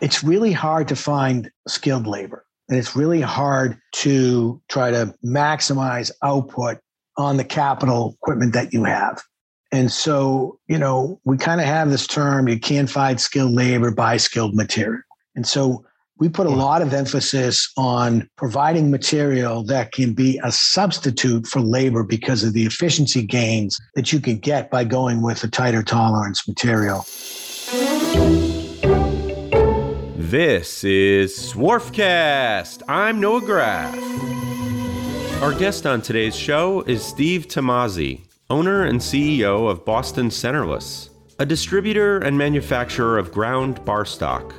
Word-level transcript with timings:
it's 0.00 0.22
really 0.22 0.52
hard 0.52 0.88
to 0.88 0.96
find 0.96 1.50
skilled 1.68 2.06
labor. 2.06 2.44
And 2.68 2.78
it's 2.78 2.96
really 2.96 3.20
hard 3.20 3.78
to 3.96 4.60
try 4.68 4.90
to 4.90 5.14
maximize 5.24 6.10
output 6.22 6.78
on 7.16 7.36
the 7.36 7.44
capital 7.44 8.16
equipment 8.22 8.52
that 8.54 8.72
you 8.72 8.84
have. 8.84 9.22
And 9.72 9.90
so, 9.90 10.58
you 10.68 10.78
know, 10.78 11.20
we 11.24 11.36
kind 11.36 11.60
of 11.60 11.66
have 11.66 11.90
this 11.90 12.06
term 12.06 12.48
you 12.48 12.58
can't 12.58 12.90
find 12.90 13.20
skilled 13.20 13.52
labor, 13.52 13.90
buy 13.90 14.16
skilled 14.16 14.54
material. 14.54 15.02
And 15.34 15.46
so 15.46 15.84
we 16.18 16.28
put 16.28 16.46
a 16.46 16.50
lot 16.50 16.82
of 16.82 16.94
emphasis 16.94 17.70
on 17.76 18.28
providing 18.36 18.90
material 18.90 19.62
that 19.64 19.92
can 19.92 20.14
be 20.14 20.40
a 20.42 20.50
substitute 20.50 21.46
for 21.46 21.60
labor 21.60 22.02
because 22.02 22.42
of 22.42 22.54
the 22.54 22.64
efficiency 22.64 23.22
gains 23.22 23.78
that 23.94 24.12
you 24.12 24.20
can 24.20 24.38
get 24.38 24.70
by 24.70 24.84
going 24.84 25.20
with 25.20 25.44
a 25.44 25.48
tighter 25.48 25.82
tolerance 25.82 26.48
material. 26.48 27.04
This 30.30 30.82
is 30.82 31.38
Swarfcast. 31.38 32.82
I'm 32.88 33.20
Noah 33.20 33.42
Graff. 33.42 33.94
Our 35.40 35.54
guest 35.54 35.86
on 35.86 36.02
today's 36.02 36.34
show 36.34 36.80
is 36.80 37.04
Steve 37.04 37.46
Tomasi, 37.46 38.22
owner 38.50 38.82
and 38.82 38.98
CEO 38.98 39.70
of 39.70 39.84
Boston 39.84 40.30
Centerless, 40.30 41.10
a 41.38 41.46
distributor 41.46 42.18
and 42.18 42.36
manufacturer 42.36 43.18
of 43.18 43.30
ground 43.30 43.84
bar 43.84 44.04
stock. 44.04 44.52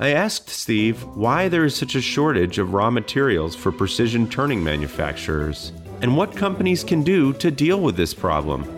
I 0.00 0.08
asked 0.08 0.48
Steve 0.48 1.04
why 1.14 1.46
there 1.48 1.64
is 1.64 1.76
such 1.76 1.94
a 1.94 2.00
shortage 2.00 2.58
of 2.58 2.74
raw 2.74 2.90
materials 2.90 3.54
for 3.54 3.70
precision 3.70 4.28
turning 4.28 4.64
manufacturers 4.64 5.70
and 6.02 6.16
what 6.16 6.34
companies 6.34 6.82
can 6.82 7.04
do 7.04 7.32
to 7.34 7.52
deal 7.52 7.80
with 7.80 7.94
this 7.94 8.12
problem. 8.12 8.68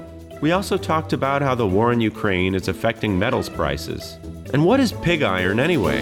We 0.42 0.52
also 0.52 0.76
talked 0.76 1.14
about 1.14 1.40
how 1.40 1.54
the 1.54 1.66
war 1.66 1.90
in 1.90 2.02
Ukraine 2.02 2.54
is 2.54 2.68
affecting 2.68 3.18
metals 3.18 3.48
prices. 3.48 4.18
And 4.52 4.66
what 4.66 4.80
is 4.80 4.92
pig 4.92 5.22
iron 5.22 5.58
anyway? 5.58 6.00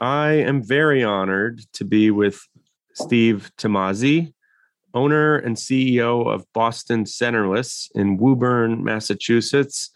I 0.01 0.33
am 0.33 0.65
very 0.65 1.05
honored 1.05 1.61
to 1.75 1.85
be 1.85 2.11
with 2.11 2.49
Steve 2.95 3.53
Tomasi, 3.59 4.33
owner 4.95 5.37
and 5.37 5.57
CEO 5.57 6.27
of 6.33 6.45
Boston 6.53 7.05
Centerless 7.05 7.91
in 7.95 8.17
Woburn, 8.17 8.85
Massachusetts. 8.85 9.91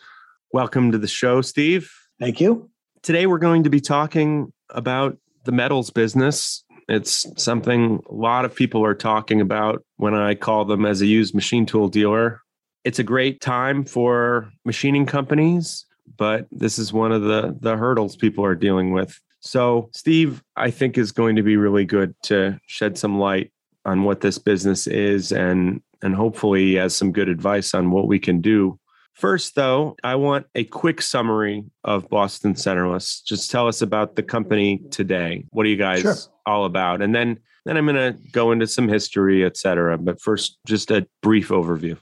Welcome 0.53 0.93
to 0.93 0.99
the 0.99 1.09
show, 1.09 1.43
Steve. 1.43 1.93
Thank 2.19 2.41
you. 2.41 2.71
Today, 3.03 3.27
we're 3.27 3.39
going 3.39 3.65
to 3.65 3.71
be 3.71 3.81
talking 3.81 4.53
about 4.71 5.19
the 5.45 5.53
metals 5.53 5.91
business. 5.91 6.65
It's 6.89 7.27
something 7.37 8.03
a 8.09 8.15
lot 8.15 8.45
of 8.45 8.55
people 8.55 8.85
are 8.85 8.95
talking 8.95 9.41
about 9.41 9.85
when 9.97 10.15
I 10.15 10.35
call 10.35 10.65
them 10.65 10.87
as 10.87 11.01
a 11.01 11.07
used 11.07 11.35
machine 11.35 11.67
tool 11.67 11.89
dealer. 11.89 12.41
It's 12.85 12.99
a 12.99 13.05
great 13.05 13.41
time 13.41 13.85
for 13.85 14.51
machining 14.65 15.07
companies, 15.07 15.85
but 16.17 16.47
this 16.53 16.79
is 16.79 16.93
one 16.93 17.13
of 17.13 17.23
the, 17.23 17.57
the 17.61 17.77
hurdles 17.77 18.17
people 18.17 18.45
are 18.45 18.55
dealing 18.55 18.93
with. 18.93 19.21
So, 19.41 19.91
Steve, 19.93 20.43
I 20.57 20.71
think 20.71 20.97
is 20.97 21.13
going 21.13 21.37
to 21.37 21.43
be 21.43 21.57
really 21.57 21.85
good 21.85 22.15
to 22.25 22.59
shed 22.67 22.99
some 22.99 23.19
light 23.19 23.53
on 23.87 24.03
what 24.03 24.21
this 24.21 24.37
business 24.37 24.87
is 24.87 25.33
and 25.33 25.81
and 26.03 26.15
hopefully 26.15 26.75
has 26.75 26.95
some 26.95 27.11
good 27.13 27.31
advice 27.31 27.73
on 27.73 27.91
what 27.91 28.07
we 28.07 28.19
can 28.19 28.43
do. 28.43 28.79
First, 29.15 29.55
though, 29.55 29.97
I 30.05 30.17
want 30.17 30.47
a 30.55 30.65
quick 30.65 31.01
summary 31.01 31.65
of 31.85 32.07
Boston 32.11 32.53
Centerless. 32.53 33.25
Just 33.25 33.51
tell 33.51 33.67
us 33.67 33.81
about 33.81 34.15
the 34.15 34.23
company 34.23 34.83
today. 34.91 35.47
What 35.53 35.65
are 35.65 35.71
you 35.71 35.79
guys 35.79 36.03
sure. 36.03 36.17
all 36.45 36.67
about? 36.67 37.01
And 37.01 37.15
then 37.15 37.39
then 37.65 37.79
I'm 37.79 37.87
going 37.87 37.97
to 37.97 38.19
go 38.31 38.53
into 38.53 38.67
some 38.67 38.89
history, 38.89 39.43
et 39.45 39.57
cetera. 39.57 39.97
But 39.97 40.21
first, 40.21 40.59
just 40.67 40.91
a 40.91 41.07
brief 41.23 41.49
overview. 41.49 41.99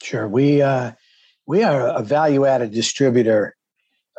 Sure. 0.00 0.28
We 0.28 0.62
uh, 0.62 0.92
we 1.46 1.64
are 1.64 1.88
a 1.88 2.02
value 2.02 2.46
added 2.46 2.70
distributor 2.70 3.56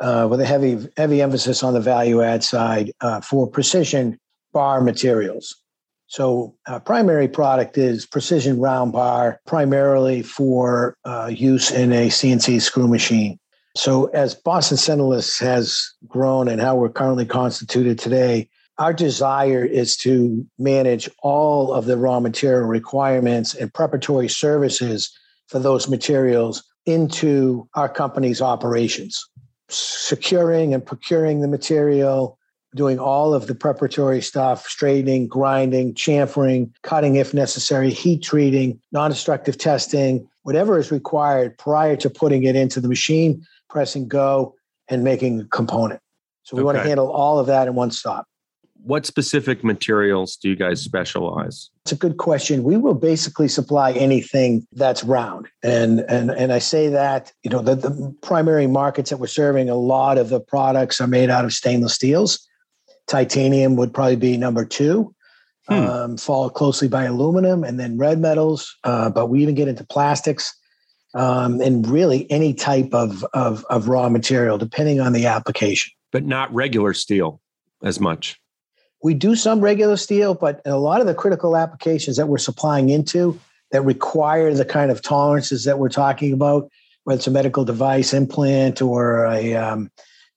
uh, 0.00 0.28
with 0.30 0.40
a 0.40 0.46
heavy 0.46 0.86
heavy 0.98 1.22
emphasis 1.22 1.62
on 1.62 1.72
the 1.72 1.80
value 1.80 2.22
add 2.22 2.44
side 2.44 2.92
uh, 3.00 3.22
for 3.22 3.48
precision 3.48 4.18
bar 4.52 4.82
materials. 4.82 5.56
So, 6.08 6.54
uh, 6.66 6.78
primary 6.80 7.28
product 7.28 7.76
is 7.76 8.06
precision 8.06 8.60
round 8.60 8.92
bar, 8.92 9.40
primarily 9.46 10.22
for 10.22 10.96
uh, 11.04 11.30
use 11.32 11.70
in 11.70 11.92
a 11.92 12.08
CNC 12.08 12.62
screw 12.62 12.86
machine. 12.86 13.38
So, 13.76 14.06
as 14.06 14.34
Boston 14.34 14.78
Centerless 14.78 15.40
has 15.40 15.92
grown 16.06 16.48
and 16.48 16.60
how 16.60 16.76
we're 16.76 16.90
currently 16.90 17.26
constituted 17.26 17.98
today, 17.98 18.48
our 18.78 18.92
desire 18.92 19.64
is 19.64 19.96
to 19.98 20.46
manage 20.58 21.08
all 21.22 21.72
of 21.72 21.86
the 21.86 21.96
raw 21.96 22.20
material 22.20 22.68
requirements 22.68 23.54
and 23.54 23.72
preparatory 23.72 24.28
services 24.28 25.10
for 25.48 25.58
those 25.58 25.88
materials 25.88 26.62
into 26.84 27.68
our 27.74 27.88
company's 27.88 28.40
operations 28.40 29.24
securing 29.68 30.74
and 30.74 30.84
procuring 30.84 31.40
the 31.40 31.48
material, 31.48 32.38
doing 32.76 32.98
all 32.98 33.34
of 33.34 33.48
the 33.48 33.54
preparatory 33.54 34.20
stuff, 34.20 34.68
straightening, 34.68 35.26
grinding, 35.26 35.94
chamfering, 35.94 36.70
cutting 36.82 37.16
if 37.16 37.34
necessary, 37.34 37.90
heat 37.90 38.22
treating, 38.22 38.80
non 38.92 39.10
destructive 39.10 39.58
testing, 39.58 40.28
whatever 40.42 40.78
is 40.78 40.92
required 40.92 41.58
prior 41.58 41.96
to 41.96 42.08
putting 42.08 42.44
it 42.44 42.54
into 42.54 42.80
the 42.80 42.88
machine, 42.88 43.44
pressing 43.68 44.06
go, 44.06 44.54
and 44.88 45.02
making 45.02 45.40
a 45.40 45.44
component. 45.46 46.00
So 46.44 46.56
we 46.56 46.60
okay. 46.60 46.66
want 46.66 46.78
to 46.78 46.84
handle 46.84 47.10
all 47.10 47.40
of 47.40 47.48
that 47.48 47.66
in 47.66 47.74
one 47.74 47.90
stop 47.90 48.28
what 48.86 49.04
specific 49.04 49.64
materials 49.64 50.36
do 50.36 50.48
you 50.48 50.54
guys 50.54 50.80
specialize? 50.80 51.70
It's 51.84 51.92
a 51.92 51.96
good 51.96 52.18
question. 52.18 52.62
We 52.62 52.76
will 52.76 52.94
basically 52.94 53.48
supply 53.48 53.92
anything 53.92 54.66
that's 54.72 55.02
round. 55.02 55.48
And 55.62 56.00
and 56.08 56.30
and 56.30 56.52
I 56.52 56.60
say 56.60 56.88
that, 56.88 57.32
you 57.42 57.50
know, 57.50 57.62
the, 57.62 57.74
the 57.74 58.14
primary 58.22 58.68
markets 58.68 59.10
that 59.10 59.16
we're 59.16 59.26
serving, 59.26 59.68
a 59.68 59.74
lot 59.74 60.18
of 60.18 60.28
the 60.28 60.40
products 60.40 61.00
are 61.00 61.08
made 61.08 61.30
out 61.30 61.44
of 61.44 61.52
stainless 61.52 61.94
steels. 61.94 62.46
Titanium 63.06 63.76
would 63.76 63.92
probably 63.94 64.16
be 64.16 64.36
number 64.36 64.64
two. 64.64 65.14
Hmm. 65.68 65.74
Um, 65.74 66.16
followed 66.16 66.50
closely 66.50 66.86
by 66.86 67.04
aluminum 67.04 67.64
and 67.64 67.80
then 67.80 67.98
red 67.98 68.20
metals. 68.20 68.76
Uh, 68.84 69.10
but 69.10 69.26
we 69.26 69.42
even 69.42 69.56
get 69.56 69.66
into 69.66 69.84
plastics 69.84 70.54
um, 71.14 71.60
and 71.60 71.88
really 71.88 72.30
any 72.30 72.54
type 72.54 72.94
of, 72.94 73.24
of, 73.34 73.64
of 73.68 73.88
raw 73.88 74.08
material, 74.08 74.58
depending 74.58 75.00
on 75.00 75.12
the 75.12 75.26
application. 75.26 75.92
But 76.12 76.24
not 76.24 76.54
regular 76.54 76.94
steel 76.94 77.40
as 77.82 77.98
much. 77.98 78.38
We 79.02 79.14
do 79.14 79.34
some 79.34 79.60
regular 79.60 79.96
steel, 79.96 80.34
but 80.34 80.60
a 80.64 80.78
lot 80.78 81.00
of 81.00 81.08
the 81.08 81.14
critical 81.14 81.56
applications 81.56 82.16
that 82.16 82.28
we're 82.28 82.38
supplying 82.38 82.90
into 82.90 83.38
that 83.72 83.82
require 83.82 84.54
the 84.54 84.64
kind 84.64 84.90
of 84.90 85.02
tolerances 85.02 85.64
that 85.64 85.78
we're 85.78 85.88
talking 85.88 86.32
about, 86.32 86.70
whether 87.04 87.18
it's 87.18 87.26
a 87.26 87.30
medical 87.30 87.64
device 87.64 88.14
implant 88.14 88.80
or 88.80 89.26
a 89.26 89.54
um, 89.54 89.90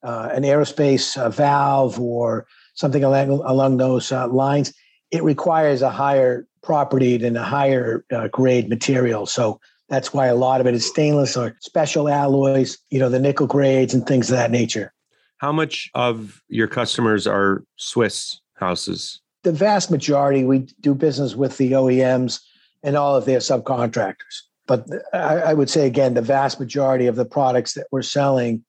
uh, 0.03 0.29
an 0.33 0.43
aerospace 0.43 1.17
uh, 1.17 1.29
valve 1.29 1.99
or 1.99 2.47
something 2.79 3.03
along, 3.03 3.29
along 3.29 3.77
those 3.77 4.11
uh, 4.11 4.27
lines, 4.27 4.73
it 5.11 5.23
requires 5.23 5.81
a 5.81 5.89
higher 5.89 6.47
property 6.61 7.15
and 7.23 7.37
a 7.37 7.43
higher 7.43 8.05
uh, 8.11 8.27
grade 8.29 8.69
material. 8.69 9.25
So 9.25 9.59
that's 9.89 10.13
why 10.13 10.27
a 10.27 10.35
lot 10.35 10.61
of 10.61 10.67
it 10.67 10.73
is 10.73 10.85
stainless 10.85 11.35
or 11.35 11.57
special 11.61 12.09
alloys, 12.09 12.77
you 12.89 12.99
know, 12.99 13.09
the 13.09 13.19
nickel 13.19 13.47
grades 13.47 13.93
and 13.93 14.05
things 14.05 14.29
of 14.29 14.37
that 14.37 14.51
nature. 14.51 14.93
How 15.37 15.51
much 15.51 15.89
of 15.93 16.41
your 16.47 16.67
customers 16.67 17.25
are 17.25 17.63
Swiss 17.77 18.39
houses? 18.55 19.21
the 19.43 19.51
vast 19.51 19.89
majority 19.89 20.43
we 20.43 20.67
do 20.81 20.93
business 20.93 21.35
with 21.35 21.57
the 21.57 21.71
OEMs 21.71 22.41
and 22.83 22.95
all 22.95 23.15
of 23.15 23.25
their 23.25 23.39
subcontractors. 23.39 24.43
But 24.67 24.85
I, 25.13 25.37
I 25.37 25.53
would 25.53 25.69
say 25.69 25.87
again, 25.87 26.13
the 26.13 26.21
vast 26.21 26.59
majority 26.59 27.07
of 27.07 27.15
the 27.15 27.25
products 27.25 27.73
that 27.73 27.87
we're 27.91 28.01
selling, 28.01 28.63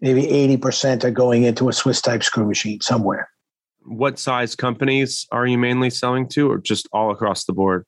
maybe 0.00 0.22
80% 0.22 1.04
are 1.04 1.10
going 1.10 1.42
into 1.42 1.68
a 1.68 1.72
Swiss 1.72 2.00
type 2.00 2.22
screw 2.22 2.46
machine 2.46 2.80
somewhere. 2.80 3.28
What 3.84 4.18
size 4.18 4.54
companies 4.54 5.26
are 5.32 5.46
you 5.46 5.58
mainly 5.58 5.90
selling 5.90 6.28
to 6.28 6.50
or 6.50 6.58
just 6.58 6.88
all 6.92 7.10
across 7.10 7.44
the 7.44 7.52
board? 7.52 7.84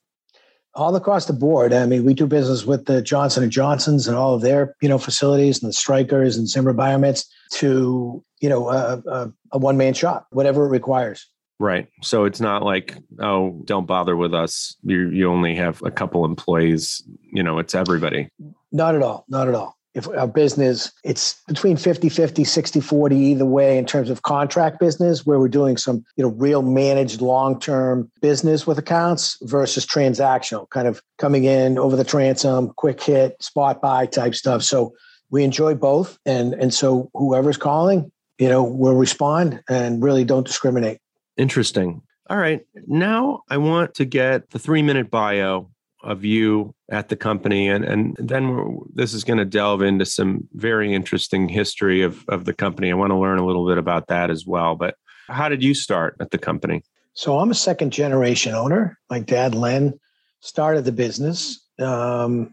all 0.74 0.96
across 0.96 1.26
the 1.26 1.32
board. 1.32 1.72
I 1.72 1.86
mean, 1.86 2.04
we 2.04 2.14
do 2.14 2.26
business 2.26 2.64
with 2.64 2.86
the 2.86 3.00
Johnson 3.00 3.42
and 3.42 3.52
Johnsons 3.52 4.08
and 4.08 4.16
all 4.16 4.34
of 4.34 4.42
their 4.42 4.74
you 4.80 4.88
know 4.88 4.98
facilities 4.98 5.62
and 5.62 5.70
the 5.70 5.74
Strykers 5.74 6.36
and 6.36 6.48
Zimmer 6.48 6.74
Biomets 6.74 7.26
to 7.52 8.24
you 8.40 8.48
know 8.48 8.68
a, 8.68 9.02
a, 9.06 9.32
a 9.52 9.58
one 9.58 9.76
man 9.76 9.94
shop, 9.94 10.26
whatever 10.30 10.66
it 10.66 10.70
requires. 10.70 11.26
Right. 11.60 11.88
So 12.02 12.24
it's 12.24 12.40
not 12.40 12.64
like, 12.64 12.98
oh, 13.20 13.62
don't 13.64 13.86
bother 13.86 14.16
with 14.16 14.34
us. 14.34 14.76
You 14.82 15.08
you 15.10 15.30
only 15.30 15.54
have 15.54 15.80
a 15.82 15.90
couple 15.90 16.24
employees. 16.24 17.02
You 17.32 17.42
know, 17.42 17.58
it's 17.58 17.74
everybody. 17.74 18.28
Not 18.72 18.96
at 18.96 19.02
all. 19.02 19.24
Not 19.28 19.48
at 19.48 19.54
all 19.54 19.76
if 19.94 20.08
our 20.08 20.26
business 20.26 20.92
it's 21.04 21.40
between 21.46 21.76
50 21.76 22.08
50 22.08 22.44
60 22.44 22.80
40 22.80 23.16
either 23.16 23.44
way 23.44 23.78
in 23.78 23.86
terms 23.86 24.10
of 24.10 24.22
contract 24.22 24.80
business 24.80 25.24
where 25.24 25.38
we're 25.38 25.48
doing 25.48 25.76
some 25.76 26.04
you 26.16 26.24
know 26.24 26.30
real 26.30 26.62
managed 26.62 27.20
long-term 27.20 28.10
business 28.20 28.66
with 28.66 28.78
accounts 28.78 29.38
versus 29.42 29.86
transactional 29.86 30.68
kind 30.70 30.88
of 30.88 31.02
coming 31.18 31.44
in 31.44 31.78
over 31.78 31.96
the 31.96 32.04
transom 32.04 32.72
quick 32.76 33.02
hit 33.02 33.40
spot 33.42 33.80
buy 33.80 34.06
type 34.06 34.34
stuff. 34.34 34.62
So 34.62 34.94
we 35.30 35.44
enjoy 35.44 35.74
both. 35.74 36.18
And 36.26 36.54
and 36.54 36.72
so 36.74 37.10
whoever's 37.14 37.56
calling 37.56 38.10
you 38.38 38.48
know 38.48 38.62
will 38.62 38.94
respond 38.94 39.62
and 39.68 40.02
really 40.02 40.24
don't 40.24 40.46
discriminate. 40.46 40.98
Interesting. 41.36 42.02
All 42.30 42.38
right. 42.38 42.64
Now 42.86 43.42
i 43.50 43.56
want 43.56 43.94
to 43.94 44.04
get 44.04 44.50
the 44.50 44.58
three 44.58 44.82
minute 44.82 45.10
bio 45.10 45.70
of 46.04 46.24
you 46.24 46.74
at 46.90 47.08
the 47.08 47.16
company 47.16 47.68
and 47.68 47.84
and 47.84 48.16
then 48.18 48.78
this 48.94 49.14
is 49.14 49.24
going 49.24 49.38
to 49.38 49.44
delve 49.44 49.82
into 49.82 50.04
some 50.04 50.46
very 50.52 50.94
interesting 50.94 51.48
history 51.48 52.02
of 52.02 52.24
of 52.28 52.44
the 52.44 52.52
company. 52.52 52.90
I 52.90 52.94
want 52.94 53.10
to 53.10 53.18
learn 53.18 53.38
a 53.38 53.46
little 53.46 53.66
bit 53.66 53.78
about 53.78 54.06
that 54.08 54.30
as 54.30 54.46
well 54.46 54.74
but 54.74 54.96
how 55.28 55.48
did 55.48 55.62
you 55.62 55.72
start 55.74 56.16
at 56.20 56.30
the 56.30 56.38
company? 56.38 56.82
So 57.14 57.38
i'm 57.38 57.50
a 57.50 57.54
second 57.54 57.92
generation 57.92 58.54
owner. 58.54 58.98
My 59.10 59.20
dad 59.20 59.54
len 59.54 59.98
started 60.40 60.84
the 60.84 60.92
business 60.92 61.66
um, 61.80 62.52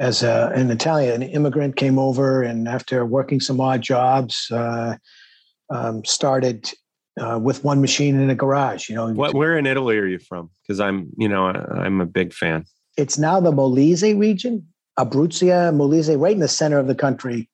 as 0.00 0.22
a, 0.22 0.50
an 0.54 0.70
italian 0.70 1.22
an 1.22 1.28
immigrant 1.28 1.76
came 1.76 1.98
over 1.98 2.42
and 2.42 2.68
after 2.68 3.06
working 3.06 3.40
some 3.40 3.60
odd 3.60 3.80
jobs 3.80 4.50
uh, 4.50 4.96
um, 5.70 6.04
started 6.04 6.72
uh, 7.20 7.38
with 7.40 7.64
one 7.64 7.80
machine 7.80 8.18
in 8.18 8.30
a 8.30 8.34
garage 8.34 8.88
you 8.88 8.94
know. 8.94 9.12
What, 9.12 9.34
where 9.34 9.56
in 9.56 9.66
italy 9.66 9.98
are 9.98 10.06
you 10.06 10.18
from? 10.18 10.50
Because 10.62 10.80
i'm 10.80 11.10
you 11.16 11.28
know 11.28 11.46
i'm 11.46 12.00
a 12.00 12.06
big 12.06 12.32
fan 12.32 12.64
it's 12.98 13.16
now 13.16 13.40
the 13.40 13.52
Molise 13.52 14.18
region, 14.18 14.66
Abruzia, 14.98 15.72
Molise, 15.72 16.20
right 16.20 16.34
in 16.34 16.40
the 16.40 16.48
center 16.48 16.78
of 16.78 16.88
the 16.88 16.94
country, 16.94 17.48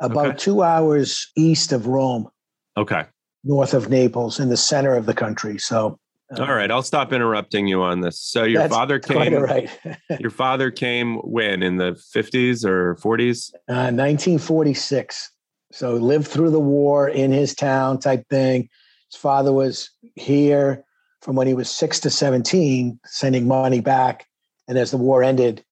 about 0.00 0.26
okay. 0.26 0.36
two 0.36 0.62
hours 0.62 1.32
east 1.36 1.72
of 1.72 1.86
Rome. 1.86 2.28
Okay. 2.76 3.04
North 3.42 3.72
of 3.72 3.88
Naples, 3.88 4.38
in 4.38 4.50
the 4.50 4.56
center 4.56 4.94
of 4.94 5.06
the 5.06 5.14
country. 5.14 5.58
So. 5.58 5.98
Uh, 6.36 6.42
All 6.42 6.54
right, 6.54 6.70
I'll 6.70 6.82
stop 6.82 7.12
interrupting 7.12 7.66
you 7.66 7.82
on 7.82 8.02
this. 8.02 8.20
So 8.20 8.44
your 8.44 8.68
father 8.68 8.98
came. 9.00 9.34
Right. 9.34 9.70
your 10.20 10.30
father 10.30 10.70
came 10.70 11.16
when 11.16 11.62
in 11.62 11.78
the 11.78 12.00
fifties 12.12 12.64
or 12.64 12.94
forties? 12.96 13.50
Uh, 13.68 13.90
1946. 13.90 15.32
So 15.72 15.94
lived 15.94 16.28
through 16.28 16.50
the 16.50 16.60
war 16.60 17.08
in 17.08 17.32
his 17.32 17.54
town, 17.54 17.98
type 17.98 18.28
thing. 18.28 18.68
His 19.10 19.18
father 19.18 19.52
was 19.52 19.90
here 20.14 20.84
from 21.20 21.34
when 21.34 21.46
he 21.46 21.54
was 21.54 21.68
six 21.68 21.98
to 22.00 22.10
17, 22.10 23.00
sending 23.06 23.48
money 23.48 23.80
back 23.80 24.26
and 24.70 24.78
as 24.78 24.92
the 24.92 24.96
war 24.96 25.22
ended, 25.24 25.64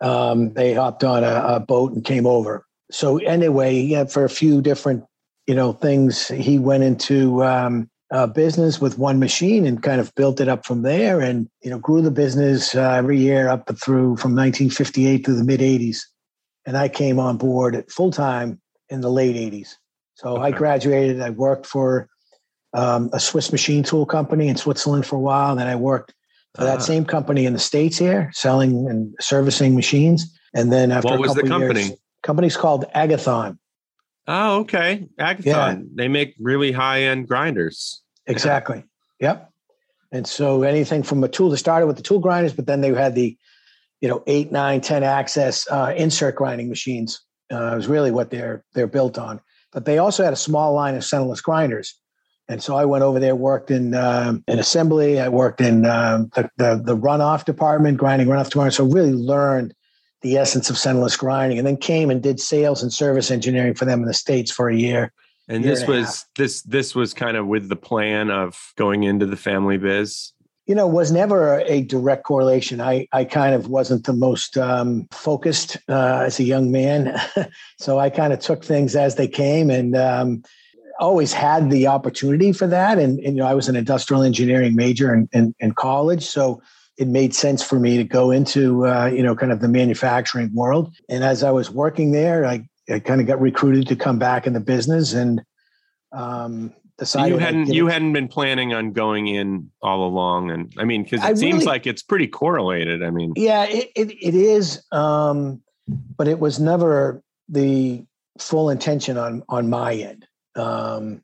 um, 0.00 0.54
they 0.54 0.72
hopped 0.72 1.04
on 1.04 1.22
a, 1.22 1.56
a, 1.56 1.60
boat 1.60 1.92
and 1.92 2.02
came 2.02 2.26
over. 2.26 2.64
So 2.90 3.18
anyway, 3.18 3.78
yeah, 3.78 4.06
for 4.06 4.24
a 4.24 4.30
few 4.30 4.62
different, 4.62 5.04
you 5.46 5.54
know, 5.54 5.72
things, 5.72 6.28
he 6.28 6.58
went 6.58 6.82
into 6.82 7.44
um, 7.44 7.90
business 8.34 8.80
with 8.80 8.98
one 8.98 9.18
machine 9.18 9.66
and 9.66 9.82
kind 9.82 10.00
of 10.00 10.14
built 10.14 10.40
it 10.40 10.48
up 10.48 10.64
from 10.64 10.80
there, 10.80 11.20
and 11.20 11.46
you 11.62 11.68
know, 11.68 11.78
grew 11.78 12.00
the 12.00 12.10
business 12.10 12.74
uh, 12.74 12.92
every 12.92 13.18
year 13.18 13.48
up 13.48 13.68
through 13.78 14.16
from 14.16 14.34
1958 14.34 15.24
to 15.26 15.34
the 15.34 15.44
mid 15.44 15.60
80s. 15.60 15.98
And 16.64 16.76
I 16.76 16.88
came 16.88 17.18
on 17.18 17.36
board 17.36 17.84
full 17.90 18.10
time 18.10 18.60
in 18.88 19.02
the 19.02 19.10
late 19.10 19.36
80s. 19.36 19.74
So 20.14 20.36
okay. 20.36 20.44
I 20.44 20.50
graduated. 20.52 21.20
I 21.20 21.30
worked 21.30 21.66
for 21.66 22.08
um, 22.72 23.10
a 23.12 23.20
Swiss 23.20 23.52
machine 23.52 23.82
tool 23.82 24.06
company 24.06 24.48
in 24.48 24.56
Switzerland 24.56 25.04
for 25.04 25.16
a 25.16 25.20
while. 25.20 25.54
Then 25.54 25.66
I 25.66 25.76
worked 25.76 26.14
that 26.64 26.82
same 26.82 27.04
company 27.04 27.46
in 27.46 27.52
the 27.52 27.58
states 27.58 27.98
here, 27.98 28.30
selling 28.32 28.88
and 28.88 29.14
servicing 29.20 29.74
machines. 29.74 30.32
And 30.54 30.72
then 30.72 30.90
after 30.92 31.10
what 31.10 31.20
was 31.20 31.34
the 31.34 31.42
company? 31.42 31.82
Years, 31.82 31.98
company's 32.22 32.56
called 32.56 32.84
Agathon. 32.94 33.58
Oh, 34.26 34.60
okay. 34.60 35.08
Agathon. 35.18 35.44
Yeah. 35.44 35.76
They 35.94 36.08
make 36.08 36.34
really 36.38 36.72
high 36.72 37.02
end 37.02 37.28
grinders. 37.28 38.02
Exactly. 38.26 38.84
Yeah. 39.20 39.28
Yep. 39.28 39.52
And 40.12 40.26
so 40.26 40.62
anything 40.62 41.02
from 41.02 41.22
a 41.24 41.28
tool 41.28 41.50
that 41.50 41.58
started 41.58 41.86
with 41.86 41.96
the 41.96 42.02
tool 42.02 42.18
grinders, 42.18 42.52
but 42.52 42.66
then 42.66 42.80
they 42.80 42.92
had 42.94 43.14
the, 43.14 43.36
you 44.00 44.08
know, 44.08 44.22
eight, 44.26 44.50
nine, 44.50 44.80
10 44.80 45.02
axis 45.02 45.66
uh, 45.70 45.92
insert 45.96 46.36
grinding 46.36 46.68
machines. 46.68 47.20
Uh, 47.50 47.72
was 47.74 47.86
really 47.86 48.10
what 48.10 48.30
they're 48.30 48.62
they're 48.74 48.86
built 48.86 49.18
on. 49.18 49.40
But 49.72 49.86
they 49.86 49.98
also 49.98 50.22
had 50.22 50.34
a 50.34 50.36
small 50.36 50.74
line 50.74 50.94
of 50.94 51.02
centerless 51.02 51.42
grinders. 51.42 51.98
And 52.48 52.62
so 52.62 52.76
I 52.76 52.86
went 52.86 53.04
over 53.04 53.20
there, 53.20 53.36
worked 53.36 53.70
in 53.70 53.94
um, 53.94 54.42
in 54.48 54.58
assembly. 54.58 55.20
I 55.20 55.28
worked 55.28 55.60
in 55.60 55.84
um, 55.84 56.30
the, 56.34 56.50
the, 56.56 56.80
the 56.82 56.96
runoff 56.96 57.44
department, 57.44 57.98
grinding 57.98 58.28
runoff 58.28 58.48
department. 58.48 58.74
So 58.74 58.84
really 58.84 59.12
learned 59.12 59.74
the 60.22 60.36
essence 60.36 60.70
of 60.70 60.76
centerless 60.76 61.18
grinding, 61.18 61.58
and 61.58 61.66
then 61.66 61.76
came 61.76 62.10
and 62.10 62.22
did 62.22 62.40
sales 62.40 62.82
and 62.82 62.92
service 62.92 63.30
engineering 63.30 63.74
for 63.74 63.84
them 63.84 64.00
in 64.00 64.06
the 64.06 64.14
states 64.14 64.50
for 64.50 64.68
a 64.68 64.76
year. 64.76 65.12
And 65.46 65.62
year 65.62 65.74
this 65.74 65.82
and 65.82 65.88
was 65.90 66.24
this 66.36 66.62
this 66.62 66.94
was 66.94 67.12
kind 67.12 67.36
of 67.36 67.46
with 67.46 67.68
the 67.68 67.76
plan 67.76 68.30
of 68.30 68.72
going 68.76 69.02
into 69.02 69.26
the 69.26 69.36
family 69.36 69.76
biz. 69.76 70.32
You 70.66 70.74
know, 70.74 70.86
was 70.86 71.10
never 71.12 71.60
a 71.60 71.82
direct 71.82 72.24
correlation. 72.24 72.80
I 72.80 73.08
I 73.12 73.24
kind 73.24 73.54
of 73.54 73.68
wasn't 73.68 74.04
the 74.04 74.14
most 74.14 74.56
um, 74.56 75.06
focused 75.12 75.76
uh, 75.88 76.22
as 76.24 76.40
a 76.40 76.44
young 76.44 76.72
man, 76.72 77.18
so 77.78 77.98
I 77.98 78.08
kind 78.08 78.32
of 78.32 78.38
took 78.38 78.64
things 78.64 78.96
as 78.96 79.16
they 79.16 79.28
came 79.28 79.68
and 79.68 79.94
um, 79.94 80.42
always 80.98 81.32
had 81.32 81.70
the 81.70 81.86
opportunity 81.86 82.52
for 82.52 82.66
that. 82.66 82.98
And, 82.98 83.18
and 83.20 83.36
you 83.36 83.42
know, 83.42 83.46
I 83.46 83.54
was 83.54 83.68
an 83.68 83.76
industrial 83.76 84.22
engineering 84.22 84.74
major 84.74 85.14
in, 85.14 85.28
in, 85.32 85.54
in, 85.60 85.72
college. 85.72 86.24
So 86.24 86.60
it 86.96 87.08
made 87.08 87.34
sense 87.34 87.62
for 87.62 87.78
me 87.78 87.96
to 87.96 88.04
go 88.04 88.30
into, 88.30 88.86
uh, 88.86 89.06
you 89.06 89.22
know, 89.22 89.34
kind 89.36 89.52
of 89.52 89.60
the 89.60 89.68
manufacturing 89.68 90.52
world. 90.52 90.94
And 91.08 91.22
as 91.22 91.42
I 91.42 91.50
was 91.50 91.70
working 91.70 92.12
there, 92.12 92.44
I, 92.44 92.68
I 92.90 92.98
kind 92.98 93.20
of 93.20 93.26
got 93.26 93.40
recruited 93.40 93.86
to 93.88 93.96
come 93.96 94.18
back 94.18 94.46
in 94.46 94.52
the 94.52 94.60
business 94.60 95.12
and 95.12 95.42
um, 96.12 96.74
decided. 96.98 97.32
you 97.32 97.38
hadn't 97.38 97.66
you 97.68 97.86
hadn't 97.86 98.12
been 98.12 98.28
planning 98.28 98.74
on 98.74 98.92
going 98.92 99.28
in 99.28 99.70
all 99.82 100.06
along, 100.06 100.50
and 100.50 100.72
I 100.78 100.84
mean, 100.84 101.04
because 101.04 101.20
it 101.20 101.26
I 101.26 101.34
seems 101.34 101.54
really, 101.54 101.66
like 101.66 101.86
it's 101.86 102.02
pretty 102.02 102.26
correlated. 102.26 103.02
I 103.02 103.10
mean, 103.10 103.32
yeah, 103.36 103.64
it 103.64 103.90
it, 103.94 104.10
it 104.10 104.34
is, 104.34 104.82
um, 104.92 105.62
but 106.16 106.28
it 106.28 106.38
was 106.38 106.58
never 106.58 107.22
the 107.48 108.04
full 108.38 108.70
intention 108.70 109.16
on 109.16 109.42
on 109.48 109.70
my 109.70 109.94
end. 109.94 110.26
Um, 110.58 111.22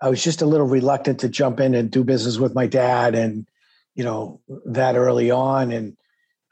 I 0.00 0.08
was 0.08 0.22
just 0.22 0.42
a 0.42 0.46
little 0.46 0.66
reluctant 0.66 1.20
to 1.20 1.28
jump 1.28 1.60
in 1.60 1.74
and 1.74 1.90
do 1.90 2.02
business 2.02 2.38
with 2.38 2.54
my 2.54 2.66
dad, 2.66 3.14
and 3.14 3.46
you 3.94 4.04
know 4.04 4.40
that 4.66 4.96
early 4.96 5.30
on, 5.30 5.70
and 5.70 5.96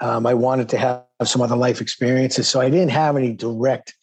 um, 0.00 0.26
I 0.26 0.34
wanted 0.34 0.68
to 0.70 0.78
have 0.78 1.04
some 1.24 1.42
other 1.42 1.56
life 1.56 1.80
experiences. 1.80 2.48
So 2.48 2.60
I 2.60 2.70
didn't 2.70 2.90
have 2.90 3.16
any 3.16 3.32
direct 3.32 3.94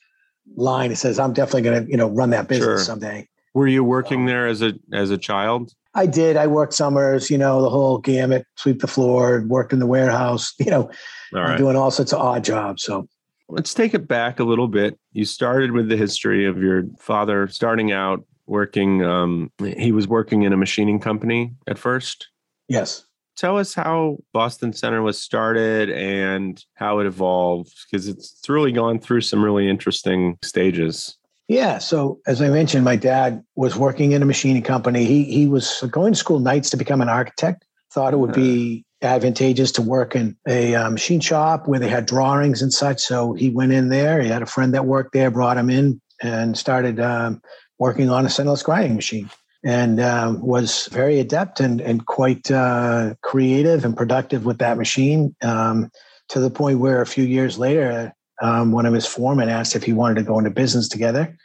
line 0.55 0.89
that 0.89 0.97
says 0.97 1.19
I'm 1.19 1.33
definitely 1.33 1.62
going 1.63 1.86
to 1.86 1.91
you 1.91 1.97
know 1.97 2.09
run 2.09 2.31
that 2.31 2.47
business 2.47 2.65
sure. 2.65 2.79
someday. 2.79 3.27
Were 3.53 3.67
you 3.67 3.83
working 3.83 4.21
um, 4.21 4.25
there 4.25 4.47
as 4.47 4.62
a 4.62 4.74
as 4.91 5.12
a 5.12 5.17
child? 5.17 5.74
I 5.95 6.05
did. 6.05 6.38
I 6.38 6.45
worked 6.45 6.75
summers, 6.75 7.31
you 7.31 7.39
know, 7.39 7.62
the 7.63 7.71
whole 7.71 7.97
gamut, 7.97 8.45
sweep 8.55 8.81
the 8.81 8.88
floor, 8.88 9.43
worked 9.47 9.74
in 9.74 9.79
the 9.79 9.88
warehouse, 9.88 10.53
you 10.59 10.69
know, 10.69 10.91
all 11.36 11.57
doing 11.57 11.75
all 11.75 11.89
sorts 11.89 12.13
of 12.13 12.19
odd 12.19 12.43
jobs. 12.43 12.83
So 12.83 13.07
Let's 13.50 13.74
take 13.74 13.94
it 13.94 14.08
back 14.08 14.39
a 14.39 14.44
little 14.44 14.68
bit. 14.68 15.00
You 15.13 15.25
started 15.25 15.72
with 15.72 15.88
the 15.89 15.98
history 15.98 16.46
of 16.46 16.62
your 16.62 16.84
father 17.00 17.48
starting 17.48 17.92
out 17.92 18.25
working. 18.46 19.04
Um, 19.04 19.51
he 19.60 19.92
was 19.92 20.08
working 20.08 20.44
in 20.44 20.54
a 20.54 20.58
machining 20.58 21.00
company 21.00 21.54
at 21.68 21.77
first. 21.77 22.27
Yes. 22.68 23.06
Tell 23.38 23.58
us 23.58 23.74
how 23.74 24.18
Boston 24.34 24.74
Center 24.74 25.01
was 25.01 25.22
started 25.22 25.92
and 25.92 26.63
how 26.74 27.00
it 27.00 27.06
evolved, 27.06 27.72
because 27.86 28.08
it's 28.08 28.42
really 28.50 28.72
gone 28.72 29.00
through 29.00 29.22
some 29.22 29.44
really 29.44 29.70
interesting 29.70 30.39
stages. 30.44 31.18
Yeah. 31.48 31.77
So 31.77 32.20
as 32.25 32.42
I 32.42 32.50
mentioned, 32.50 32.84
my 32.84 32.96
dad 32.96 33.44
was 33.56 33.77
working 33.77 34.12
in 34.13 34.22
a 34.22 34.25
machining 34.25 34.63
company. 34.63 35.06
He 35.06 35.24
he 35.24 35.48
was 35.48 35.84
going 35.92 36.13
to 36.13 36.20
school 36.20 36.39
nights 36.39 36.70
to 36.72 36.77
become 36.77 37.00
an 37.00 37.10
architect. 37.10 37.63
Thought 37.94 38.13
it 38.13 38.18
would 38.18 38.34
be 38.34 38.84
advantageous 39.01 39.72
to 39.74 39.82
work 39.82 40.16
in 40.16 40.36
a 40.48 40.75
uh, 40.75 40.89
machine 40.89 41.20
shop 41.20 41.68
where 41.68 41.80
they 41.80 41.89
had 41.89 42.06
drawings 42.06 42.62
and 42.62 42.74
such. 42.74 43.01
So 43.01 43.34
he 43.34 43.50
went 43.50 43.72
in 43.72 43.89
there. 43.89 44.22
He 44.22 44.30
had 44.30 44.42
a 44.42 44.48
friend 44.48 44.74
that 44.74 44.86
worked 44.86 45.13
there, 45.13 45.30
brought 45.30 45.58
him 45.58 45.70
in, 45.70 46.01
and 46.22 46.58
started 46.58 47.00
um, 47.00 47.42
working 47.80 48.10
on 48.10 48.25
a 48.25 48.30
centerless 48.30 48.63
grinding 48.63 48.96
machine. 48.96 49.30
and 49.63 50.00
um, 50.00 50.42
was 50.42 50.88
very 50.92 51.20
adept 51.20 51.60
and, 51.60 51.82
and 51.82 52.06
quite 52.06 52.50
uh, 52.51 53.16
creative 53.22 53.86
and 53.86 53.98
productive 53.98 54.46
with 54.46 54.60
that 54.60 54.77
machine 54.77 55.36
um, 55.42 55.92
to 56.30 56.39
the 56.39 56.50
point 56.50 56.80
where 56.80 57.01
a 57.01 57.08
few 57.08 57.24
years 57.24 57.58
later, 57.58 58.13
um, 58.42 58.72
one 58.72 58.86
of 58.86 58.94
his 58.94 59.06
foremen 59.06 59.50
asked 59.50 59.75
if 59.75 59.84
he 59.84 59.94
wanted 59.94 60.16
to 60.16 60.24
go 60.24 60.38
into 60.38 60.51
business 60.51 60.88
together. 60.88 61.36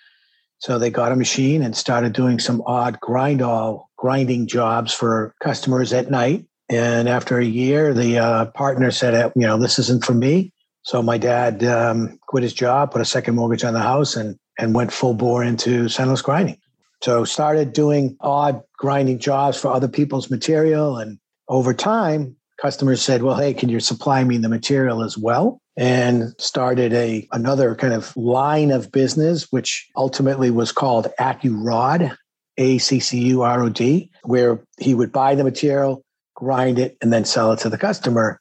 So 0.58 0.78
they 0.78 0.90
got 0.90 1.10
a 1.10 1.16
machine 1.16 1.62
and 1.62 1.76
started 1.76 2.12
doing 2.12 2.38
some 2.38 2.62
odd 2.66 3.00
grind 3.00 3.42
all 3.42 3.90
grinding 3.96 4.46
jobs 4.46 4.92
for 4.92 5.34
customers 5.42 5.92
at 5.92 6.10
night. 6.10 6.46
And 6.72 7.06
after 7.06 7.38
a 7.38 7.44
year, 7.44 7.92
the 7.92 8.18
uh, 8.18 8.46
partner 8.46 8.90
said, 8.90 9.30
you 9.36 9.46
know, 9.46 9.58
this 9.58 9.78
isn't 9.78 10.04
for 10.04 10.14
me. 10.14 10.52
So 10.84 11.02
my 11.02 11.18
dad 11.18 11.62
um, 11.64 12.18
quit 12.26 12.42
his 12.42 12.54
job, 12.54 12.92
put 12.92 13.02
a 13.02 13.04
second 13.04 13.34
mortgage 13.34 13.62
on 13.62 13.74
the 13.74 13.80
house, 13.80 14.16
and 14.16 14.38
and 14.58 14.74
went 14.74 14.92
full 14.92 15.14
bore 15.14 15.44
into 15.44 15.84
centerless 15.84 16.22
grinding. 16.22 16.58
So 17.02 17.24
started 17.24 17.72
doing 17.72 18.16
odd 18.20 18.62
grinding 18.78 19.18
jobs 19.18 19.58
for 19.58 19.68
other 19.68 19.88
people's 19.88 20.30
material. 20.30 20.96
And 20.98 21.18
over 21.48 21.74
time, 21.74 22.36
customers 22.60 23.02
said, 23.02 23.22
well, 23.22 23.36
hey, 23.36 23.54
can 23.54 23.68
you 23.68 23.80
supply 23.80 24.22
me 24.24 24.36
the 24.38 24.48
material 24.48 25.02
as 25.02 25.18
well? 25.18 25.60
And 25.76 26.34
started 26.38 26.92
a 26.92 27.26
another 27.32 27.74
kind 27.74 27.92
of 27.92 28.16
line 28.16 28.70
of 28.70 28.92
business, 28.92 29.48
which 29.50 29.88
ultimately 29.96 30.50
was 30.50 30.72
called 30.72 31.08
AccuRod, 31.18 32.16
A-C-C-U-R-O-D, 32.56 34.10
where 34.24 34.64
he 34.78 34.94
would 34.94 35.12
buy 35.12 35.34
the 35.34 35.44
material, 35.44 36.04
grind 36.34 36.78
it, 36.78 36.96
and 37.00 37.12
then 37.12 37.24
sell 37.24 37.52
it 37.52 37.58
to 37.60 37.68
the 37.68 37.78
customer. 37.78 38.40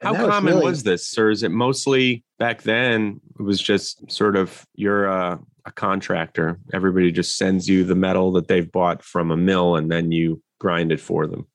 And 0.00 0.16
How 0.16 0.26
common 0.26 0.44
was, 0.44 0.54
really, 0.54 0.66
was, 0.66 0.82
this, 0.82 1.06
sir? 1.06 1.30
Is 1.30 1.42
it 1.42 1.50
mostly 1.50 2.24
back 2.38 2.62
then? 2.62 3.20
It 3.38 3.42
was 3.42 3.60
just 3.60 4.10
sort 4.10 4.36
of 4.36 4.66
you're 4.74 5.06
a, 5.06 5.38
a 5.66 5.72
contractor. 5.72 6.58
Everybody 6.72 7.12
just 7.12 7.36
sends 7.36 7.68
you 7.68 7.84
the 7.84 7.94
metal 7.94 8.32
that 8.32 8.48
they've 8.48 8.70
bought 8.70 9.02
from 9.02 9.30
a 9.30 9.36
mill, 9.36 9.76
and 9.76 9.90
then 9.90 10.12
you 10.12 10.42
grind 10.58 10.92
it 10.92 11.00
for 11.00 11.26
them. 11.26 11.46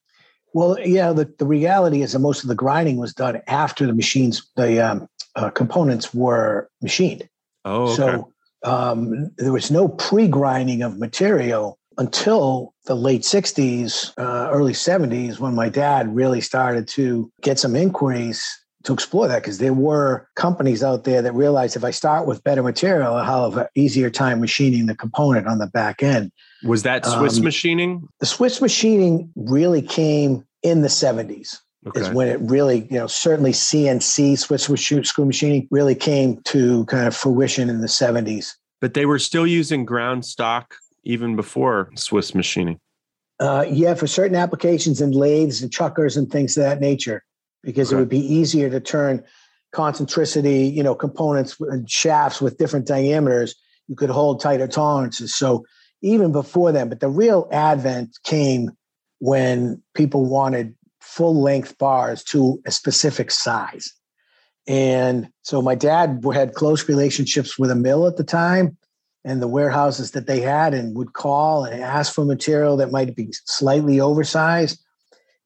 Well, 0.53 0.79
yeah. 0.79 1.11
The, 1.11 1.31
the 1.37 1.45
reality 1.45 2.01
is 2.01 2.13
that 2.13 2.19
most 2.19 2.43
of 2.43 2.49
the 2.49 2.55
grinding 2.55 2.97
was 2.97 3.13
done 3.13 3.41
after 3.47 3.85
the 3.85 3.93
machines, 3.93 4.49
the 4.55 4.79
um, 4.79 5.09
uh, 5.35 5.49
components 5.49 6.13
were 6.13 6.69
machined. 6.81 7.27
Oh, 7.65 7.85
okay. 7.85 7.95
so 7.95 8.31
um, 8.63 9.31
there 9.37 9.51
was 9.51 9.69
no 9.69 9.89
pre-grinding 9.89 10.81
of 10.81 10.97
material 10.97 11.77
until 11.97 12.73
the 12.85 12.95
late 12.95 13.21
60s, 13.21 14.13
uh, 14.17 14.49
early 14.51 14.73
70s, 14.73 15.39
when 15.39 15.55
my 15.55 15.69
dad 15.69 16.13
really 16.13 16.41
started 16.41 16.87
to 16.89 17.31
get 17.41 17.59
some 17.59 17.75
inquiries 17.75 18.43
to 18.83 18.93
explore 18.93 19.27
that 19.27 19.41
because 19.41 19.57
there 19.57 19.73
were 19.73 20.27
companies 20.35 20.83
out 20.83 21.03
there 21.03 21.21
that 21.21 21.33
realized 21.33 21.75
if 21.75 21.83
I 21.83 21.91
start 21.91 22.27
with 22.27 22.43
better 22.43 22.63
material, 22.63 23.15
I'll 23.15 23.49
have 23.49 23.57
an 23.57 23.67
easier 23.75 24.09
time 24.09 24.39
machining 24.39 24.85
the 24.85 24.95
component 24.95 25.47
on 25.47 25.57
the 25.57 25.67
back 25.67 26.03
end. 26.03 26.31
Was 26.63 26.83
that 26.83 27.05
Swiss 27.05 27.37
um, 27.37 27.43
machining? 27.43 28.07
The 28.19 28.25
Swiss 28.25 28.61
machining 28.61 29.31
really 29.35 29.81
came 29.81 30.45
in 30.63 30.81
the 30.81 30.87
70s. 30.87 31.57
Okay. 31.87 32.01
Is 32.01 32.09
when 32.09 32.27
it 32.27 32.39
really, 32.41 32.87
you 32.89 32.97
know, 32.97 33.05
certainly 33.05 33.51
CNC 33.51 34.39
Swiss 34.39 34.63
screw 34.63 35.25
machining 35.25 35.67
really 35.69 35.93
came 35.93 36.41
to 36.45 36.83
kind 36.85 37.07
of 37.07 37.15
fruition 37.15 37.69
in 37.69 37.81
the 37.81 37.87
70s. 37.87 38.53
But 38.81 38.95
they 38.95 39.05
were 39.05 39.19
still 39.19 39.45
using 39.45 39.85
ground 39.85 40.25
stock 40.25 40.75
even 41.05 41.35
before 41.35 41.89
Swiss 41.95 42.35
machining? 42.35 42.79
Uh, 43.39 43.65
yeah, 43.69 43.93
for 43.93 44.07
certain 44.07 44.35
applications 44.35 45.01
and 45.01 45.13
lathes 45.13 45.61
and 45.61 45.71
chuckers 45.71 46.17
and 46.17 46.31
things 46.31 46.57
of 46.57 46.63
that 46.63 46.81
nature, 46.81 47.23
because 47.63 47.89
okay. 47.89 47.97
it 47.97 47.99
would 47.99 48.09
be 48.09 48.33
easier 48.33 48.69
to 48.69 48.79
turn 48.79 49.23
concentricity, 49.73 50.73
you 50.73 50.81
know, 50.81 50.95
components 50.95 51.57
and 51.59 51.89
shafts 51.89 52.41
with 52.41 52.57
different 52.57 52.87
diameters. 52.87 53.55
You 53.87 53.95
could 53.95 54.09
hold 54.09 54.41
tighter 54.41 54.67
tolerances. 54.67 55.35
So 55.35 55.65
even 56.01 56.31
before 56.31 56.71
then, 56.71 56.89
but 56.89 57.01
the 57.01 57.09
real 57.09 57.47
advent 57.51 58.17
came 58.23 58.71
when 59.19 59.81
people 59.93 60.25
wanted 60.25 60.75
full 61.01 61.41
length 61.41 61.77
bars 61.77 62.23
to 62.23 62.61
a 62.65 62.71
specific 62.71 63.31
size. 63.31 63.93
And 64.67 65.29
so 65.43 65.61
my 65.61 65.75
dad 65.75 66.23
had 66.33 66.53
close 66.53 66.87
relationships 66.87 67.59
with 67.59 67.69
a 67.69 67.75
mill 67.75 68.07
at 68.07 68.17
the 68.17 68.23
time 68.23 68.77
and 69.25 69.41
the 69.41 69.47
warehouses 69.47 70.11
that 70.11 70.27
they 70.27 70.39
had 70.39 70.73
and 70.75 70.95
would 70.95 71.13
call 71.13 71.65
and 71.65 71.81
ask 71.81 72.13
for 72.13 72.23
material 72.23 72.77
that 72.77 72.91
might 72.91 73.15
be 73.15 73.33
slightly 73.45 73.99
oversized. 73.99 74.79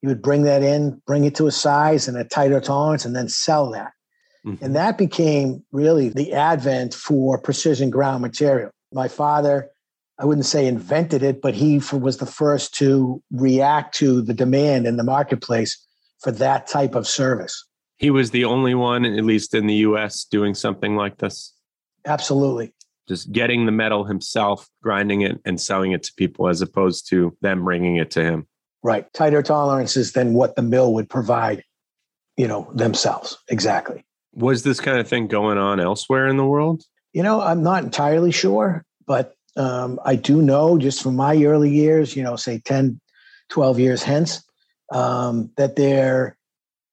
He 0.02 0.08
would 0.08 0.22
bring 0.22 0.44
that 0.44 0.62
in, 0.62 1.02
bring 1.08 1.24
it 1.24 1.34
to 1.36 1.48
a 1.48 1.52
size 1.52 2.08
and 2.08 2.18
a 2.18 2.26
tighter 2.26 2.60
tolerance, 2.60 3.06
and 3.06 3.16
then 3.16 3.30
sell 3.30 3.72
that. 3.72 3.94
Mm-hmm. 4.46 4.64
And 4.64 4.76
that 4.76 4.98
became 4.98 5.64
really 5.72 6.10
the 6.10 6.34
advent 6.34 6.94
for 6.94 7.40
precision 7.40 7.90
ground 7.90 8.22
material. 8.22 8.70
My 8.92 9.08
father, 9.08 9.70
I 10.18 10.26
wouldn't 10.26 10.46
say 10.46 10.68
invented 10.68 11.24
it, 11.24 11.42
but 11.42 11.54
he 11.54 11.82
was 11.94 12.18
the 12.18 12.26
first 12.26 12.74
to 12.76 13.24
react 13.32 13.96
to 13.96 14.22
the 14.22 14.34
demand 14.34 14.88
in 14.88 14.98
the 14.98 15.04
marketplace 15.04 15.82
for 16.20 16.32
that 16.34 16.68
type 16.68 16.96
of 16.96 17.08
service. 17.08 17.66
He 17.96 18.10
was 18.10 18.32
the 18.32 18.44
only 18.44 18.76
one, 18.76 19.06
at 19.06 19.24
least 19.24 19.54
in 19.54 19.68
the 19.68 19.76
US, 19.76 20.26
doing 20.26 20.54
something 20.54 20.98
like 20.98 21.18
this. 21.18 21.54
Absolutely 22.06 22.74
just 23.10 23.32
getting 23.32 23.66
the 23.66 23.72
metal 23.72 24.06
himself, 24.06 24.70
grinding 24.84 25.22
it 25.22 25.42
and 25.44 25.60
selling 25.60 25.92
it 25.92 26.04
to 26.04 26.14
people 26.16 26.48
as 26.48 26.62
opposed 26.62 27.10
to 27.10 27.36
them 27.42 27.66
bringing 27.66 27.98
it 27.98 28.12
to 28.12 28.24
him. 28.24 28.48
Right. 28.84 29.12
Tighter 29.14 29.42
tolerances 29.42 30.14
than 30.14 30.34
what 30.36 30.56
the 30.56 30.62
mill 30.62 30.94
would 30.94 31.10
provide, 31.10 31.64
you 32.38 32.48
know, 32.48 32.72
themselves. 32.74 33.38
Exactly. 33.50 34.06
Was 34.34 34.62
this 34.64 34.80
kind 34.80 35.00
of 35.00 35.08
thing 35.08 35.28
going 35.28 35.58
on 35.58 35.80
elsewhere 35.80 36.28
in 36.28 36.38
the 36.38 36.46
world? 36.46 36.84
You 37.12 37.24
know, 37.24 37.42
I'm 37.42 37.64
not 37.64 37.84
entirely 37.84 38.32
sure, 38.32 38.86
but 39.08 39.34
um, 39.58 40.00
I 40.06 40.16
do 40.16 40.42
know 40.44 40.78
just 40.78 41.02
from 41.02 41.16
my 41.16 41.44
early 41.44 41.72
years, 41.72 42.16
you 42.16 42.22
know, 42.22 42.36
say 42.36 42.62
10, 42.64 43.02
12 43.50 43.80
years 43.80 44.04
hence, 44.04 44.44
um, 44.94 45.52
that 45.58 45.76
there 45.76 46.38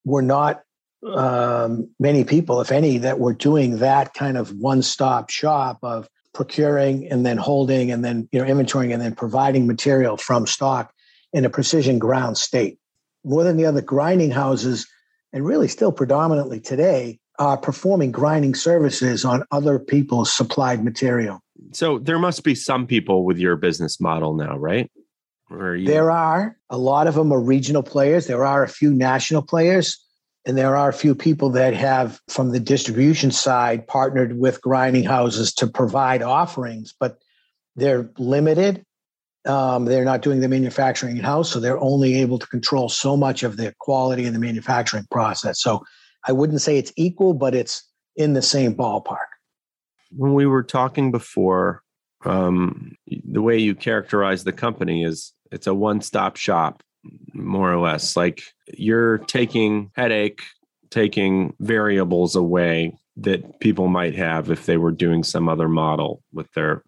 were 0.07 0.23
not 0.23 0.63
um, 1.05 1.89
many 1.99 2.25
people, 2.25 2.61
if 2.61 2.73
any, 2.73 2.99
that 2.99 3.19
were 3.19 3.35
doing 3.35 3.79
that 3.79 4.15
kind 4.15 4.37
of 4.37 4.53
one-stop 4.53 5.31
shop 5.31 5.79
of 5.83 6.09
procuring 6.33 7.09
and 7.11 7.25
then 7.25 7.39
holding 7.39 7.91
and 7.91 8.05
then 8.05 8.29
you 8.31 8.39
know 8.39 8.45
inventorying 8.45 8.93
and 8.93 9.01
then 9.01 9.15
providing 9.15 9.67
material 9.67 10.17
from 10.19 10.47
stock 10.47 10.93
in 11.33 11.45
a 11.45 11.51
precision 11.51 11.99
ground 11.99 12.37
state. 12.37 12.79
More 13.25 13.43
than 13.43 13.57
the 13.57 13.67
other 13.67 13.81
grinding 13.81 14.31
houses, 14.31 14.87
and 15.33 15.45
really 15.45 15.69
still 15.69 15.93
predominantly 15.93 16.61
today, 16.61 17.19
are 17.39 17.57
performing 17.57 18.13
grinding 18.13 18.55
services 18.55 19.25
on 19.25 19.45
other 19.51 19.79
people's 19.79 20.33
supplied 20.33 20.85
material. 20.85 21.41
So 21.73 21.99
there 21.99 22.19
must 22.19 22.45
be 22.45 22.55
some 22.55 22.87
people 22.87 23.25
with 23.25 23.39
your 23.39 23.57
business 23.57 24.01
model 24.01 24.35
now, 24.35 24.57
right? 24.57 24.91
You- 25.51 25.87
there 25.87 26.11
are 26.11 26.57
a 26.71 26.79
lot 26.79 27.07
of 27.07 27.15
them 27.15 27.33
are 27.33 27.41
regional 27.41 27.83
players. 27.83 28.27
There 28.27 28.45
are 28.45 28.63
a 28.63 28.69
few 28.69 28.93
national 28.93 29.43
players. 29.43 30.03
And 30.47 30.57
there 30.57 30.77
are 30.77 30.89
a 30.89 30.95
few 30.95 31.17
people 31.17 31.51
that 31.51 31.75
have, 31.75 32.21
from 32.29 32.53
the 32.53 32.61
distribution 32.61 33.33
side, 33.33 33.89
partnered 33.89 34.39
with 34.39 34.63
grinding 34.63 35.03
houses 35.03 35.53
to 35.55 35.67
provide 35.67 36.23
offerings, 36.23 36.95
but 36.99 37.19
they're 37.75 38.09
limited. 38.17 38.85
Um, 39.45 39.87
they're 39.87 40.05
not 40.05 40.23
doing 40.23 40.39
the 40.39 40.49
manufacturing 40.49 41.17
in 41.17 41.25
house, 41.25 41.51
so 41.51 41.59
they're 41.59 41.81
only 41.81 42.15
able 42.21 42.39
to 42.39 42.47
control 42.47 42.89
so 42.89 43.17
much 43.17 43.43
of 43.43 43.57
the 43.57 43.75
quality 43.81 44.25
in 44.25 44.33
the 44.33 44.39
manufacturing 44.39 45.07
process. 45.11 45.61
So 45.61 45.85
I 46.27 46.33
wouldn't 46.33 46.61
say 46.61 46.79
it's 46.79 46.93
equal, 46.97 47.35
but 47.35 47.55
it's 47.55 47.83
in 48.15 48.35
the 48.35 48.43
same 48.43 48.75
ballpark. 48.75 49.27
When 50.11 50.35
we 50.35 50.47
were 50.47 50.63
talking 50.63 51.11
before, 51.11 51.83
um, 52.25 52.93
the 53.07 53.43
way 53.43 53.59
you 53.59 53.75
characterize 53.75 54.45
the 54.45 54.53
company 54.53 55.03
is 55.03 55.33
it's 55.51 55.67
a 55.67 55.75
one 55.75 56.01
stop 56.01 56.37
shop 56.37 56.83
more 57.33 57.73
or 57.73 57.79
less. 57.79 58.17
Like 58.17 58.43
you're 58.67 59.19
taking 59.19 59.91
headache, 59.95 60.43
taking 60.91 61.55
variables 61.61 62.37
away 62.37 62.97
that 63.19 63.61
people 63.61 63.89
might 63.89 64.15
have 64.15 64.51
if 64.51 64.67
they 64.67 64.77
were 64.77 64.93
doing 64.93 65.23
some 65.23 65.49
other 65.49 65.69
model 65.69 66.23
with 66.33 66.53
their 66.53 66.83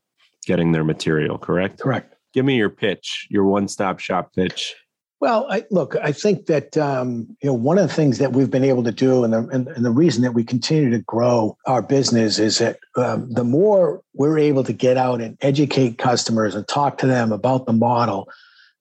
getting 0.47 0.73
their 0.73 0.85
material, 0.85 1.39
correct? 1.39 1.81
Correct. 1.81 2.15
Give 2.33 2.45
me 2.45 2.57
your 2.57 2.71
pitch, 2.71 3.27
your 3.31 3.45
one-stop 3.45 4.01
shop 4.01 4.35
pitch. 4.35 4.75
Well, 5.21 5.47
I, 5.51 5.65
look, 5.71 5.97
I 5.97 6.13
think 6.13 6.47
that 6.47 6.77
um, 6.77 7.37
you 7.43 7.49
know 7.49 7.55
one 7.55 7.77
of 7.77 7.89
the 7.89 7.95
things 7.95 8.19
that 8.19 8.35
we've 8.35 8.51
been 8.51 8.65
able 8.65 8.85
to 8.85 8.93
do, 8.93 9.25
and 9.25 9.33
the, 9.33 9.49
and, 9.49 9.67
and 9.67 9.85
the 9.85 9.91
reason 9.91 10.23
that 10.23 10.33
we 10.33 10.45
continue 10.45 10.91
to 10.91 11.01
grow 11.01 11.57
our 11.67 11.83
business 11.83 12.39
is 12.39 12.59
that 12.59 12.79
um, 12.97 13.29
the 13.31 13.43
more 13.43 14.01
we're 14.15 14.39
able 14.39 14.63
to 14.63 14.73
get 14.73 14.97
out 14.97 15.21
and 15.21 15.37
educate 15.41 15.99
customers 15.99 16.55
and 16.55 16.69
talk 16.69 16.99
to 16.99 17.07
them 17.07 17.33
about 17.33 17.67
the 17.67 17.73
model, 17.73 18.29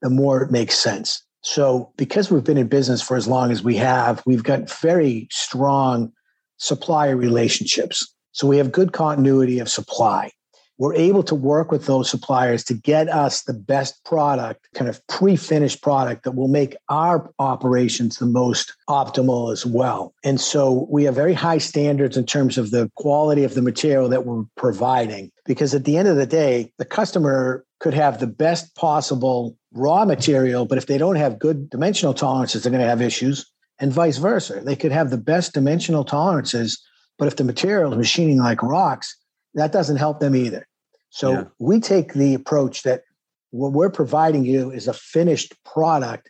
the 0.03 0.11
more 0.11 0.43
it 0.43 0.51
makes 0.51 0.77
sense. 0.77 1.23
So, 1.49 1.93
because 1.95 2.29
we've 2.29 2.43
been 2.43 2.57
in 2.57 2.67
business 2.67 3.01
for 3.01 3.15
as 3.15 3.25
long 3.25 3.51
as 3.51 3.63
we 3.63 3.77
have, 3.77 4.21
we've 4.25 4.43
got 4.43 4.69
very 4.69 5.29
strong 5.31 6.11
supplier 6.57 7.15
relationships. 7.15 8.13
So, 8.33 8.45
we 8.47 8.57
have 8.57 8.73
good 8.73 8.91
continuity 8.91 9.59
of 9.59 9.69
supply. 9.69 10.31
We're 10.77 10.93
able 10.93 11.23
to 11.23 11.33
work 11.33 11.71
with 11.71 11.85
those 11.85 12.09
suppliers 12.09 12.65
to 12.65 12.73
get 12.73 13.07
us 13.07 13.43
the 13.43 13.53
best 13.53 14.03
product, 14.03 14.67
kind 14.75 14.89
of 14.89 15.01
pre 15.07 15.37
finished 15.37 15.81
product 15.81 16.25
that 16.25 16.35
will 16.35 16.49
make 16.49 16.75
our 16.89 17.31
operations 17.39 18.17
the 18.17 18.25
most 18.25 18.75
optimal 18.89 19.53
as 19.53 19.65
well. 19.65 20.13
And 20.25 20.41
so, 20.41 20.85
we 20.91 21.05
have 21.05 21.15
very 21.15 21.33
high 21.33 21.59
standards 21.59 22.17
in 22.17 22.25
terms 22.25 22.57
of 22.57 22.71
the 22.71 22.91
quality 22.95 23.45
of 23.45 23.53
the 23.53 23.61
material 23.61 24.09
that 24.09 24.25
we're 24.25 24.43
providing. 24.57 25.31
Because 25.45 25.73
at 25.73 25.85
the 25.85 25.95
end 25.95 26.09
of 26.09 26.17
the 26.17 26.25
day, 26.25 26.73
the 26.77 26.83
customer 26.83 27.65
could 27.79 27.93
have 27.93 28.19
the 28.19 28.27
best 28.27 28.75
possible 28.75 29.56
raw 29.73 30.05
material, 30.05 30.65
but 30.65 30.77
if 30.77 30.87
they 30.87 30.97
don't 30.97 31.15
have 31.15 31.39
good 31.39 31.69
dimensional 31.69 32.13
tolerances, 32.13 32.63
they're 32.63 32.71
going 32.71 32.83
to 32.83 32.89
have 32.89 33.01
issues, 33.01 33.45
and 33.79 33.91
vice 33.91 34.17
versa. 34.17 34.61
They 34.63 34.75
could 34.75 34.91
have 34.91 35.09
the 35.09 35.17
best 35.17 35.53
dimensional 35.53 36.03
tolerances, 36.03 36.81
but 37.17 37.27
if 37.27 37.35
the 37.35 37.43
material 37.43 37.91
is 37.91 37.97
machining 37.97 38.39
like 38.39 38.63
rocks, 38.63 39.15
that 39.53 39.71
doesn't 39.71 39.97
help 39.97 40.19
them 40.19 40.35
either. 40.35 40.67
So 41.09 41.31
yeah. 41.31 41.43
we 41.59 41.79
take 41.79 42.13
the 42.13 42.33
approach 42.33 42.83
that 42.83 43.03
what 43.51 43.71
we're 43.71 43.89
providing 43.89 44.45
you 44.45 44.71
is 44.71 44.87
a 44.87 44.93
finished 44.93 45.53
product 45.63 46.29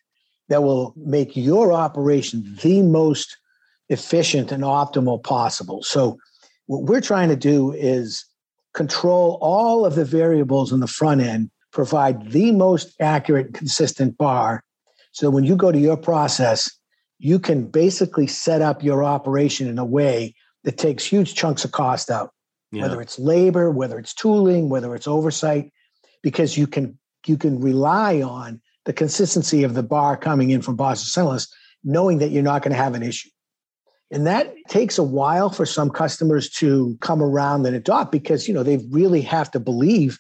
that 0.50 0.64
will 0.64 0.94
make 0.96 1.36
your 1.36 1.74
operation 1.74 2.42
mm-hmm. 2.42 2.68
the 2.68 2.82
most 2.84 3.38
efficient 3.90 4.52
and 4.52 4.64
optimal 4.64 5.22
possible. 5.24 5.84
So 5.84 6.18
what 6.68 6.84
we're 6.84 7.02
trying 7.02 7.30
to 7.30 7.36
do 7.36 7.72
is 7.72 8.26
control 8.74 9.38
all 9.42 9.86
of 9.86 9.96
the 9.96 10.06
variables 10.06 10.72
on 10.72 10.80
the 10.80 10.88
front 10.88 11.22
end, 11.22 11.50
provide 11.78 12.32
the 12.32 12.52
most 12.52 12.96
accurate 13.00 13.54
consistent 13.54 14.18
bar. 14.18 14.64
So 15.12 15.30
when 15.30 15.44
you 15.44 15.56
go 15.56 15.72
to 15.72 15.78
your 15.78 15.96
process, 15.96 16.72
you 17.20 17.38
can 17.38 17.68
basically 17.68 18.26
set 18.26 18.64
up 18.64 18.84
your 18.84 19.04
operation 19.04 19.68
in 19.68 19.78
a 19.78 19.86
way 19.86 20.34
that 20.64 20.80
takes 20.80 21.06
huge 21.06 21.36
chunks 21.36 21.64
of 21.64 21.74
cost 21.74 22.10
out, 22.10 22.32
yeah. 22.72 22.82
whether 22.82 23.00
it's 23.00 23.20
labor, 23.20 23.70
whether 23.70 24.00
it's 24.00 24.16
tooling, 24.16 24.70
whether 24.70 24.96
it's 24.96 25.08
oversight, 25.08 25.72
because 26.24 26.58
you 26.58 26.66
can 26.66 26.98
you 27.28 27.38
can 27.38 27.62
rely 27.62 28.24
on 28.24 28.60
the 28.86 28.94
consistency 28.94 29.62
of 29.62 29.76
the 29.76 29.84
bar 29.84 30.18
coming 30.18 30.50
in 30.50 30.64
from 30.64 30.78
Boston 30.78 31.26
Centerless, 31.26 31.48
knowing 31.84 32.18
that 32.18 32.32
you're 32.32 32.42
not 32.42 32.64
going 32.64 32.72
to 32.72 32.84
have 32.84 32.96
an 32.96 33.04
issue. 33.04 33.30
And 34.10 34.26
that 34.26 34.52
takes 34.68 34.98
a 34.98 35.04
while 35.04 35.52
for 35.52 35.68
some 35.68 35.92
customers 35.92 36.50
to 36.54 36.98
come 37.02 37.22
around 37.22 37.68
and 37.68 37.76
adopt 37.76 38.12
because 38.12 38.48
you 38.48 38.54
know 38.56 38.64
they 38.64 38.78
really 38.90 39.22
have 39.22 39.52
to 39.52 39.60
believe 39.60 40.18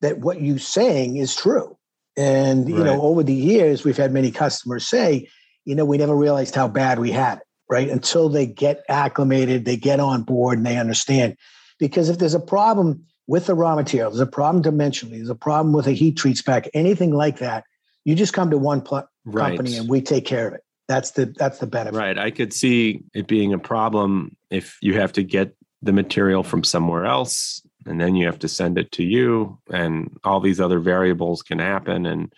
that 0.00 0.18
what 0.18 0.40
you're 0.40 0.58
saying 0.58 1.16
is 1.16 1.34
true. 1.34 1.76
And 2.16 2.68
you 2.68 2.82
know, 2.82 3.00
over 3.02 3.22
the 3.22 3.34
years, 3.34 3.84
we've 3.84 3.96
had 3.96 4.12
many 4.12 4.30
customers 4.30 4.86
say, 4.86 5.28
you 5.64 5.74
know, 5.74 5.84
we 5.84 5.96
never 5.96 6.14
realized 6.14 6.54
how 6.54 6.68
bad 6.68 6.98
we 6.98 7.10
had 7.10 7.38
it, 7.38 7.44
right? 7.68 7.88
Until 7.88 8.28
they 8.28 8.46
get 8.46 8.82
acclimated, 8.88 9.64
they 9.64 9.76
get 9.76 10.00
on 10.00 10.22
board 10.22 10.58
and 10.58 10.66
they 10.66 10.76
understand. 10.76 11.36
Because 11.78 12.08
if 12.08 12.18
there's 12.18 12.34
a 12.34 12.40
problem 12.40 13.04
with 13.26 13.46
the 13.46 13.54
raw 13.54 13.76
material, 13.76 14.10
there's 14.10 14.20
a 14.20 14.26
problem 14.26 14.62
dimensionally, 14.62 15.18
there's 15.18 15.30
a 15.30 15.34
problem 15.34 15.72
with 15.72 15.86
a 15.86 15.92
heat 15.92 16.16
treat 16.16 16.36
spec, 16.36 16.68
anything 16.74 17.12
like 17.12 17.38
that, 17.38 17.64
you 18.04 18.14
just 18.14 18.32
come 18.32 18.50
to 18.50 18.58
one 18.58 18.80
pl- 18.82 19.08
right. 19.24 19.56
company 19.56 19.76
and 19.76 19.88
we 19.88 20.00
take 20.00 20.24
care 20.24 20.48
of 20.48 20.54
it. 20.54 20.62
That's 20.88 21.12
the 21.12 21.26
that's 21.36 21.58
the 21.58 21.68
benefit. 21.68 21.96
Right. 21.96 22.18
I 22.18 22.32
could 22.32 22.52
see 22.52 23.04
it 23.14 23.28
being 23.28 23.52
a 23.52 23.58
problem 23.58 24.36
if 24.50 24.76
you 24.82 24.98
have 24.98 25.12
to 25.12 25.22
get 25.22 25.54
the 25.82 25.92
material 25.92 26.42
from 26.42 26.64
somewhere 26.64 27.06
else 27.06 27.62
and 27.86 28.00
then 28.00 28.14
you 28.14 28.26
have 28.26 28.38
to 28.40 28.48
send 28.48 28.78
it 28.78 28.92
to 28.92 29.04
you 29.04 29.58
and 29.70 30.18
all 30.24 30.40
these 30.40 30.60
other 30.60 30.80
variables 30.80 31.42
can 31.42 31.58
happen 31.58 32.06
and 32.06 32.32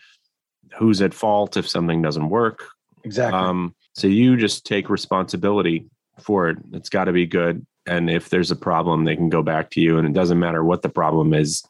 who's 0.79 1.03
at 1.03 1.15
fault 1.15 1.57
if 1.57 1.69
something 1.69 2.01
doesn't 2.01 2.29
work? 2.29 2.65
Exactly. 3.05 3.39
Um, 3.39 3.75
so 3.95 4.07
you 4.07 4.37
just 4.37 4.65
take 4.65 4.89
responsibility 4.89 5.87
for 6.21 6.49
it. 6.49 6.59
It's 6.73 6.89
got 6.89 7.05
to 7.05 7.13
be 7.13 7.27
good 7.27 7.67
and 7.87 8.09
if 8.09 8.29
there's 8.29 8.51
a 8.51 8.57
problem 8.57 9.05
they 9.05 9.17
can 9.17 9.29
go 9.29 9.43
back 9.43 9.71
to 9.71 9.81
you 9.81 9.99
and 9.99 10.07
it 10.07 10.13
doesn't 10.13 10.39
matter 10.39 10.65
what 10.65 10.83
the 10.83 10.89
problem 10.89 11.35
is 11.35 11.65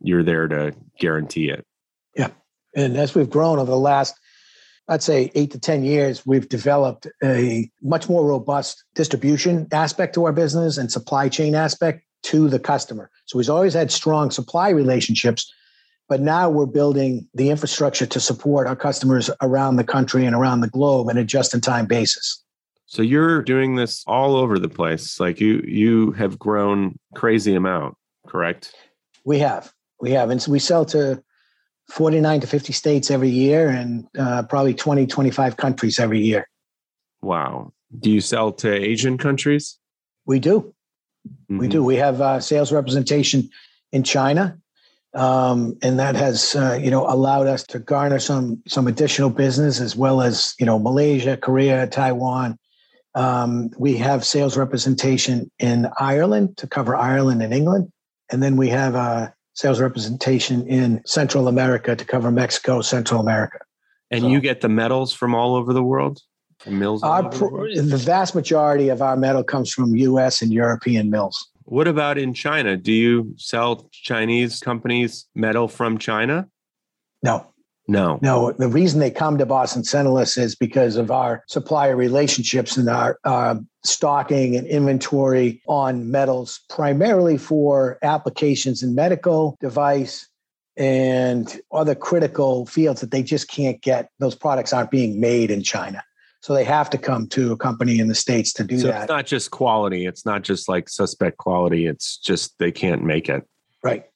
you're 0.00 0.24
there 0.24 0.48
to 0.48 0.74
guarantee 0.98 1.50
it. 1.50 1.66
Yeah 2.16 2.30
and 2.74 2.96
as 2.96 3.14
we've 3.14 3.30
grown 3.30 3.58
over 3.58 3.70
the 3.70 3.76
last 3.76 4.18
I'd 4.88 5.02
say 5.02 5.30
eight 5.34 5.52
to 5.52 5.60
10 5.60 5.84
years, 5.84 6.26
we've 6.26 6.48
developed 6.48 7.06
a 7.22 7.70
much 7.82 8.08
more 8.08 8.26
robust 8.26 8.82
distribution 8.94 9.68
aspect 9.72 10.14
to 10.14 10.24
our 10.24 10.32
business 10.32 10.76
and 10.76 10.90
supply 10.90 11.28
chain 11.28 11.54
aspect 11.54 12.02
to 12.22 12.48
the 12.48 12.58
customer. 12.58 13.10
So 13.26 13.38
we've 13.38 13.50
always 13.50 13.74
had 13.74 13.90
strong 13.90 14.30
supply 14.30 14.70
relationships, 14.70 15.52
but 16.08 16.20
now 16.20 16.48
we're 16.50 16.66
building 16.66 17.28
the 17.34 17.50
infrastructure 17.50 18.06
to 18.06 18.20
support 18.20 18.66
our 18.66 18.76
customers 18.76 19.30
around 19.40 19.76
the 19.76 19.84
country 19.84 20.26
and 20.26 20.34
around 20.34 20.60
the 20.60 20.68
globe 20.68 21.08
on 21.08 21.16
a 21.16 21.24
just 21.24 21.54
in 21.54 21.60
time 21.60 21.86
basis. 21.86 22.42
So 22.86 23.00
you're 23.00 23.42
doing 23.42 23.76
this 23.76 24.04
all 24.06 24.36
over 24.36 24.58
the 24.58 24.68
place. 24.68 25.18
Like 25.18 25.40
you 25.40 25.64
you 25.66 26.12
have 26.12 26.38
grown 26.38 26.98
crazy 27.14 27.54
amount, 27.54 27.96
correct? 28.26 28.74
We 29.24 29.38
have. 29.38 29.72
We 30.00 30.10
have. 30.10 30.30
And 30.30 30.42
so 30.42 30.52
we 30.52 30.58
sell 30.58 30.84
to 30.86 31.22
49 31.90 32.40
to 32.40 32.46
50 32.46 32.72
states 32.72 33.10
every 33.10 33.30
year 33.30 33.68
and 33.68 34.06
uh, 34.18 34.42
probably 34.42 34.74
20, 34.74 35.06
25 35.06 35.56
countries 35.56 35.98
every 35.98 36.20
year. 36.20 36.48
Wow. 37.22 37.72
Do 37.98 38.10
you 38.10 38.20
sell 38.20 38.52
to 38.52 38.72
Asian 38.72 39.16
countries? 39.16 39.78
We 40.26 40.38
do. 40.38 40.74
Mm-hmm. 41.28 41.58
We 41.58 41.68
do. 41.68 41.84
We 41.84 41.96
have 41.96 42.20
uh, 42.20 42.40
sales 42.40 42.72
representation 42.72 43.48
in 43.92 44.02
China, 44.02 44.58
um, 45.14 45.76
and 45.82 45.98
that 45.98 46.16
has 46.16 46.54
uh, 46.54 46.78
you 46.82 46.90
know 46.90 47.06
allowed 47.08 47.46
us 47.46 47.64
to 47.64 47.78
garner 47.78 48.18
some 48.18 48.62
some 48.66 48.86
additional 48.86 49.30
business 49.30 49.80
as 49.80 49.94
well 49.94 50.22
as 50.22 50.54
you 50.58 50.66
know 50.66 50.78
Malaysia, 50.78 51.36
Korea, 51.36 51.86
Taiwan. 51.86 52.58
Um, 53.14 53.70
we 53.78 53.96
have 53.98 54.24
sales 54.24 54.56
representation 54.56 55.50
in 55.58 55.88
Ireland 55.98 56.56
to 56.58 56.66
cover 56.66 56.96
Ireland 56.96 57.42
and 57.42 57.52
England, 57.52 57.92
and 58.30 58.42
then 58.42 58.56
we 58.56 58.68
have 58.70 58.94
uh, 58.94 59.28
sales 59.54 59.80
representation 59.80 60.66
in 60.66 61.02
Central 61.04 61.48
America 61.48 61.94
to 61.94 62.04
cover 62.04 62.30
Mexico, 62.30 62.80
Central 62.80 63.20
America. 63.20 63.58
And 64.10 64.22
so, 64.22 64.28
you 64.28 64.40
get 64.40 64.60
the 64.60 64.68
metals 64.68 65.12
from 65.12 65.34
all 65.34 65.54
over 65.54 65.72
the 65.72 65.82
world? 65.82 66.20
From 66.62 66.78
mills? 66.78 67.02
Our, 67.02 67.28
the, 67.30 67.84
the 67.84 67.96
vast 67.96 68.34
majority 68.34 68.88
of 68.88 69.02
our 69.02 69.16
metal 69.16 69.42
comes 69.42 69.72
from 69.72 69.96
US 69.96 70.42
and 70.42 70.52
European 70.52 71.10
mills. 71.10 71.48
What 71.64 71.88
about 71.88 72.18
in 72.18 72.34
China? 72.34 72.76
Do 72.76 72.92
you 72.92 73.34
sell 73.36 73.88
Chinese 73.90 74.60
companies 74.60 75.26
metal 75.34 75.68
from 75.68 75.98
China? 75.98 76.48
No. 77.22 77.46
No. 77.88 78.18
No. 78.22 78.52
The 78.52 78.68
reason 78.68 79.00
they 79.00 79.10
come 79.10 79.38
to 79.38 79.46
Boston 79.46 79.82
Centerless 79.82 80.38
is 80.38 80.54
because 80.54 80.96
of 80.96 81.10
our 81.10 81.42
supplier 81.48 81.96
relationships 81.96 82.76
and 82.76 82.88
our 82.88 83.18
uh, 83.24 83.56
stocking 83.84 84.56
and 84.56 84.66
inventory 84.66 85.62
on 85.66 86.10
metals, 86.10 86.60
primarily 86.68 87.38
for 87.38 87.98
applications 88.02 88.82
in 88.82 88.94
medical 88.94 89.56
device 89.60 90.28
and 90.76 91.60
other 91.72 91.94
critical 91.94 92.66
fields 92.66 93.00
that 93.00 93.10
they 93.10 93.22
just 93.22 93.48
can't 93.48 93.80
get. 93.82 94.10
Those 94.20 94.34
products 94.34 94.72
aren't 94.72 94.90
being 94.90 95.20
made 95.20 95.50
in 95.50 95.62
China. 95.62 96.02
So 96.42 96.54
they 96.54 96.64
have 96.64 96.90
to 96.90 96.98
come 96.98 97.28
to 97.28 97.52
a 97.52 97.56
company 97.56 98.00
in 98.00 98.08
the 98.08 98.16
States 98.16 98.52
to 98.54 98.64
do 98.64 98.78
so 98.78 98.88
that. 98.88 99.02
It's 99.02 99.08
not 99.08 99.26
just 99.26 99.52
quality. 99.52 100.06
It's 100.06 100.26
not 100.26 100.42
just 100.42 100.68
like 100.68 100.88
suspect 100.88 101.38
quality. 101.38 101.86
It's 101.86 102.16
just 102.16 102.58
they 102.58 102.72
can't 102.72 103.04
make 103.04 103.28
it. 103.28 103.46
Right. 103.82 104.06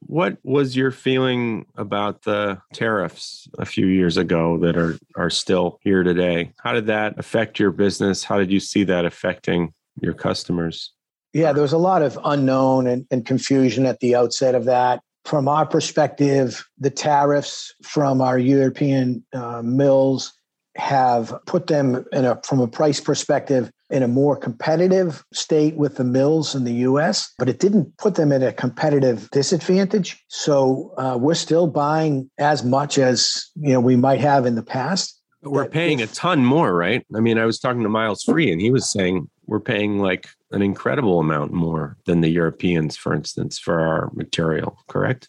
What 0.00 0.36
was 0.44 0.76
your 0.76 0.90
feeling 0.90 1.64
about 1.74 2.22
the 2.22 2.60
tariffs 2.74 3.48
a 3.58 3.64
few 3.64 3.86
years 3.86 4.18
ago 4.18 4.58
that 4.58 4.76
are, 4.76 4.98
are 5.16 5.30
still 5.30 5.78
here 5.82 6.02
today? 6.02 6.52
How 6.62 6.74
did 6.74 6.86
that 6.86 7.18
affect 7.18 7.58
your 7.58 7.70
business? 7.70 8.22
How 8.22 8.38
did 8.38 8.52
you 8.52 8.60
see 8.60 8.84
that 8.84 9.06
affecting 9.06 9.72
your 10.02 10.12
customers? 10.12 10.92
Yeah, 11.32 11.54
there 11.54 11.62
was 11.62 11.72
a 11.72 11.78
lot 11.78 12.02
of 12.02 12.18
unknown 12.22 12.86
and, 12.86 13.06
and 13.10 13.24
confusion 13.24 13.86
at 13.86 14.00
the 14.00 14.14
outset 14.14 14.54
of 14.54 14.66
that. 14.66 15.00
From 15.24 15.48
our 15.48 15.66
perspective, 15.66 16.68
the 16.78 16.90
tariffs 16.90 17.74
from 17.82 18.20
our 18.20 18.38
European 18.38 19.24
uh, 19.32 19.62
mills 19.62 20.35
have 20.78 21.34
put 21.46 21.66
them 21.66 22.04
in 22.12 22.24
a 22.24 22.40
from 22.44 22.60
a 22.60 22.68
price 22.68 23.00
perspective 23.00 23.70
in 23.90 24.02
a 24.02 24.08
more 24.08 24.36
competitive 24.36 25.24
state 25.32 25.76
with 25.76 25.96
the 25.96 26.04
mills 26.04 26.54
in 26.54 26.64
the 26.64 26.72
US, 26.72 27.32
but 27.38 27.48
it 27.48 27.60
didn't 27.60 27.96
put 27.98 28.16
them 28.16 28.32
at 28.32 28.42
a 28.42 28.52
competitive 28.52 29.30
disadvantage. 29.30 30.22
So 30.28 30.92
uh, 30.98 31.16
we're 31.20 31.34
still 31.34 31.66
buying 31.66 32.30
as 32.38 32.64
much 32.64 32.98
as 32.98 33.46
you 33.54 33.72
know 33.72 33.80
we 33.80 33.96
might 33.96 34.20
have 34.20 34.46
in 34.46 34.54
the 34.54 34.62
past. 34.62 35.20
But 35.42 35.52
we're 35.52 35.68
paying 35.68 36.00
if, 36.00 36.12
a 36.12 36.14
ton 36.14 36.44
more, 36.44 36.74
right? 36.74 37.06
I 37.14 37.20
mean, 37.20 37.38
I 37.38 37.44
was 37.44 37.58
talking 37.58 37.82
to 37.82 37.88
Miles 37.88 38.22
Free, 38.22 38.50
and 38.50 38.60
he 38.60 38.70
was 38.70 38.90
saying 38.90 39.28
we're 39.46 39.60
paying 39.60 39.98
like 39.98 40.28
an 40.50 40.62
incredible 40.62 41.20
amount 41.20 41.52
more 41.52 41.96
than 42.06 42.20
the 42.20 42.28
Europeans, 42.28 42.96
for 42.96 43.14
instance, 43.14 43.58
for 43.58 43.80
our 43.80 44.10
material. 44.14 44.78
Correct? 44.88 45.28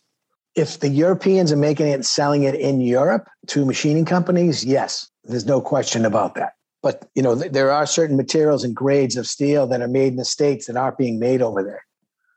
If 0.58 0.80
the 0.80 0.90
Europeans 0.90 1.52
are 1.52 1.58
making 1.58 1.88
it 1.88 1.94
and 1.94 2.06
selling 2.06 2.44
it 2.44 2.56
in 2.56 2.82
Europe 2.82 3.30
to 3.48 3.64
machining 3.64 4.06
companies, 4.06 4.66
yes, 4.66 5.08
there's 5.24 5.46
no 5.46 5.62
question 5.62 6.04
about 6.04 6.34
that. 6.34 6.54
But 6.82 7.08
you 7.14 7.22
know, 7.22 7.36
there 7.36 7.72
are 7.72 7.86
certain 7.86 8.18
materials 8.18 8.64
and 8.64 8.76
grades 8.76 9.18
of 9.18 9.28
steel 9.28 9.68
that 9.68 9.82
are 9.82 9.88
made 9.88 10.14
in 10.14 10.16
the 10.16 10.26
states 10.26 10.66
that 10.66 10.76
aren't 10.76 10.98
being 10.98 11.20
made 11.20 11.44
over 11.44 11.62
there. 11.64 11.84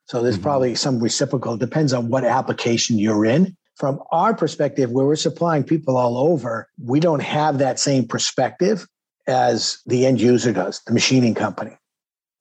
So 0.04 0.22
there's 0.22 0.34
mm-hmm. 0.34 0.42
probably 0.42 0.74
some 0.74 1.00
reciprocal. 1.00 1.54
It 1.54 1.60
depends 1.60 1.94
on 1.94 2.10
what 2.10 2.24
application 2.24 2.98
you're 2.98 3.24
in. 3.24 3.56
From 3.76 4.00
our 4.12 4.34
perspective, 4.34 4.90
where 4.90 5.06
we're 5.06 5.16
supplying 5.16 5.64
people 5.64 5.96
all 5.96 6.18
over, 6.18 6.68
we 6.84 7.00
don't 7.00 7.22
have 7.22 7.58
that 7.58 7.80
same 7.80 8.06
perspective 8.06 8.86
as 9.26 9.78
the 9.86 10.04
end 10.04 10.20
user 10.20 10.52
does, 10.52 10.82
the 10.86 10.92
machining 10.92 11.34
company. 11.34 11.78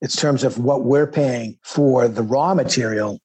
It's 0.02 0.16
terms 0.16 0.44
of 0.44 0.58
what 0.58 0.84
we're 0.84 1.06
paying 1.06 1.58
for 1.62 2.08
the 2.08 2.22
raw 2.22 2.52
material 2.52 3.20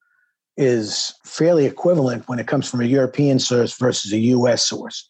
is 0.58 1.14
fairly 1.24 1.66
equivalent 1.66 2.28
when 2.28 2.40
it 2.40 2.48
comes 2.48 2.70
from 2.70 2.82
a 2.82 2.86
European 2.86 3.40
source 3.40 3.78
versus 3.78 4.14
a 4.14 4.18
US 4.18 4.66
source. 4.66 5.10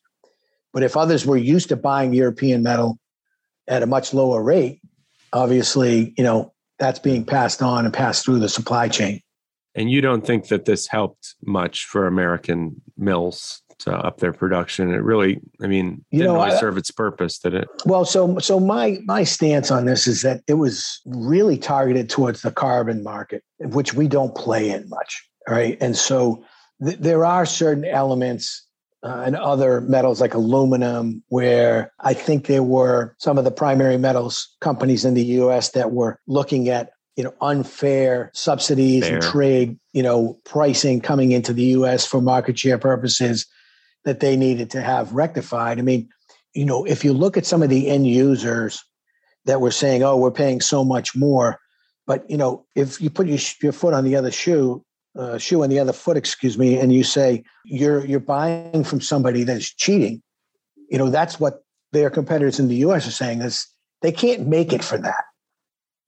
But 0.73 0.83
if 0.83 0.97
others 0.97 1.25
were 1.25 1.37
used 1.37 1.69
to 1.69 1.75
buying 1.75 2.13
European 2.13 2.63
metal 2.63 2.99
at 3.67 3.83
a 3.83 3.85
much 3.87 4.13
lower 4.13 4.43
rate, 4.43 4.81
obviously, 5.31 6.13
you 6.17 6.23
know, 6.23 6.53
that's 6.79 6.99
being 6.99 7.25
passed 7.25 7.61
on 7.61 7.85
and 7.85 7.93
passed 7.93 8.25
through 8.25 8.39
the 8.39 8.49
supply 8.49 8.89
chain. 8.89 9.21
And 9.75 9.91
you 9.91 10.01
don't 10.01 10.25
think 10.25 10.47
that 10.47 10.65
this 10.65 10.87
helped 10.87 11.35
much 11.45 11.85
for 11.85 12.07
American 12.07 12.81
mills 12.97 13.61
to 13.79 13.93
up 13.93 14.19
their 14.19 14.33
production? 14.33 14.93
It 14.93 15.03
really, 15.03 15.39
I 15.61 15.67
mean, 15.67 16.05
you 16.11 16.19
didn't 16.19 16.33
know, 16.33 16.43
really 16.43 16.55
I, 16.55 16.59
serve 16.59 16.77
its 16.77 16.91
purpose, 16.91 17.39
did 17.39 17.53
it? 17.53 17.67
Well, 17.85 18.05
so 18.05 18.39
so 18.39 18.59
my 18.59 18.97
my 19.05 19.23
stance 19.23 19.71
on 19.71 19.85
this 19.85 20.07
is 20.07 20.21
that 20.21 20.41
it 20.47 20.55
was 20.55 21.01
really 21.05 21.57
targeted 21.57 22.09
towards 22.09 22.41
the 22.41 22.51
carbon 22.51 23.03
market, 23.03 23.43
which 23.59 23.93
we 23.93 24.07
don't 24.07 24.35
play 24.35 24.69
in 24.69 24.87
much. 24.89 25.27
Right, 25.47 25.77
and 25.79 25.95
so 25.95 26.43
th- 26.83 26.97
there 26.97 27.25
are 27.25 27.45
certain 27.45 27.85
elements 27.85 28.65
uh, 29.03 29.23
and 29.25 29.35
other 29.35 29.81
metals 29.81 30.19
like 30.19 30.33
aluminum, 30.33 31.23
where 31.27 31.93
I 31.99 32.15
think 32.15 32.47
there 32.47 32.63
were 32.63 33.15
some 33.19 33.37
of 33.37 33.43
the 33.43 33.51
primary 33.51 33.97
metals 33.97 34.55
companies 34.61 35.05
in 35.05 35.13
the 35.13 35.23
US 35.23 35.69
that 35.71 35.91
were 35.91 36.19
looking 36.27 36.69
at 36.69 36.91
you 37.15 37.23
know 37.23 37.33
unfair 37.41 38.31
subsidies 38.33 39.03
Fair. 39.03 39.13
and 39.13 39.23
trade 39.23 39.79
you 39.93 40.03
know 40.03 40.39
pricing 40.43 41.01
coming 41.01 41.31
into 41.31 41.53
the 41.53 41.63
US 41.63 42.05
for 42.05 42.21
market 42.21 42.57
share 42.57 42.79
purposes 42.79 43.45
that 44.05 44.19
they 44.19 44.35
needed 44.35 44.71
to 44.71 44.81
have 44.81 45.13
rectified. 45.13 45.79
I 45.79 45.81
mean, 45.81 46.09
you 46.53 46.65
know, 46.65 46.85
if 46.85 47.03
you 47.03 47.13
look 47.13 47.37
at 47.37 47.45
some 47.45 47.61
of 47.61 47.69
the 47.69 47.87
end 47.89 48.07
users 48.07 48.83
that 49.45 49.61
were 49.61 49.71
saying, 49.71 50.03
"Oh, 50.03 50.17
we're 50.17 50.31
paying 50.31 50.61
so 50.61 50.83
much 50.83 51.15
more," 51.15 51.59
but 52.07 52.27
you 52.29 52.37
know, 52.37 52.65
if 52.75 52.99
you 52.99 53.09
put 53.09 53.27
your, 53.27 53.39
your 53.61 53.71
foot 53.71 53.93
on 53.93 54.03
the 54.03 54.15
other 54.15 54.31
shoe, 54.31 54.83
uh, 55.17 55.37
shoe 55.37 55.63
on 55.63 55.69
the 55.69 55.79
other 55.79 55.93
foot, 55.93 56.17
excuse 56.17 56.57
me, 56.57 56.77
and 56.77 56.93
you 56.93 57.03
say 57.03 57.43
you're 57.63 58.05
you're 58.05 58.19
buying 58.19 58.83
from 58.83 59.01
somebody 59.01 59.43
that's 59.43 59.73
cheating, 59.73 60.21
you 60.89 60.97
know 60.97 61.09
that's 61.09 61.39
what 61.39 61.63
their 61.91 62.09
competitors 62.09 62.59
in 62.59 62.67
the 62.67 62.75
U.S. 62.77 63.07
are 63.07 63.11
saying 63.11 63.41
is 63.41 63.67
they 64.01 64.11
can't 64.11 64.47
make 64.47 64.73
it 64.73 64.83
for 64.83 64.97
that. 64.97 65.23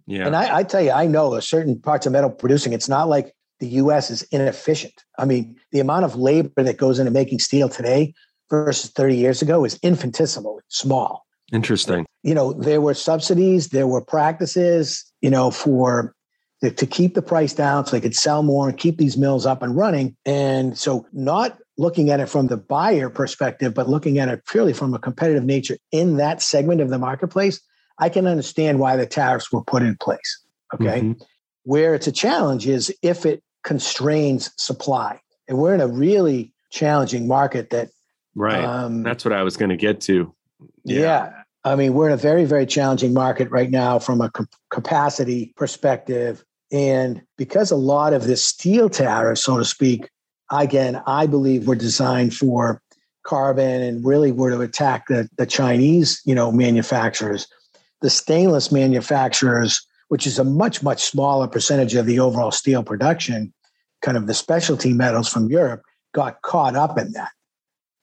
Yeah. 0.06 0.26
And 0.26 0.36
I, 0.36 0.58
I 0.58 0.64
tell 0.64 0.82
you, 0.82 0.92
I 0.92 1.06
know 1.06 1.34
a 1.34 1.42
certain 1.42 1.80
parts 1.80 2.06
of 2.06 2.14
metal 2.14 2.30
producing. 2.30 2.74
It's 2.74 2.90
not 2.90 3.10
like 3.10 3.34
the 3.60 3.68
U.S. 3.68 4.10
is 4.10 4.24
inefficient. 4.24 4.94
I 5.18 5.26
mean, 5.26 5.56
the 5.72 5.80
amount 5.80 6.06
of 6.06 6.16
labor 6.16 6.64
that 6.64 6.78
goes 6.78 7.00
into 7.00 7.12
making 7.12 7.40
steel 7.40 7.70
today 7.70 8.14
versus 8.50 8.92
30 8.92 9.18
years 9.18 9.42
ago 9.42 9.66
is 9.66 9.80
infinitesimal, 9.82 10.62
small. 10.70 11.26
Interesting. 11.52 12.06
You 12.24 12.34
know, 12.34 12.54
there 12.54 12.82
were 12.82 12.94
subsidies, 12.94 13.70
there 13.70 13.88
were 13.88 14.02
practices, 14.02 15.06
you 15.22 15.30
know, 15.30 15.52
for 15.52 16.14
to, 16.62 16.88
keep 16.88 17.14
the 17.14 17.22
price 17.22 17.54
down 17.54 17.86
so 17.86 17.92
they 17.92 18.02
could 18.02 18.16
sell 18.16 18.44
more 18.44 18.68
and 18.68 18.78
keep 18.78 18.98
these 18.98 19.18
mills 19.18 19.46
up 19.46 19.62
and 19.62 19.76
running. 19.76 20.16
And 20.26 20.78
so, 20.78 21.06
not 21.14 21.58
looking 21.78 22.10
at 22.10 22.20
it 22.20 22.28
from 22.28 22.48
the 22.48 22.58
buyer 22.58 23.10
perspective, 23.10 23.74
but 23.74 23.88
looking 23.88 24.18
at 24.18 24.30
it 24.30 24.46
purely 24.48 24.74
from 24.74 24.94
a 24.94 25.00
competitive 25.00 25.44
nature 25.44 25.78
in 25.92 26.18
that 26.18 26.42
segment 26.42 26.82
of 26.82 26.90
the 26.90 26.98
marketplace, 26.98 27.62
I 28.00 28.10
can 28.10 28.26
understand 28.26 28.80
why 28.80 28.96
the 28.96 29.06
tariffs 29.06 29.52
were 29.52 29.64
put 29.64 29.84
in 29.84 29.96
place. 29.98 30.44
Okay. 30.74 31.02
Mm-hmm. 31.02 31.24
Where 31.64 31.94
it's 31.94 32.08
a 32.08 32.12
challenge 32.12 32.68
is 32.68 32.94
if 33.02 33.26
it 33.26 33.44
constrains 33.64 34.52
supply. 34.58 35.20
And 35.48 35.58
we're 35.58 35.76
in 35.76 35.82
a 35.82 35.88
really 35.88 36.54
challenging 36.72 37.28
market 37.28 37.70
that. 37.70 37.90
Right. 38.36 38.64
Um, 38.64 39.04
That's 39.04 39.26
what 39.26 39.34
I 39.34 39.44
was 39.44 39.58
going 39.58 39.70
to 39.70 39.78
get 39.78 40.02
to. 40.02 40.34
Yeah. 40.84 41.00
yeah. 41.00 41.34
I 41.68 41.76
mean, 41.76 41.94
we're 41.94 42.08
in 42.08 42.14
a 42.14 42.18
very, 42.18 42.46
very 42.46 42.66
challenging 42.66 43.14
market 43.14 43.52
right 43.52 43.70
now 43.70 44.00
from 44.00 44.22
a 44.22 44.32
capacity 44.72 45.54
perspective. 45.58 46.46
And 46.72 47.22
because 47.38 47.72
a 47.72 47.76
lot 47.76 48.14
of 48.14 48.24
this 48.24 48.44
steel 48.44 48.90
tariff, 48.90 49.40
so 49.40 49.58
to 49.58 49.66
speak, 49.66 50.10
again, 50.50 51.02
I 51.06 51.28
believe 51.28 51.68
were 51.68 51.76
designed 51.76 52.34
for 52.34 52.82
carbon 53.24 53.82
and 53.82 54.06
really 54.06 54.32
were 54.32 54.50
to 54.50 54.62
attack 54.62 55.08
the, 55.08 55.28
the 55.38 55.46
Chinese, 55.46 56.22
you 56.24 56.34
know, 56.34 56.54
manufacturers. 56.54 57.48
The 58.02 58.10
stainless 58.10 58.72
manufacturers, 58.72 59.86
which 60.08 60.26
is 60.26 60.40
a 60.40 60.46
much, 60.46 60.82
much 60.82 61.04
smaller 61.04 61.50
percentage 61.50 61.96
of 61.96 62.06
the 62.06 62.20
overall 62.20 62.52
steel 62.52 62.82
production, 62.82 63.54
kind 64.02 64.16
of 64.16 64.28
the 64.28 64.34
specialty 64.34 64.94
metals 64.94 65.28
from 65.28 65.50
Europe, 65.50 65.82
got 66.14 66.42
caught 66.44 66.78
up 66.78 66.98
in 66.98 67.12
that. 67.12 67.32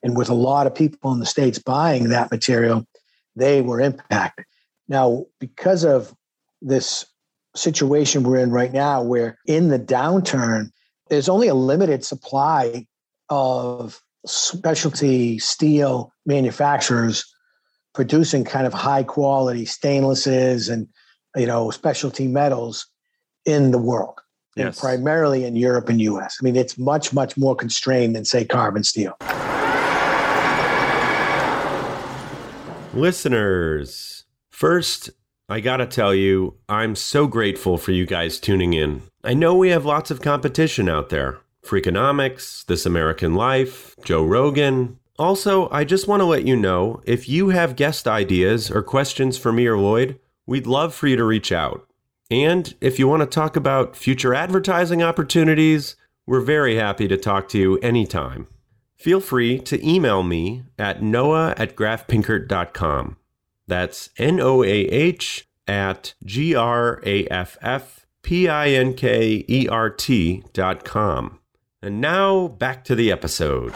And 0.02 0.18
with 0.18 0.28
a 0.28 0.34
lot 0.34 0.66
of 0.66 0.74
people 0.74 1.12
in 1.12 1.18
the 1.18 1.24
States 1.24 1.58
buying 1.58 2.10
that 2.10 2.30
material, 2.30 2.86
they 3.36 3.60
were 3.60 3.80
impacted. 3.80 4.44
Now, 4.88 5.24
because 5.40 5.84
of 5.84 6.14
this 6.60 7.06
situation 7.56 8.22
we're 8.22 8.38
in 8.38 8.50
right 8.50 8.72
now, 8.72 9.02
where 9.02 9.38
in 9.46 9.68
the 9.68 9.78
downturn, 9.78 10.70
there's 11.08 11.28
only 11.28 11.48
a 11.48 11.54
limited 11.54 12.04
supply 12.04 12.86
of 13.28 14.00
specialty 14.26 15.38
steel 15.38 16.12
manufacturers 16.26 17.24
producing 17.94 18.44
kind 18.44 18.66
of 18.66 18.72
high 18.72 19.02
quality 19.02 19.64
stainlesses 19.64 20.70
and 20.72 20.88
you 21.36 21.46
know 21.46 21.70
specialty 21.70 22.26
metals 22.26 22.86
in 23.44 23.70
the 23.70 23.78
world 23.78 24.18
yes. 24.56 24.80
primarily 24.80 25.44
in 25.44 25.56
Europe 25.56 25.88
and 25.88 26.00
US. 26.00 26.38
I 26.40 26.44
mean 26.44 26.56
it's 26.56 26.78
much 26.78 27.12
much 27.12 27.36
more 27.36 27.54
constrained 27.54 28.16
than 28.16 28.24
say 28.24 28.44
carbon 28.44 28.82
steel. 28.82 29.16
Listeners, 32.94 34.24
first 34.50 35.10
I 35.48 35.58
gotta 35.58 35.84
tell 35.84 36.14
you, 36.14 36.54
I'm 36.68 36.94
so 36.94 37.26
grateful 37.26 37.76
for 37.76 37.90
you 37.90 38.06
guys 38.06 38.38
tuning 38.38 38.72
in. 38.72 39.02
I 39.24 39.34
know 39.34 39.56
we 39.56 39.70
have 39.70 39.84
lots 39.84 40.12
of 40.12 40.22
competition 40.22 40.88
out 40.88 41.08
there 41.08 41.38
Freakonomics, 41.66 42.64
This 42.66 42.86
American 42.86 43.34
Life, 43.34 43.96
Joe 44.04 44.24
Rogan. 44.24 44.98
Also, 45.18 45.68
I 45.70 45.82
just 45.82 46.06
want 46.06 46.20
to 46.20 46.24
let 46.24 46.46
you 46.46 46.54
know 46.54 47.02
if 47.04 47.28
you 47.28 47.48
have 47.48 47.76
guest 47.76 48.06
ideas 48.06 48.70
or 48.70 48.82
questions 48.82 49.36
for 49.36 49.52
me 49.52 49.66
or 49.66 49.76
Lloyd, 49.76 50.20
we'd 50.46 50.66
love 50.66 50.94
for 50.94 51.08
you 51.08 51.16
to 51.16 51.24
reach 51.24 51.50
out. 51.50 51.88
And 52.30 52.74
if 52.80 53.00
you 53.00 53.08
want 53.08 53.22
to 53.22 53.26
talk 53.26 53.56
about 53.56 53.96
future 53.96 54.34
advertising 54.34 55.02
opportunities, 55.02 55.96
we're 56.26 56.40
very 56.40 56.76
happy 56.76 57.08
to 57.08 57.16
talk 57.16 57.48
to 57.48 57.58
you 57.58 57.78
anytime. 57.78 58.46
Feel 58.96 59.20
free 59.20 59.58
to 59.60 59.86
email 59.86 60.22
me 60.22 60.64
at 60.78 61.02
noah 61.02 61.54
at 61.56 61.76
graffpinkert.com. 61.76 63.16
That's 63.66 64.10
N 64.18 64.40
O 64.40 64.62
A 64.62 64.68
H 64.68 65.48
at 65.66 66.14
G 66.24 66.54
R 66.54 67.00
A 67.04 67.26
F 67.26 67.56
F 67.60 68.06
P 68.22 68.48
I 68.48 68.68
N 68.68 68.94
K 68.94 69.44
E 69.48 69.68
R 69.68 69.90
T 69.90 70.42
dot 70.52 70.84
com. 70.84 71.38
And 71.82 72.00
now 72.00 72.48
back 72.48 72.84
to 72.84 72.94
the 72.94 73.12
episode. 73.12 73.72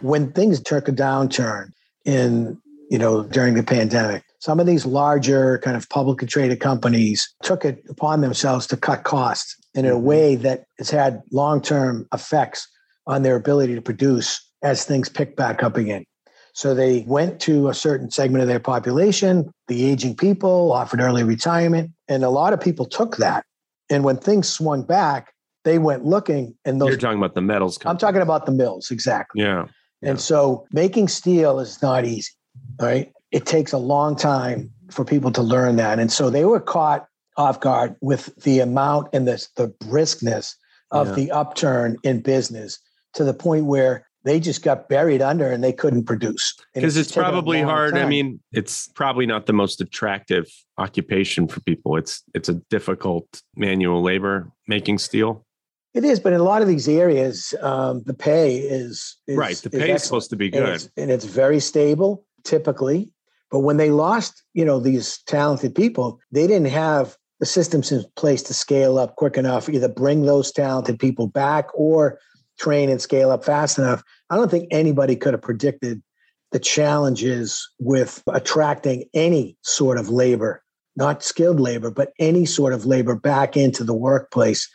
When 0.00 0.30
things 0.32 0.60
took 0.60 0.86
a 0.86 0.92
downturn 0.92 1.72
in, 2.04 2.56
you 2.88 2.98
know, 2.98 3.24
during 3.24 3.54
the 3.54 3.64
pandemic, 3.64 4.22
some 4.38 4.60
of 4.60 4.66
these 4.66 4.86
larger 4.86 5.58
kind 5.58 5.76
of 5.76 5.88
publicly 5.88 6.28
traded 6.28 6.60
companies 6.60 7.34
took 7.42 7.64
it 7.64 7.82
upon 7.88 8.20
themselves 8.20 8.68
to 8.68 8.76
cut 8.76 9.02
costs 9.02 9.56
in 9.74 9.84
a 9.84 9.90
mm-hmm. 9.90 10.04
way 10.04 10.36
that 10.36 10.64
has 10.78 10.90
had 10.90 11.22
long 11.30 11.60
term 11.60 12.06
effects 12.12 12.66
on 13.06 13.22
their 13.22 13.36
ability 13.36 13.74
to 13.74 13.82
produce 13.82 14.44
as 14.62 14.84
things 14.84 15.08
pick 15.08 15.36
back 15.36 15.62
up 15.62 15.76
again. 15.76 16.04
So 16.52 16.74
they 16.74 17.04
went 17.06 17.40
to 17.42 17.68
a 17.68 17.74
certain 17.74 18.10
segment 18.10 18.42
of 18.42 18.48
their 18.48 18.58
population, 18.58 19.52
the 19.68 19.84
aging 19.84 20.16
people, 20.16 20.72
offered 20.72 21.00
early 21.00 21.22
retirement. 21.22 21.92
And 22.08 22.24
a 22.24 22.30
lot 22.30 22.52
of 22.52 22.60
people 22.60 22.84
took 22.84 23.16
that. 23.18 23.44
And 23.90 24.02
when 24.02 24.16
things 24.16 24.48
swung 24.48 24.82
back, 24.82 25.32
they 25.64 25.78
went 25.78 26.04
looking 26.04 26.56
and 26.64 26.80
those 26.80 26.88
You're 26.90 26.98
talking 26.98 27.18
about 27.18 27.34
the 27.34 27.42
metals. 27.42 27.78
I'm 27.84 27.98
talking 27.98 28.22
about 28.22 28.46
the 28.46 28.52
mills, 28.52 28.90
exactly. 28.90 29.42
Yeah. 29.42 29.66
And 30.02 30.16
yeah. 30.16 30.16
so 30.16 30.66
making 30.72 31.08
steel 31.08 31.60
is 31.60 31.80
not 31.80 32.04
easy. 32.04 32.32
Right. 32.80 33.12
It 33.30 33.46
takes 33.46 33.72
a 33.72 33.78
long 33.78 34.16
time 34.16 34.72
for 34.90 35.04
people 35.04 35.30
to 35.32 35.42
learn 35.42 35.76
that. 35.76 35.98
And 35.98 36.10
so 36.10 36.30
they 36.30 36.44
were 36.44 36.60
caught 36.60 37.06
off 37.38 37.60
guard 37.60 37.96
with 38.02 38.34
the 38.42 38.58
amount 38.58 39.08
and 39.14 39.26
the, 39.26 39.46
the 39.56 39.68
briskness 39.84 40.54
of 40.90 41.08
yeah. 41.08 41.14
the 41.14 41.30
upturn 41.30 41.96
in 42.02 42.20
business 42.20 42.78
to 43.14 43.24
the 43.24 43.32
point 43.32 43.64
where 43.64 44.06
they 44.24 44.40
just 44.40 44.62
got 44.62 44.88
buried 44.88 45.22
under 45.22 45.50
and 45.50 45.62
they 45.62 45.72
couldn't 45.72 46.04
produce. 46.04 46.54
Because 46.74 46.96
it's, 46.96 47.08
it's 47.08 47.16
probably 47.16 47.62
hard. 47.62 47.94
Time. 47.94 48.04
I 48.04 48.08
mean, 48.08 48.40
it's 48.52 48.88
probably 48.88 49.24
not 49.24 49.46
the 49.46 49.52
most 49.52 49.80
attractive 49.80 50.46
occupation 50.76 51.48
for 51.48 51.60
people. 51.60 51.96
It's 51.96 52.22
it's 52.34 52.48
a 52.48 52.54
difficult 52.68 53.42
manual 53.56 54.02
labor 54.02 54.50
making 54.66 54.98
steel. 54.98 55.46
It 55.94 56.04
is, 56.04 56.20
but 56.20 56.32
in 56.32 56.40
a 56.40 56.44
lot 56.44 56.60
of 56.60 56.68
these 56.68 56.88
areas, 56.88 57.54
um, 57.62 58.02
the 58.04 58.12
pay 58.12 58.58
is, 58.58 59.16
is 59.26 59.36
right. 59.36 59.56
The 59.56 59.70
pay 59.70 59.90
is, 59.90 60.02
is 60.02 60.04
supposed 60.04 60.30
to 60.30 60.36
be 60.36 60.50
good, 60.50 60.62
and 60.62 60.72
it's, 60.74 60.90
and 60.96 61.10
it's 61.10 61.24
very 61.24 61.60
stable 61.60 62.26
typically. 62.44 63.10
But 63.50 63.60
when 63.60 63.78
they 63.78 63.90
lost, 63.90 64.42
you 64.52 64.64
know, 64.64 64.78
these 64.78 65.22
talented 65.26 65.74
people, 65.74 66.20
they 66.30 66.46
didn't 66.46 66.68
have 66.68 67.16
the 67.40 67.46
systems 67.46 67.92
in 67.92 68.04
place 68.16 68.42
to 68.44 68.54
scale 68.54 68.98
up 68.98 69.16
quick 69.16 69.36
enough, 69.36 69.68
either 69.68 69.88
bring 69.88 70.22
those 70.22 70.50
talented 70.50 70.98
people 70.98 71.26
back 71.26 71.68
or 71.74 72.18
train 72.58 72.90
and 72.90 73.00
scale 73.00 73.30
up 73.30 73.44
fast 73.44 73.78
enough. 73.78 74.02
I 74.30 74.36
don't 74.36 74.50
think 74.50 74.68
anybody 74.70 75.16
could 75.16 75.34
have 75.34 75.42
predicted 75.42 76.02
the 76.50 76.58
challenges 76.58 77.68
with 77.78 78.22
attracting 78.26 79.04
any 79.14 79.56
sort 79.62 79.98
of 79.98 80.08
labor, 80.08 80.62
not 80.96 81.22
skilled 81.22 81.60
labor, 81.60 81.90
but 81.90 82.12
any 82.18 82.44
sort 82.46 82.72
of 82.72 82.86
labor 82.86 83.14
back 83.14 83.56
into 83.56 83.84
the 83.84 83.94
workplace. 83.94 84.68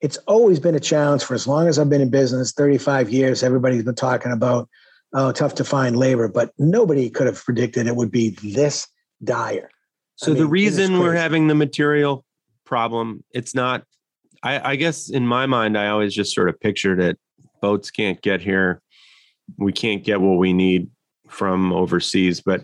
It's 0.00 0.18
always 0.26 0.58
been 0.60 0.74
a 0.74 0.80
challenge 0.80 1.22
for 1.22 1.34
as 1.34 1.46
long 1.46 1.68
as 1.68 1.78
I've 1.78 1.90
been 1.90 2.00
in 2.00 2.10
business 2.10 2.52
35 2.52 3.10
years. 3.10 3.42
Everybody's 3.42 3.84
been 3.84 3.94
talking 3.94 4.32
about, 4.32 4.68
oh, 5.14 5.32
tough 5.32 5.54
to 5.56 5.64
find 5.64 5.96
labor, 5.96 6.28
but 6.28 6.52
nobody 6.58 7.08
could 7.08 7.26
have 7.26 7.42
predicted 7.42 7.86
it 7.86 7.96
would 7.96 8.10
be 8.10 8.30
this 8.42 8.88
dire. 9.22 9.70
So 10.20 10.32
I 10.32 10.34
mean, 10.34 10.42
the 10.42 10.48
reason 10.48 10.98
we're 10.98 11.14
having 11.14 11.46
the 11.46 11.54
material 11.54 12.26
problem. 12.66 13.24
It's 13.32 13.54
not. 13.54 13.84
I, 14.42 14.72
I 14.72 14.76
guess 14.76 15.08
in 15.08 15.26
my 15.26 15.46
mind, 15.46 15.78
I 15.78 15.88
always 15.88 16.14
just 16.14 16.34
sort 16.34 16.50
of 16.50 16.60
pictured 16.60 17.00
it. 17.00 17.18
Boats 17.62 17.90
can't 17.90 18.20
get 18.20 18.42
here. 18.42 18.82
We 19.56 19.72
can't 19.72 20.04
get 20.04 20.20
what 20.20 20.36
we 20.36 20.52
need 20.52 20.88
from 21.28 21.72
overseas, 21.72 22.40
but 22.40 22.60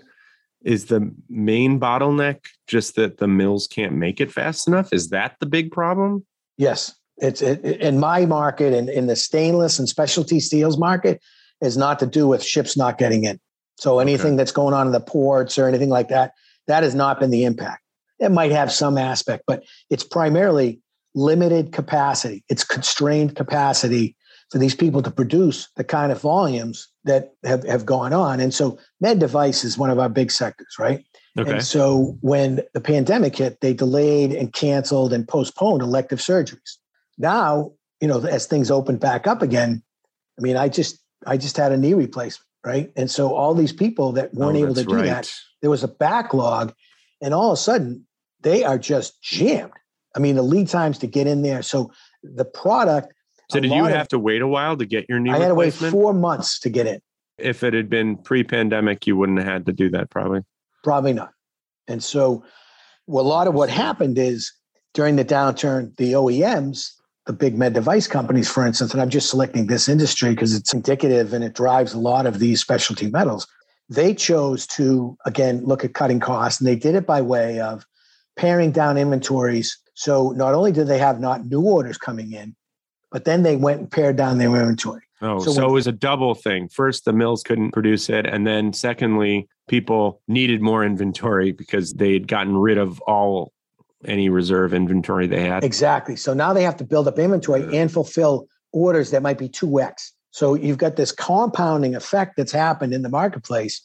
is 0.64 0.86
the 0.86 1.10
main 1.30 1.80
bottleneck 1.80 2.40
just 2.66 2.94
that 2.96 3.18
the 3.18 3.26
mills 3.26 3.66
can't 3.66 3.94
make 3.94 4.20
it 4.20 4.30
fast 4.30 4.68
enough? 4.68 4.92
Is 4.92 5.08
that 5.10 5.36
the 5.40 5.46
big 5.46 5.70
problem? 5.70 6.26
Yes, 6.58 6.94
it's 7.18 7.40
it, 7.40 7.64
in 7.64 7.98
my 7.98 8.26
market 8.26 8.74
and 8.74 8.90
in 8.90 9.06
the 9.06 9.16
stainless 9.16 9.78
and 9.78 9.88
specialty 9.88 10.40
steels 10.40 10.76
market 10.76 11.22
is 11.62 11.76
not 11.76 11.98
to 12.00 12.06
do 12.06 12.28
with 12.28 12.42
ships 12.42 12.76
not 12.76 12.98
getting 12.98 13.24
in. 13.24 13.40
So 13.78 13.98
anything 13.98 14.34
okay. 14.34 14.36
that's 14.36 14.52
going 14.52 14.74
on 14.74 14.86
in 14.86 14.92
the 14.92 15.00
ports 15.00 15.58
or 15.58 15.68
anything 15.68 15.90
like 15.90 16.08
that, 16.08 16.32
that 16.66 16.82
has 16.82 16.94
not 16.94 17.20
been 17.20 17.30
the 17.30 17.44
impact. 17.44 17.82
It 18.18 18.30
might 18.30 18.52
have 18.52 18.72
some 18.72 18.96
aspect, 18.96 19.44
but 19.46 19.62
it's 19.90 20.04
primarily 20.04 20.80
limited 21.14 21.72
capacity. 21.72 22.44
It's 22.48 22.64
constrained 22.64 23.36
capacity 23.36 24.16
for 24.50 24.58
these 24.58 24.74
people 24.74 25.02
to 25.02 25.10
produce 25.10 25.68
the 25.76 25.84
kind 25.84 26.12
of 26.12 26.20
volumes 26.20 26.88
that 27.04 27.32
have, 27.44 27.64
have 27.64 27.84
gone 27.84 28.12
on. 28.12 28.40
And 28.40 28.54
so 28.54 28.78
med 29.00 29.18
device 29.18 29.64
is 29.64 29.76
one 29.76 29.90
of 29.90 29.98
our 29.98 30.08
big 30.08 30.30
sectors, 30.30 30.76
right? 30.78 31.04
Okay. 31.38 31.50
And 31.50 31.64
so 31.64 32.16
when 32.20 32.60
the 32.72 32.80
pandemic 32.80 33.36
hit, 33.36 33.60
they 33.60 33.74
delayed 33.74 34.32
and 34.32 34.52
canceled 34.52 35.12
and 35.12 35.26
postponed 35.26 35.82
elective 35.82 36.20
surgeries. 36.20 36.76
Now, 37.18 37.72
you 38.00 38.08
know, 38.08 38.24
as 38.24 38.46
things 38.46 38.70
open 38.70 38.96
back 38.96 39.26
up 39.26 39.42
again, 39.42 39.82
I 40.38 40.42
mean, 40.42 40.56
I 40.56 40.68
just 40.68 40.98
I 41.26 41.36
just 41.36 41.56
had 41.56 41.72
a 41.72 41.76
knee 41.76 41.94
replacement, 41.94 42.46
right? 42.64 42.92
And 42.96 43.10
so 43.10 43.34
all 43.34 43.54
these 43.54 43.72
people 43.72 44.12
that 44.12 44.32
weren't 44.34 44.56
oh, 44.56 44.64
able 44.64 44.74
to 44.74 44.84
do 44.84 44.96
right. 44.96 45.04
that, 45.06 45.30
there 45.66 45.70
was 45.72 45.82
a 45.82 45.88
backlog, 45.88 46.72
and 47.20 47.34
all 47.34 47.50
of 47.50 47.54
a 47.54 47.60
sudden 47.60 48.06
they 48.40 48.62
are 48.62 48.78
just 48.78 49.20
jammed. 49.20 49.72
I 50.14 50.20
mean, 50.20 50.36
the 50.36 50.42
lead 50.42 50.68
times 50.68 50.96
to 50.98 51.08
get 51.08 51.26
in 51.26 51.42
there. 51.42 51.60
So 51.60 51.90
the 52.22 52.44
product. 52.44 53.12
So 53.50 53.58
did 53.58 53.72
you 53.72 53.82
have 53.82 54.02
of, 54.02 54.08
to 54.10 54.20
wait 54.20 54.42
a 54.42 54.46
while 54.46 54.76
to 54.76 54.86
get 54.86 55.06
your 55.08 55.18
knee? 55.18 55.32
I 55.32 55.38
had 55.38 55.48
to 55.48 55.56
wait 55.56 55.74
four 55.74 56.14
months 56.14 56.60
to 56.60 56.70
get 56.70 56.86
in. 56.86 57.00
If 57.36 57.64
it 57.64 57.74
had 57.74 57.90
been 57.90 58.16
pre-pandemic, 58.16 59.08
you 59.08 59.16
wouldn't 59.16 59.38
have 59.38 59.48
had 59.48 59.66
to 59.66 59.72
do 59.72 59.90
that, 59.90 60.08
probably. 60.08 60.42
Probably 60.84 61.12
not. 61.12 61.32
And 61.88 62.00
so, 62.00 62.44
well, 63.08 63.24
a 63.24 63.26
lot 63.26 63.48
of 63.48 63.54
what 63.54 63.68
happened 63.68 64.18
is 64.18 64.52
during 64.94 65.16
the 65.16 65.24
downturn, 65.24 65.96
the 65.96 66.12
OEMs 66.12 66.92
the 67.26 67.32
big 67.32 67.58
med 67.58 67.74
device 67.74 68.06
companies, 68.06 68.48
for 68.48 68.64
instance, 68.64 68.92
and 68.92 69.02
I'm 69.02 69.10
just 69.10 69.28
selecting 69.28 69.66
this 69.66 69.88
industry 69.88 70.30
because 70.30 70.54
it's 70.54 70.72
indicative 70.72 71.32
and 71.32 71.44
it 71.44 71.54
drives 71.54 71.92
a 71.92 71.98
lot 71.98 72.24
of 72.24 72.38
these 72.38 72.60
specialty 72.60 73.10
metals. 73.10 73.48
They 73.88 74.14
chose 74.14 74.66
to, 74.68 75.16
again, 75.26 75.64
look 75.64 75.84
at 75.84 75.94
cutting 75.94 76.20
costs, 76.20 76.60
and 76.60 76.66
they 76.66 76.76
did 76.76 76.94
it 76.94 77.06
by 77.06 77.22
way 77.22 77.60
of 77.60 77.84
paring 78.36 78.72
down 78.72 78.98
inventories. 78.98 79.78
So 79.94 80.30
not 80.30 80.54
only 80.54 80.72
did 80.72 80.88
they 80.88 80.98
have 80.98 81.20
not 81.20 81.46
new 81.46 81.62
orders 81.62 81.96
coming 81.96 82.32
in, 82.32 82.56
but 83.10 83.24
then 83.24 83.42
they 83.42 83.56
went 83.56 83.80
and 83.80 83.90
pared 83.90 84.16
down 84.16 84.38
their 84.38 84.48
inventory. 84.48 85.02
Oh, 85.22 85.38
so, 85.38 85.52
so 85.52 85.62
when, 85.62 85.70
it 85.70 85.72
was 85.72 85.86
a 85.86 85.92
double 85.92 86.34
thing. 86.34 86.68
First, 86.68 87.04
the 87.04 87.12
mills 87.12 87.42
couldn't 87.42 87.72
produce 87.72 88.10
it. 88.10 88.26
And 88.26 88.46
then, 88.46 88.72
secondly, 88.72 89.48
people 89.68 90.20
needed 90.28 90.60
more 90.60 90.84
inventory 90.84 91.52
because 91.52 91.94
they'd 91.94 92.28
gotten 92.28 92.56
rid 92.56 92.76
of 92.76 93.00
all 93.02 93.52
any 94.04 94.28
reserve 94.28 94.74
inventory 94.74 95.26
they 95.26 95.42
had. 95.42 95.64
Exactly. 95.64 96.16
So 96.16 96.34
now 96.34 96.52
they 96.52 96.62
have 96.62 96.76
to 96.76 96.84
build 96.84 97.08
up 97.08 97.18
inventory 97.18 97.76
and 97.76 97.90
fulfill 97.90 98.46
orders 98.72 99.10
that 99.12 99.22
might 99.22 99.38
be 99.38 99.48
2x. 99.48 100.12
So 100.36 100.52
you've 100.52 100.76
got 100.76 100.96
this 100.96 101.12
compounding 101.12 101.94
effect 101.94 102.36
that's 102.36 102.52
happened 102.52 102.92
in 102.92 103.00
the 103.00 103.08
marketplace, 103.08 103.80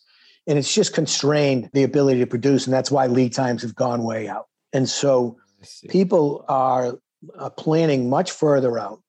and 0.46 0.60
it's 0.60 0.74
just 0.74 0.94
constrained 0.94 1.70
the 1.72 1.84
ability 1.84 2.20
to 2.20 2.28
produce. 2.28 2.68
And 2.68 2.74
that's 2.74 2.92
why 2.92 3.08
lead 3.08 3.32
times 3.32 3.62
have 3.62 3.74
gone 3.74 4.04
way 4.04 4.28
out. 4.28 4.48
And 4.74 4.90
so 4.90 5.38
people 5.88 6.44
are 6.50 7.00
uh, 7.40 7.52
planning 7.52 8.10
much 8.10 8.32
further 8.32 8.78
out, 8.78 9.00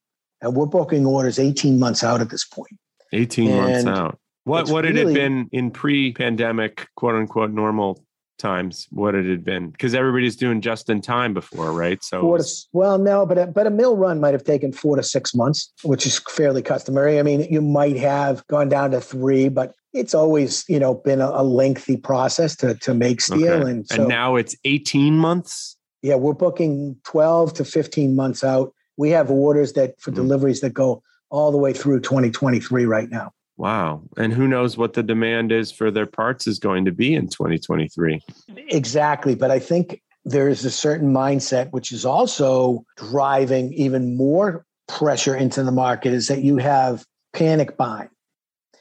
and 0.40 0.55
we're 0.55 0.66
booking 0.66 1.05
orders 1.05 1.40
18 1.40 1.81
months 1.81 2.05
out 2.05 2.20
at 2.20 2.31
this 2.31 2.44
point. 2.44 2.78
18 3.12 3.50
and 3.50 3.57
months 3.57 3.87
out. 3.87 4.20
What 4.44 4.68
what 4.68 4.85
had 4.85 4.94
really, 4.94 5.11
it 5.11 5.14
been 5.16 5.48
in 5.50 5.72
pre-pandemic, 5.72 6.87
quote 6.94 7.16
unquote, 7.16 7.50
normal 7.50 8.05
times 8.42 8.88
what 8.90 9.14
it 9.14 9.24
had 9.24 9.44
been 9.44 9.70
because 9.70 9.94
everybody's 9.94 10.37
doing 10.37 10.61
just 10.61 10.90
in 10.90 11.00
time 11.00 11.33
before 11.33 11.72
right? 11.72 12.02
So 12.02 12.20
four 12.20 12.38
to, 12.38 12.44
well 12.72 12.98
no 12.98 13.24
but 13.24 13.38
a, 13.38 13.46
but 13.46 13.66
a 13.66 13.70
mill 13.70 13.96
run 13.96 14.20
might 14.20 14.35
have 14.35 14.44
taken 14.44 14.72
four 14.72 14.96
to 14.96 15.02
six 15.02 15.35
months 15.35 15.72
which 15.85 16.05
is 16.05 16.18
fairly 16.28 16.61
customary. 16.61 17.18
I 17.18 17.22
mean 17.22 17.46
you 17.50 17.62
might 17.62 17.96
have 17.96 18.46
gone 18.48 18.68
down 18.68 18.90
to 18.90 19.00
three 19.00 19.48
but 19.48 19.74
it's 19.94 20.12
always 20.12 20.64
you 20.68 20.81
know 20.81 20.94
been 20.94 21.20
a, 21.20 21.28
a 21.28 21.44
lengthy 21.44 21.96
process 21.96 22.57
to 22.57 22.74
to 22.74 22.92
make 22.92 23.20
steel 23.20 23.52
okay. 23.52 23.70
and 23.70 23.87
so, 23.87 24.00
and 24.02 24.09
now 24.09 24.35
it's 24.37 24.57
18 24.64 25.16
months? 25.16 25.76
Yeah 26.02 26.16
we're 26.16 26.35
booking 26.35 26.96
12 27.05 27.55
to 27.55 27.64
15 27.64 28.16
months 28.16 28.42
out. 28.42 28.74
We 28.96 29.11
have 29.11 29.31
orders 29.31 29.72
that 29.74 30.00
for 30.00 30.11
mm-hmm. 30.11 30.20
deliveries 30.20 30.61
that 30.61 30.74
go 30.74 31.02
all 31.31 31.52
the 31.52 31.59
way 31.59 31.72
through 31.72 32.00
2023 32.00 32.85
right 32.87 33.09
now 33.09 33.33
Wow. 33.56 34.02
And 34.16 34.32
who 34.32 34.48
knows 34.48 34.76
what 34.76 34.94
the 34.94 35.02
demand 35.02 35.52
is 35.52 35.70
for 35.70 35.90
their 35.90 36.06
parts 36.06 36.46
is 36.46 36.58
going 36.58 36.84
to 36.84 36.92
be 36.92 37.14
in 37.14 37.28
2023. 37.28 38.20
Exactly. 38.68 39.34
But 39.34 39.50
I 39.50 39.58
think 39.58 40.02
there 40.24 40.48
is 40.48 40.64
a 40.64 40.70
certain 40.70 41.12
mindset 41.12 41.70
which 41.70 41.92
is 41.92 42.04
also 42.04 42.84
driving 42.96 43.72
even 43.72 44.16
more 44.16 44.64
pressure 44.88 45.34
into 45.34 45.62
the 45.62 45.72
market 45.72 46.12
is 46.12 46.28
that 46.28 46.42
you 46.42 46.56
have 46.58 47.04
panic 47.32 47.76
buying. 47.76 48.08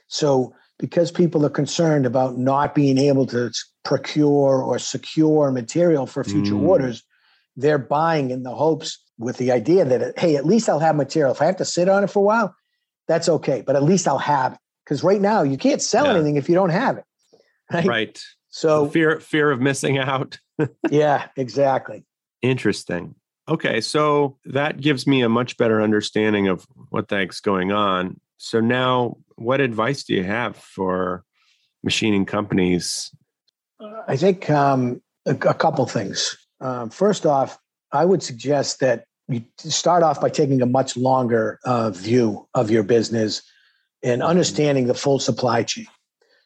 So 0.07 0.53
because 0.77 1.11
people 1.11 1.45
are 1.45 1.49
concerned 1.49 2.05
about 2.05 2.37
not 2.37 2.75
being 2.75 2.97
able 2.97 3.25
to 3.27 3.51
procure 3.85 4.61
or 4.61 4.79
secure 4.79 5.51
material 5.51 6.05
for 6.05 6.23
future 6.23 6.53
mm. 6.53 6.67
orders, 6.67 7.03
they're 7.55 7.77
buying 7.77 8.31
in 8.31 8.43
the 8.43 8.53
hopes 8.53 8.99
with 9.17 9.37
the 9.37 9.51
idea 9.51 9.85
that 9.85 10.17
hey, 10.17 10.35
at 10.35 10.45
least 10.45 10.67
I'll 10.67 10.79
have 10.79 10.95
material. 10.95 11.33
If 11.33 11.41
I 11.41 11.45
have 11.45 11.57
to 11.57 11.65
sit 11.65 11.87
on 11.87 12.03
it 12.03 12.09
for 12.09 12.19
a 12.19 12.23
while, 12.23 12.55
that's 13.11 13.27
okay, 13.27 13.61
but 13.61 13.75
at 13.75 13.83
least 13.83 14.07
I'll 14.07 14.17
have 14.17 14.53
it. 14.53 14.59
Because 14.85 15.03
right 15.03 15.21
now 15.21 15.43
you 15.43 15.57
can't 15.57 15.81
sell 15.81 16.05
yeah. 16.05 16.13
anything 16.13 16.37
if 16.37 16.47
you 16.47 16.55
don't 16.55 16.69
have 16.69 16.97
it. 16.97 17.03
Right. 17.71 17.85
Right. 17.85 18.23
So 18.49 18.85
the 18.85 18.91
fear 18.91 19.19
fear 19.19 19.51
of 19.51 19.61
missing 19.61 19.97
out. 19.97 20.39
yeah, 20.89 21.27
exactly. 21.37 22.05
Interesting. 22.41 23.15
Okay, 23.47 23.81
so 23.81 24.37
that 24.45 24.79
gives 24.79 25.05
me 25.05 25.21
a 25.21 25.29
much 25.29 25.57
better 25.57 25.81
understanding 25.81 26.47
of 26.47 26.65
what 26.89 27.07
the 27.07 27.17
heck's 27.17 27.41
going 27.41 27.71
on. 27.71 28.19
So 28.37 28.59
now, 28.59 29.17
what 29.35 29.59
advice 29.61 30.03
do 30.03 30.13
you 30.13 30.23
have 30.23 30.55
for 30.55 31.23
machining 31.83 32.25
companies? 32.25 33.11
I 34.07 34.15
think 34.15 34.49
um, 34.49 35.01
a, 35.25 35.31
a, 35.31 35.53
couple 35.53 35.85
things. 35.85 36.37
Um, 36.59 36.89
first 36.89 37.25
off, 37.25 37.57
I 37.91 38.05
would 38.05 38.21
suggest 38.21 38.79
that 38.79 39.05
you 39.31 39.43
start 39.57 40.03
off 40.03 40.21
by 40.21 40.29
taking 40.29 40.61
a 40.61 40.65
much 40.65 40.97
longer 40.97 41.59
uh, 41.65 41.89
view 41.91 42.47
of 42.53 42.69
your 42.69 42.83
business 42.83 43.41
and 44.03 44.23
understanding 44.23 44.87
the 44.87 44.93
full 44.93 45.19
supply 45.19 45.63
chain. 45.63 45.87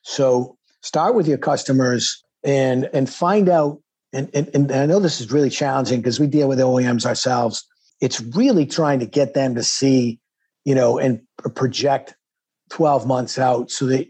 So 0.03 0.57
start 0.81 1.15
with 1.15 1.27
your 1.27 1.37
customers 1.37 2.23
and 2.43 2.89
and 2.93 3.09
find 3.09 3.49
out. 3.49 3.81
And, 4.13 4.29
and, 4.33 4.49
and 4.53 4.71
I 4.71 4.85
know 4.85 4.99
this 4.99 5.19
is 5.19 5.31
really 5.31 5.49
challenging 5.49 5.99
because 5.99 6.19
we 6.19 6.27
deal 6.27 6.47
with 6.47 6.59
OEMs 6.59 7.05
ourselves. 7.05 7.65
It's 7.99 8.21
really 8.21 8.65
trying 8.65 8.99
to 8.99 9.05
get 9.05 9.33
them 9.33 9.55
to 9.55 9.63
see, 9.63 10.19
you 10.63 10.73
know, 10.73 10.97
and 10.97 11.21
project 11.55 12.15
12 12.69 13.05
months 13.05 13.37
out 13.37 13.71
so 13.71 13.85
that 13.87 14.07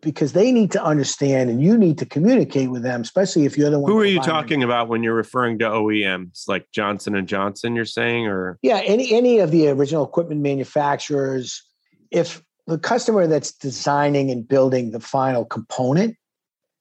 because 0.00 0.32
they 0.32 0.52
need 0.52 0.70
to 0.72 0.82
understand 0.82 1.50
and 1.50 1.62
you 1.62 1.76
need 1.76 1.98
to 1.98 2.06
communicate 2.06 2.70
with 2.70 2.82
them, 2.82 3.00
especially 3.00 3.44
if 3.44 3.56
you're 3.56 3.70
the 3.70 3.78
one. 3.78 3.90
Who 3.90 3.98
are 3.98 4.04
you 4.04 4.20
talking 4.20 4.60
them. 4.60 4.68
about 4.68 4.88
when 4.88 5.02
you're 5.02 5.14
referring 5.14 5.58
to 5.60 5.64
OEMs, 5.66 6.48
like 6.48 6.66
Johnson 6.72 7.14
and 7.14 7.28
Johnson? 7.28 7.76
You're 7.76 7.84
saying, 7.84 8.26
or 8.26 8.58
yeah, 8.62 8.80
any 8.84 9.12
any 9.12 9.38
of 9.38 9.50
the 9.50 9.68
original 9.68 10.04
equipment 10.04 10.40
manufacturers. 10.40 11.62
If 12.10 12.42
the 12.66 12.78
customer 12.78 13.26
that's 13.26 13.52
designing 13.52 14.30
and 14.30 14.46
building 14.46 14.90
the 14.90 15.00
final 15.00 15.44
component, 15.44 16.16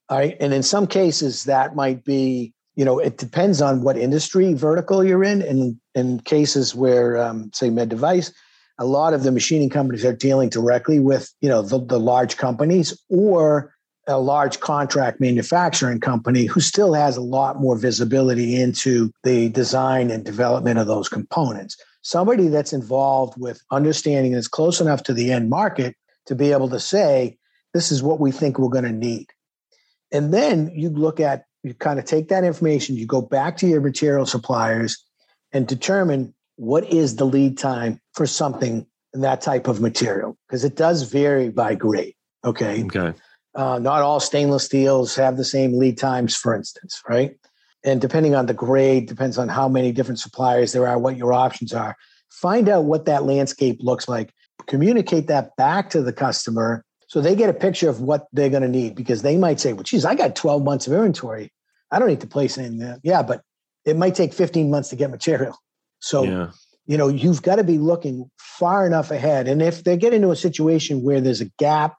right, 0.09 0.35
and 0.39 0.53
in 0.53 0.63
some 0.63 0.87
cases 0.87 1.43
that 1.45 1.75
might 1.75 2.03
be, 2.03 2.53
you 2.75 2.85
know, 2.85 2.99
it 2.99 3.17
depends 3.17 3.61
on 3.61 3.81
what 3.81 3.97
industry 3.97 4.53
vertical 4.53 5.03
you're 5.03 5.23
in. 5.23 5.41
And 5.41 5.79
in 5.93 6.19
cases 6.21 6.75
where, 6.75 7.17
um, 7.17 7.51
say, 7.53 7.69
med 7.69 7.89
device, 7.89 8.31
a 8.77 8.85
lot 8.85 9.13
of 9.13 9.23
the 9.23 9.31
machining 9.31 9.69
companies 9.69 10.03
are 10.05 10.15
dealing 10.15 10.49
directly 10.49 10.99
with 10.99 11.31
you 11.41 11.49
know 11.49 11.61
the, 11.61 11.83
the 11.83 11.99
large 11.99 12.38
companies 12.38 12.97
or 13.09 13.73
a 14.07 14.19
large 14.19 14.59
contract 14.59 15.19
manufacturing 15.19 15.99
company 15.99 16.45
who 16.45 16.59
still 16.59 16.93
has 16.93 17.17
a 17.17 17.21
lot 17.21 17.59
more 17.59 17.75
visibility 17.75 18.61
into 18.61 19.11
the 19.23 19.49
design 19.49 20.11
and 20.11 20.23
development 20.23 20.77
of 20.77 20.85
those 20.85 21.09
components. 21.09 21.75
Somebody 22.03 22.49
that's 22.49 22.71
involved 22.71 23.33
with 23.39 23.63
understanding 23.71 24.33
is 24.33 24.47
close 24.47 24.79
enough 24.79 25.01
to 25.03 25.13
the 25.13 25.31
end 25.31 25.49
market 25.49 25.95
to 26.27 26.35
be 26.35 26.51
able 26.51 26.69
to 26.69 26.79
say 26.79 27.38
this 27.73 27.91
is 27.91 28.03
what 28.03 28.19
we 28.19 28.31
think 28.31 28.59
we're 28.59 28.69
going 28.69 28.83
to 28.83 28.91
need. 28.91 29.27
And 30.11 30.31
then 30.31 30.69
you 30.73 30.89
look 30.89 31.19
at 31.19 31.45
you 31.63 31.73
kind 31.73 31.97
of 31.97 32.05
take 32.05 32.27
that 32.27 32.43
information 32.43 32.95
you 32.95 33.07
go 33.07 33.21
back 33.21 33.57
to 33.57 33.67
your 33.67 33.81
material 33.81 34.27
suppliers 34.27 35.03
and 35.51 35.67
determine 35.67 36.33
what 36.57 36.85
is 36.85 37.15
the 37.15 37.25
lead 37.25 37.57
time 37.57 37.99
for 38.15 38.25
something 38.25 38.86
that 39.13 39.41
type 39.41 39.67
of 39.67 39.80
material 39.82 40.38
because 40.47 40.63
it 40.63 40.75
does 40.75 41.04
vary 41.04 41.49
by 41.49 41.75
grade. 41.75 42.15
Okay. 42.43 42.84
Okay. 42.84 43.13
Uh, 43.54 43.80
not 43.80 44.01
all 44.01 44.19
stainless 44.19 44.65
steels 44.65 45.15
have 45.15 45.38
the 45.38 45.45
same 45.45 45.78
lead 45.78 45.97
times, 45.97 46.36
for 46.36 46.54
instance, 46.54 47.01
right? 47.08 47.38
and 47.86 48.01
depending 48.01 48.36
on 48.36 48.47
the 48.47 48.54
grade, 48.54 49.08
depends 49.08 49.38
on 49.38 49.47
how 49.47 49.69
many 49.69 49.91
different 49.91 50.19
suppliers 50.19 50.73
there 50.73 50.88
are, 50.88 50.97
what 50.97 51.15
your 51.15 51.32
options 51.32 51.71
are. 51.71 51.95
Find 52.30 52.67
out 52.67 52.86
what 52.86 53.06
that 53.06 53.23
landscape 53.23 53.78
looks 53.80 54.10
like. 54.10 54.34
Communicate 54.65 55.28
that 55.28 55.56
back 55.56 55.91
to 55.91 56.01
the 56.01 56.12
customer 56.12 56.84
so 57.08 57.21
they 57.21 57.36
get 57.36 57.49
a 57.49 57.54
picture 57.54 57.88
of 57.88 58.01
what 58.01 58.25
they're 58.34 58.49
going 58.49 58.63
to 58.63 58.67
need 58.67 58.95
because 58.95 59.21
they 59.21 59.38
might 59.38 59.60
say, 59.60 59.73
well, 59.73 59.84
geez, 59.84 60.04
I 60.04 60.15
got 60.15 60.36
12 60.36 60.63
months 60.63 60.88
of 60.88 60.93
inventory. 60.93 61.54
I 61.91 61.99
don't 61.99 62.08
need 62.08 62.21
to 62.21 62.28
place 62.28 62.58
anything 62.58 62.80
there. 62.80 62.97
Yeah, 63.04 63.21
but 63.21 63.43
it 63.86 63.95
might 63.95 64.15
take 64.15 64.34
15 64.34 64.71
months 64.71 64.89
to 64.89 64.95
get 64.95 65.12
material. 65.12 65.56
So, 65.99 66.23
yeah. 66.23 66.49
You 66.87 66.97
know, 66.97 67.07
you've 67.07 67.41
got 67.41 67.55
to 67.55 67.63
be 67.63 67.77
looking 67.77 68.29
far 68.37 68.85
enough 68.85 69.11
ahead. 69.11 69.47
And 69.47 69.61
if 69.61 69.83
they 69.83 69.97
get 69.97 70.13
into 70.13 70.31
a 70.31 70.35
situation 70.35 71.03
where 71.03 71.19
there's 71.19 71.41
a 71.41 71.51
gap 71.57 71.97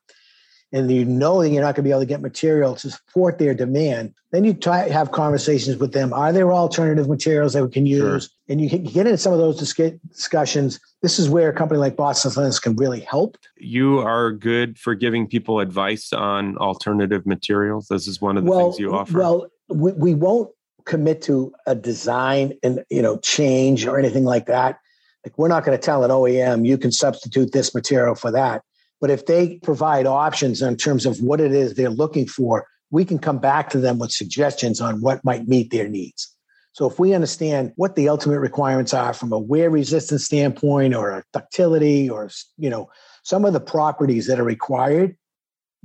and 0.72 0.90
you 0.90 1.04
know 1.04 1.42
that 1.42 1.50
you're 1.50 1.62
not 1.62 1.74
going 1.74 1.82
to 1.84 1.88
be 1.88 1.90
able 1.90 2.00
to 2.00 2.06
get 2.06 2.20
material 2.20 2.74
to 2.74 2.90
support 2.90 3.38
their 3.38 3.54
demand, 3.54 4.14
then 4.32 4.44
you 4.44 4.52
try 4.52 4.88
have 4.88 5.12
conversations 5.12 5.76
with 5.78 5.92
them. 5.92 6.12
Are 6.12 6.32
there 6.32 6.52
alternative 6.52 7.08
materials 7.08 7.52
that 7.52 7.64
we 7.64 7.70
can 7.70 7.86
use? 7.86 8.24
Sure. 8.24 8.30
And 8.48 8.60
you, 8.60 8.68
can, 8.68 8.84
get 8.84 9.06
into 9.06 9.18
some 9.18 9.32
of 9.32 9.38
those 9.38 9.58
discussions. 9.58 10.80
This 11.02 11.18
is 11.18 11.28
where 11.28 11.48
a 11.48 11.52
company 11.52 11.78
like 11.78 11.96
Boston 11.96 12.30
Centerless 12.30 12.60
can 12.60 12.76
really 12.76 13.00
help. 13.00 13.36
You 13.56 14.00
are 14.00 14.32
good 14.32 14.78
for 14.78 14.94
giving 14.94 15.26
people 15.26 15.60
advice 15.60 16.12
on 16.12 16.56
alternative 16.58 17.26
materials. 17.26 17.86
This 17.88 18.06
is 18.06 18.20
one 18.20 18.36
of 18.36 18.44
the 18.44 18.50
well, 18.50 18.70
things 18.70 18.80
you 18.80 18.94
offer. 18.94 19.18
Well, 19.18 19.46
we, 19.68 19.92
we 19.92 20.14
won't 20.14 20.50
commit 20.86 21.22
to 21.22 21.52
a 21.66 21.74
design 21.74 22.54
and 22.62 22.82
you 22.90 23.02
know 23.02 23.18
change 23.18 23.86
or 23.86 23.98
anything 23.98 24.24
like 24.24 24.46
that. 24.46 24.78
Like 25.24 25.36
we're 25.38 25.48
not 25.48 25.64
going 25.64 25.76
to 25.76 25.84
tell 25.84 26.04
an 26.04 26.10
OEM 26.10 26.66
you 26.66 26.78
can 26.78 26.92
substitute 26.92 27.52
this 27.52 27.74
material 27.74 28.14
for 28.14 28.30
that 28.30 28.62
but 29.00 29.10
if 29.10 29.26
they 29.26 29.58
provide 29.58 30.06
options 30.06 30.62
in 30.62 30.76
terms 30.76 31.06
of 31.06 31.20
what 31.20 31.40
it 31.40 31.52
is 31.52 31.74
they're 31.74 31.90
looking 31.90 32.26
for, 32.26 32.66
we 32.90 33.04
can 33.04 33.18
come 33.18 33.38
back 33.38 33.68
to 33.70 33.78
them 33.78 33.98
with 33.98 34.12
suggestions 34.12 34.80
on 34.80 35.00
what 35.00 35.24
might 35.24 35.48
meet 35.48 35.70
their 35.70 35.88
needs. 35.88 36.32
So 36.72 36.88
if 36.88 36.98
we 36.98 37.14
understand 37.14 37.72
what 37.76 37.96
the 37.96 38.08
ultimate 38.08 38.38
requirements 38.38 38.92
are 38.92 39.12
from 39.12 39.32
a 39.32 39.38
wear 39.38 39.70
resistance 39.70 40.24
standpoint 40.24 40.94
or 40.94 41.10
a 41.10 41.24
ductility 41.32 42.08
or 42.08 42.30
you 42.58 42.68
know 42.70 42.90
some 43.22 43.44
of 43.44 43.54
the 43.54 43.60
properties 43.60 44.26
that 44.26 44.38
are 44.38 44.44
required, 44.44 45.16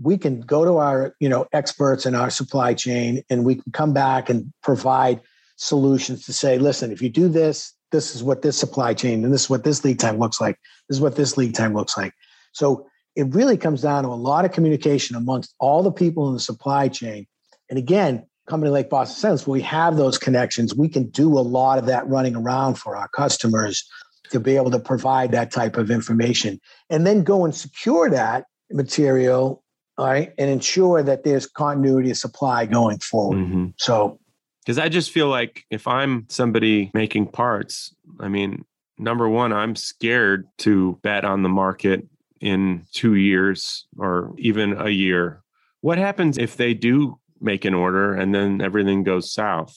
we 0.02 0.18
can 0.18 0.42
go 0.42 0.66
to 0.66 0.78
our 0.78 1.16
you 1.20 1.30
know 1.30 1.48
experts 1.54 2.06
in 2.06 2.16
our 2.16 2.30
supply 2.30 2.74
chain 2.74 3.24
and 3.30 3.46
we 3.46 3.56
can 3.56 3.72
come 3.72 3.94
back 3.94 4.30
and 4.30 4.52
provide 4.62 5.22
solutions 5.58 6.26
to 6.26 6.34
say, 6.34 6.58
listen, 6.58 6.92
if 6.92 7.02
you 7.02 7.10
do 7.10 7.28
this, 7.28 7.74
this 7.92 8.16
is 8.16 8.24
what 8.24 8.42
this 8.42 8.58
supply 8.58 8.94
chain 8.94 9.24
and 9.24 9.34
this 9.34 9.44
is 9.44 9.50
what 9.50 9.64
this 9.64 9.84
lead 9.84 10.00
time 10.00 10.18
looks 10.18 10.42
like. 10.42 10.58
This 10.90 10.98
is 10.98 11.02
what 11.02 11.16
this 11.16 11.38
lead 11.38 11.54
time 11.54 11.74
looks 11.74 11.98
like. 11.98 12.14
So 12.54 12.88
it 13.16 13.34
really 13.36 13.58
comes 13.58 13.82
down 13.82 14.04
to 14.04 14.10
a 14.10 14.16
lot 14.16 14.46
of 14.46 14.52
communication 14.52 15.16
amongst 15.16 15.54
all 15.60 15.84
the 15.84 15.92
people 15.92 16.28
in 16.28 16.34
the 16.34 16.40
supply 16.40 16.88
chain. 16.88 17.28
And 17.70 17.78
again, 17.78 18.26
company 18.48 18.72
like 18.72 18.90
Boston 18.90 19.32
Centerless, 19.32 19.48
we 19.48 19.62
have 19.62 19.98
those 19.98 20.18
connections. 20.18 20.74
We 20.74 20.90
can 20.90 21.10
do 21.10 21.38
a 21.38 21.42
lot 21.42 21.78
of 21.78 21.86
that 21.86 22.08
running 22.08 22.36
around 22.36 22.76
for 22.76 22.96
our 22.96 23.10
customers 23.10 23.88
to 24.32 24.40
be 24.40 24.56
able 24.56 24.72
to 24.72 24.80
provide 24.80 25.32
that 25.32 25.52
type 25.52 25.78
of 25.78 25.92
information 25.92 26.60
and 26.90 27.06
then 27.06 27.24
go 27.24 27.44
and 27.44 27.54
secure 27.54 28.10
that 28.10 28.46
material 28.72 29.62
all 30.02 30.08
right 30.08 30.34
and 30.38 30.50
ensure 30.50 31.04
that 31.04 31.24
there's 31.24 31.46
continuity 31.46 32.12
of 32.12 32.18
supply 32.18 32.66
going 32.66 32.98
forward 33.00 33.38
mm-hmm. 33.38 33.68
so 33.78 34.20
because 34.66 34.78
i 34.78 34.90
just 34.90 35.12
feel 35.12 35.28
like 35.28 35.64
if 35.70 35.88
i'm 35.88 36.26
somebody 36.30 36.92
making 36.94 37.28
parts 37.28 37.94
i 38.20 38.28
mean 38.28 38.66
number 38.98 39.30
one 39.30 39.54
i'm 39.54 39.76
scared 39.76 40.48
to 40.58 41.00
bet 41.04 41.24
on 41.24 41.44
the 41.44 41.50
market 41.50 42.08
in 42.42 42.84
two 42.92 43.16
years 43.16 43.86
or 43.98 44.34
even 44.38 44.74
a 44.74 44.90
year. 44.90 45.42
What 45.82 45.98
happens 45.98 46.38
if 46.38 46.58
they 46.58 46.74
do 46.74 47.20
make 47.40 47.66
an 47.66 47.74
order 47.74 48.14
and 48.14 48.36
then 48.36 48.62
everything 48.62 49.04
goes 49.04 49.32
south? 49.32 49.76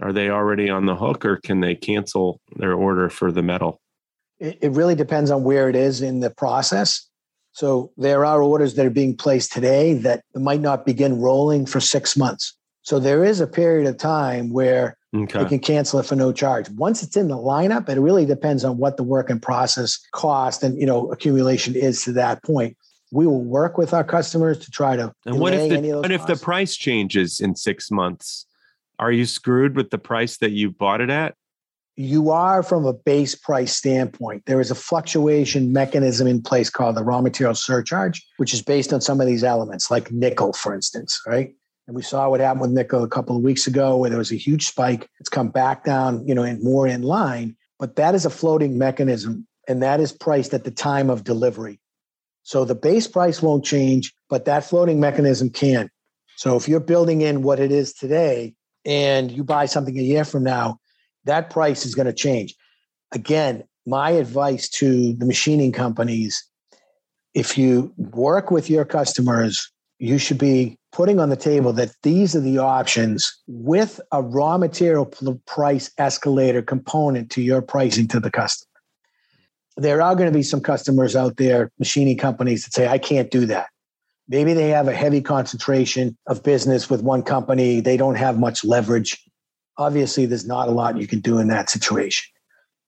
Are 0.00 0.12
they 0.12 0.28
already 0.28 0.68
on 0.68 0.86
the 0.86 0.96
hook 0.96 1.24
or 1.24 1.36
can 1.36 1.60
they 1.60 1.74
cancel 1.74 2.40
their 2.56 2.74
order 2.74 3.08
for 3.08 3.30
the 3.30 3.42
metal? 3.42 3.80
It 4.38 4.72
really 4.72 4.94
depends 4.94 5.30
on 5.30 5.44
where 5.44 5.70
it 5.70 5.76
is 5.76 6.02
in 6.02 6.20
the 6.20 6.28
process. 6.28 7.08
So 7.56 7.90
there 7.96 8.24
are 8.24 8.42
orders 8.42 8.74
that 8.74 8.84
are 8.84 8.90
being 8.90 9.16
placed 9.16 9.52
today 9.52 9.94
that 9.94 10.22
might 10.34 10.60
not 10.60 10.84
begin 10.84 11.20
rolling 11.20 11.64
for 11.64 11.80
six 11.80 12.16
months. 12.16 12.54
So 12.82 12.98
there 12.98 13.24
is 13.24 13.40
a 13.40 13.46
period 13.46 13.88
of 13.88 13.96
time 13.96 14.50
where 14.50 14.98
Okay. 15.22 15.42
They 15.42 15.48
can 15.48 15.60
cancel 15.60 15.98
it 16.00 16.04
for 16.04 16.16
no 16.16 16.32
charge. 16.32 16.68
Once 16.70 17.02
it's 17.02 17.16
in 17.16 17.28
the 17.28 17.36
lineup, 17.36 17.88
it 17.88 17.98
really 17.98 18.26
depends 18.26 18.64
on 18.64 18.76
what 18.76 18.96
the 18.96 19.02
work 19.02 19.30
in 19.30 19.40
process 19.40 19.98
cost 20.12 20.62
and 20.62 20.78
you 20.78 20.86
know 20.86 21.10
accumulation 21.10 21.74
is 21.74 22.04
to 22.04 22.12
that 22.12 22.42
point. 22.42 22.76
We 23.12 23.26
will 23.26 23.42
work 23.42 23.78
with 23.78 23.94
our 23.94 24.04
customers 24.04 24.58
to 24.58 24.70
try 24.70 24.96
to. 24.96 25.12
And 25.24 25.38
what 25.38 25.54
if 25.54 25.70
the, 25.70 25.92
what 25.92 26.10
if 26.10 26.26
the 26.26 26.36
price 26.36 26.76
changes 26.76 27.40
in 27.40 27.54
six 27.54 27.90
months? 27.90 28.46
Are 28.98 29.12
you 29.12 29.26
screwed 29.26 29.76
with 29.76 29.90
the 29.90 29.98
price 29.98 30.38
that 30.38 30.50
you 30.52 30.70
bought 30.70 31.00
it 31.00 31.10
at? 31.10 31.34
You 31.98 32.30
are 32.30 32.62
from 32.62 32.84
a 32.84 32.92
base 32.92 33.34
price 33.34 33.74
standpoint. 33.74 34.44
There 34.44 34.60
is 34.60 34.70
a 34.70 34.74
fluctuation 34.74 35.72
mechanism 35.72 36.26
in 36.26 36.42
place 36.42 36.68
called 36.68 36.96
the 36.96 37.02
raw 37.02 37.22
material 37.22 37.54
surcharge, 37.54 38.22
which 38.36 38.52
is 38.52 38.60
based 38.60 38.92
on 38.92 39.00
some 39.00 39.18
of 39.18 39.26
these 39.26 39.42
elements, 39.42 39.90
like 39.90 40.12
nickel, 40.12 40.52
for 40.52 40.74
instance, 40.74 41.22
right? 41.26 41.54
And 41.86 41.96
we 41.96 42.02
saw 42.02 42.28
what 42.28 42.40
happened 42.40 42.60
with 42.60 42.70
nickel 42.72 43.02
a 43.02 43.08
couple 43.08 43.34
of 43.34 43.42
weeks 43.42 43.66
ago, 43.66 43.96
where 43.96 44.10
there 44.10 44.18
was 44.18 44.32
a 44.32 44.36
huge 44.36 44.66
spike. 44.66 45.08
It's 45.20 45.30
come 45.30 45.48
back 45.48 45.84
down, 45.84 46.26
you 46.26 46.34
know, 46.34 46.42
and 46.42 46.62
more 46.62 46.86
in 46.86 47.02
line. 47.02 47.56
But 47.78 47.96
that 47.96 48.14
is 48.14 48.26
a 48.26 48.30
floating 48.30 48.76
mechanism, 48.76 49.46
and 49.66 49.82
that 49.82 49.98
is 49.98 50.12
priced 50.12 50.52
at 50.52 50.64
the 50.64 50.70
time 50.70 51.08
of 51.08 51.24
delivery. 51.24 51.80
So 52.42 52.64
the 52.64 52.74
base 52.74 53.06
price 53.06 53.40
won't 53.40 53.64
change, 53.64 54.12
but 54.28 54.44
that 54.44 54.64
floating 54.64 55.00
mechanism 55.00 55.48
can. 55.48 55.90
So 56.36 56.56
if 56.56 56.68
you're 56.68 56.80
building 56.80 57.22
in 57.22 57.42
what 57.42 57.58
it 57.58 57.72
is 57.72 57.94
today 57.94 58.54
and 58.84 59.30
you 59.30 59.44
buy 59.44 59.64
something 59.66 59.98
a 59.98 60.02
year 60.02 60.24
from 60.24 60.44
now, 60.44 60.78
that 61.26 61.50
price 61.50 61.84
is 61.86 61.94
going 61.94 62.06
to 62.06 62.12
change. 62.12 62.54
Again, 63.12 63.64
my 63.86 64.10
advice 64.10 64.68
to 64.70 65.12
the 65.14 65.26
machining 65.26 65.72
companies 65.72 66.42
if 67.36 67.58
you 67.58 67.92
work 67.98 68.50
with 68.50 68.70
your 68.70 68.86
customers, 68.86 69.70
you 69.98 70.16
should 70.16 70.38
be 70.38 70.78
putting 70.90 71.20
on 71.20 71.28
the 71.28 71.36
table 71.36 71.70
that 71.74 71.90
these 72.02 72.34
are 72.34 72.40
the 72.40 72.56
options 72.56 73.30
with 73.46 74.00
a 74.10 74.22
raw 74.22 74.56
material 74.56 75.04
price 75.46 75.90
escalator 75.98 76.62
component 76.62 77.30
to 77.30 77.42
your 77.42 77.60
pricing 77.60 78.08
to 78.08 78.18
the 78.18 78.30
customer. 78.30 78.80
There 79.76 80.00
are 80.00 80.16
going 80.16 80.32
to 80.32 80.36
be 80.36 80.42
some 80.42 80.62
customers 80.62 81.14
out 81.14 81.36
there, 81.36 81.70
machining 81.78 82.16
companies 82.16 82.64
that 82.64 82.72
say, 82.72 82.88
I 82.88 82.96
can't 82.96 83.30
do 83.30 83.44
that. 83.44 83.66
Maybe 84.26 84.54
they 84.54 84.70
have 84.70 84.88
a 84.88 84.94
heavy 84.94 85.20
concentration 85.20 86.16
of 86.26 86.42
business 86.42 86.88
with 86.88 87.02
one 87.02 87.22
company, 87.22 87.80
they 87.80 87.98
don't 87.98 88.14
have 88.14 88.38
much 88.38 88.64
leverage. 88.64 89.22
Obviously, 89.78 90.26
there's 90.26 90.46
not 90.46 90.68
a 90.68 90.72
lot 90.72 90.98
you 90.98 91.06
can 91.06 91.20
do 91.20 91.38
in 91.38 91.48
that 91.48 91.70
situation. 91.70 92.32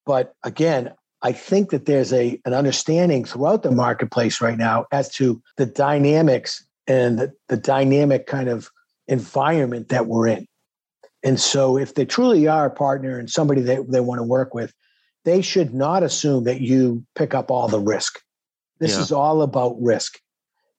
But 0.07 0.35
again, 0.43 0.93
I 1.23 1.33
think 1.33 1.71
that 1.71 1.87
there's 1.87 2.13
a, 2.13 2.41
an 2.45 2.55
understanding 2.55 3.25
throughout 3.25 3.63
the 3.63 3.71
marketplace 3.71 4.41
right 4.41 4.57
now 4.57 4.87
as 4.93 5.09
to 5.15 5.43
the 5.57 5.67
dynamics 5.67 6.65
and 6.87 7.19
the, 7.19 7.33
the 7.49 7.57
dynamic 7.57 8.27
kind 8.27 8.49
of 8.49 8.71
environment 9.09 9.89
that 9.89 10.07
we're 10.07 10.29
in. 10.29 10.47
And 11.25 11.41
so, 11.41 11.77
if 11.77 11.95
they 11.95 12.05
truly 12.05 12.47
are 12.47 12.67
a 12.67 12.71
partner 12.71 13.19
and 13.19 13.29
somebody 13.29 13.61
that 13.63 13.91
they 13.91 14.01
want 14.01 14.21
to 14.21 14.23
work 14.23 14.55
with, 14.55 14.73
they 15.25 15.43
should 15.43 15.75
not 15.75 16.05
assume 16.05 16.45
that 16.45 16.61
you 16.61 17.05
pick 17.17 17.35
up 17.35 17.51
all 17.51 17.67
the 17.67 17.81
risk. 17.81 18.21
This 18.79 18.93
yeah. 18.93 19.01
is 19.01 19.11
all 19.11 19.43
about 19.43 19.77
risk. 19.83 20.21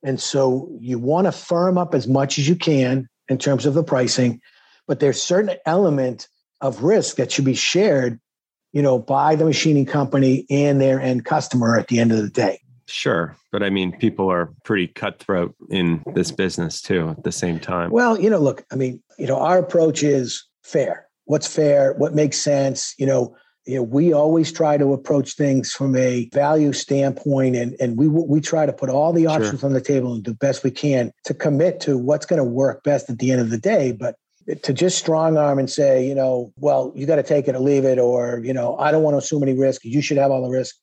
And 0.01 0.19
so, 0.19 0.69
you 0.79 0.97
want 0.97 1.27
to 1.27 1.33
firm 1.33 1.77
up 1.77 1.93
as 1.93 2.07
much 2.07 2.39
as 2.39 2.47
you 2.47 2.55
can 2.55 3.09
in 3.27 3.37
terms 3.37 3.65
of 3.65 3.73
the 3.73 3.83
pricing, 3.83 4.39
but 4.89 4.99
there's 4.99 5.21
certain 5.21 5.55
element 5.67 6.27
of 6.61 6.83
risk 6.83 7.17
that 7.17 7.31
should 7.31 7.45
be 7.45 7.53
shared, 7.53 8.19
you 8.73 8.81
know, 8.81 8.97
by 8.97 9.35
the 9.35 9.45
machining 9.45 9.85
company 9.85 10.47
and 10.49 10.81
their 10.81 10.99
end 10.99 11.23
customer 11.23 11.77
at 11.77 11.87
the 11.87 11.99
end 11.99 12.11
of 12.11 12.17
the 12.17 12.29
day. 12.29 12.59
Sure. 12.87 13.37
But 13.51 13.61
I 13.61 13.69
mean, 13.69 13.95
people 13.99 14.29
are 14.31 14.51
pretty 14.65 14.87
cutthroat 14.87 15.55
in 15.69 16.03
this 16.15 16.31
business 16.31 16.81
too 16.81 17.09
at 17.09 17.23
the 17.23 17.31
same 17.31 17.59
time. 17.59 17.91
Well, 17.91 18.19
you 18.19 18.31
know, 18.31 18.39
look, 18.39 18.65
I 18.71 18.75
mean, 18.75 19.01
you 19.19 19.27
know, 19.27 19.37
our 19.37 19.59
approach 19.59 20.01
is 20.01 20.43
fair. 20.63 21.07
What's 21.25 21.47
fair? 21.47 21.93
What 21.93 22.15
makes 22.15 22.39
sense? 22.39 22.95
You 22.97 23.05
know, 23.05 23.35
you 23.67 23.75
know, 23.75 23.83
we 23.83 24.11
always 24.11 24.51
try 24.51 24.77
to 24.77 24.93
approach 24.93 25.33
things 25.35 25.71
from 25.71 25.95
a 25.95 26.27
value 26.33 26.73
standpoint 26.73 27.55
and, 27.55 27.75
and 27.79 27.95
we 27.95 28.07
we 28.07 28.41
try 28.41 28.65
to 28.65 28.73
put 28.73 28.89
all 28.89 29.13
the 29.13 29.27
options 29.27 29.59
sure. 29.59 29.69
on 29.69 29.73
the 29.73 29.81
table 29.81 30.15
and 30.15 30.23
do 30.23 30.33
best 30.33 30.63
we 30.63 30.71
can 30.71 31.11
to 31.25 31.35
commit 31.35 31.79
to 31.81 31.95
what's 31.95 32.25
going 32.25 32.39
to 32.39 32.43
work 32.43 32.83
best 32.83 33.07
at 33.07 33.19
the 33.19 33.31
end 33.31 33.41
of 33.41 33.51
the 33.51 33.59
day. 33.59 33.91
But 33.91 34.15
to 34.63 34.73
just 34.73 34.97
strong 34.97 35.37
arm 35.37 35.59
and 35.59 35.69
say, 35.69 36.05
you 36.07 36.15
know, 36.15 36.51
well, 36.57 36.91
you 36.95 37.05
got 37.05 37.17
to 37.17 37.23
take 37.23 37.47
it 37.47 37.55
or 37.55 37.59
leave 37.59 37.85
it, 37.85 37.99
or, 37.99 38.39
you 38.43 38.53
know, 38.53 38.77
I 38.77 38.91
don't 38.91 39.03
want 39.03 39.13
to 39.13 39.19
assume 39.19 39.43
any 39.43 39.57
risk. 39.57 39.83
You 39.83 40.01
should 40.01 40.17
have 40.17 40.31
all 40.31 40.41
the 40.41 40.49
risk. 40.49 40.75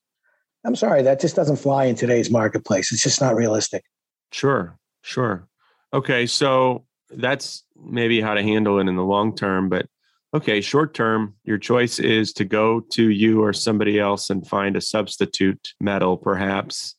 I'm 0.64 0.76
sorry, 0.76 1.02
that 1.02 1.20
just 1.20 1.36
doesn't 1.36 1.56
fly 1.56 1.84
in 1.84 1.94
today's 1.94 2.30
marketplace. 2.30 2.92
It's 2.92 3.02
just 3.02 3.20
not 3.20 3.36
realistic. 3.36 3.84
Sure, 4.32 4.78
sure. 5.02 5.48
Okay, 5.92 6.26
so 6.26 6.84
that's 7.10 7.64
maybe 7.76 8.20
how 8.20 8.34
to 8.34 8.42
handle 8.42 8.78
it 8.78 8.88
in 8.88 8.96
the 8.96 9.04
long 9.04 9.34
term, 9.34 9.68
but 9.68 9.86
okay, 10.34 10.60
short 10.60 10.92
term, 10.92 11.34
your 11.44 11.58
choice 11.58 11.98
is 11.98 12.32
to 12.34 12.44
go 12.44 12.80
to 12.92 13.10
you 13.10 13.42
or 13.42 13.52
somebody 13.52 13.98
else 13.98 14.28
and 14.28 14.46
find 14.46 14.76
a 14.76 14.80
substitute 14.80 15.72
metal, 15.80 16.16
perhaps. 16.16 16.94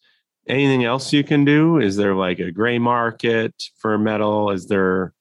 Anything 0.48 0.86
else 0.86 1.12
you 1.12 1.26
can 1.26 1.44
do? 1.44 1.78
Is 1.78 1.98
there 1.98 2.16
like 2.16 2.40
a 2.40 2.52
gray 2.52 2.80
market 2.80 3.54
for 3.80 3.98
metal? 3.98 4.50
Is 4.52 4.68
there 4.68 5.14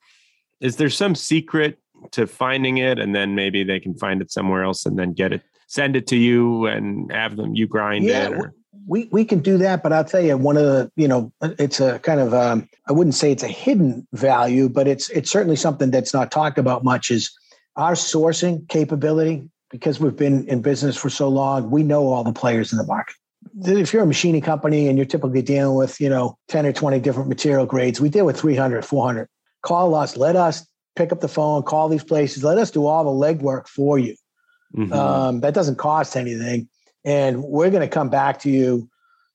is 0.61 0.76
there 0.76 0.90
some 0.90 1.14
secret 1.14 1.78
to 2.12 2.26
finding 2.26 2.78
it 2.78 2.98
and 2.98 3.14
then 3.14 3.34
maybe 3.34 3.64
they 3.64 3.80
can 3.80 3.94
find 3.94 4.20
it 4.20 4.30
somewhere 4.30 4.62
else 4.62 4.86
and 4.86 4.98
then 4.98 5.12
get 5.12 5.32
it 5.32 5.42
send 5.68 5.96
it 5.96 6.07
to 6.07 6.16
you 6.16 6.66
and 6.66 7.11
have 7.11 7.36
them 7.36 7.54
you 7.54 7.66
grind 7.66 8.04
yeah, 8.04 8.26
it 8.26 8.32
or? 8.32 8.54
we 8.86 9.09
we 9.11 9.24
can 9.24 9.40
do 9.40 9.59
that 9.59 9.82
but 9.82 9.92
i'll 9.92 10.04
tell 10.04 10.20
you 10.20 10.36
one 10.36 10.57
of 10.57 10.64
the 10.64 10.90
you 10.96 11.09
know 11.09 11.32
it's 11.59 11.80
a 11.80 11.98
kind 12.00 12.20
of 12.20 12.32
um, 12.34 12.68
i 12.88 12.92
wouldn't 12.92 13.14
say 13.14 13.32
it's 13.32 13.42
a 13.42 13.48
hidden 13.48 14.07
value 14.12 14.68
but 14.68 14.86
it's 14.86 15.09
it's 15.11 15.30
certainly 15.30 15.57
something 15.57 15.90
that's 15.90 16.14
not 16.14 16.30
talked 16.30 16.59
about 16.59 16.84
much 16.84 17.11
is 17.11 17.32
our 17.76 17.92
sourcing 17.92 18.66
capability 18.68 19.48
because 19.70 20.00
we've 20.00 20.16
been 20.16 20.46
in 20.48 20.62
business 20.62 20.96
for 20.96 21.11
so 21.11 21.28
long 21.28 21.70
we 21.70 21.82
know 21.82 22.07
all 22.09 22.24
the 22.24 22.32
players 22.32 22.72
in 22.72 22.78
the 22.78 22.84
market. 22.84 23.14
If 23.64 23.92
you're 23.92 24.02
a 24.02 24.07
machining 24.07 24.40
company 24.40 24.88
and 24.88 24.96
you're 24.96 25.07
typically 25.07 25.42
dealing 25.42 25.76
with 25.76 26.00
you 26.00 26.09
know 26.09 26.38
10 26.48 26.66
or 26.66 26.72
20 26.72 27.00
different 27.00 27.28
material 27.28 27.66
grades 27.66 28.00
we 28.00 28.09
deal 28.09 28.26
with 28.26 28.38
300 28.38 28.84
400 28.84 29.28
call 29.66 29.96
us 29.96 30.16
let 30.16 30.36
us 30.36 30.64
pick 30.94 31.10
up 31.10 31.20
the 31.20 31.28
phone 31.28 31.60
call 31.64 31.88
these 31.88 32.04
places 32.04 32.44
let 32.44 32.56
us 32.56 32.70
do 32.70 32.86
all 32.86 33.02
the 33.04 33.26
legwork 33.26 33.66
for 33.66 33.98
you. 33.98 34.14
Mm-hmm. 34.76 34.92
um, 34.92 35.40
that 35.40 35.54
doesn't 35.54 35.76
cost 35.76 36.16
anything. 36.16 36.68
And 37.04 37.42
we're 37.42 37.70
going 37.70 37.88
to 37.88 37.88
come 37.88 38.08
back 38.08 38.40
to 38.40 38.50
you 38.50 38.88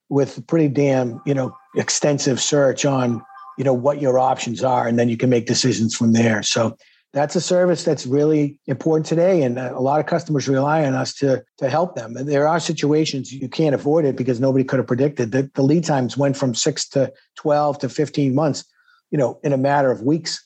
with 0.09 0.37
a 0.37 0.41
pretty 0.41 0.67
damn 0.67 1.21
you 1.25 1.33
know 1.33 1.55
extensive 1.75 2.39
search 2.39 2.85
on 2.85 3.21
you 3.57 3.65
know 3.65 3.73
what 3.73 4.01
your 4.01 4.19
options 4.19 4.63
are 4.63 4.87
and 4.87 4.97
then 4.97 5.09
you 5.09 5.17
can 5.17 5.29
make 5.29 5.47
decisions 5.47 5.95
from 5.95 6.13
there. 6.13 6.41
So 6.43 6.77
that's 7.13 7.35
a 7.35 7.41
service 7.41 7.83
that's 7.83 8.05
really 8.05 8.57
important 8.67 9.05
today 9.05 9.43
and 9.43 9.59
a 9.59 9.81
lot 9.81 9.99
of 9.99 10.05
customers 10.05 10.47
rely 10.47 10.85
on 10.85 10.93
us 10.93 11.13
to 11.15 11.43
to 11.57 11.69
help 11.69 11.95
them. 11.95 12.15
And 12.15 12.29
there 12.29 12.47
are 12.47 12.59
situations 12.59 13.33
you 13.33 13.49
can't 13.49 13.75
avoid 13.75 14.05
it 14.05 14.15
because 14.15 14.39
nobody 14.39 14.63
could 14.63 14.79
have 14.79 14.87
predicted 14.87 15.33
that 15.33 15.53
the 15.55 15.63
lead 15.63 15.83
times 15.83 16.17
went 16.17 16.37
from 16.37 16.55
6 16.55 16.87
to 16.89 17.11
12 17.35 17.79
to 17.79 17.89
15 17.89 18.33
months 18.33 18.63
you 19.11 19.17
know 19.17 19.39
in 19.43 19.53
a 19.53 19.57
matter 19.57 19.91
of 19.91 20.01
weeks 20.01 20.43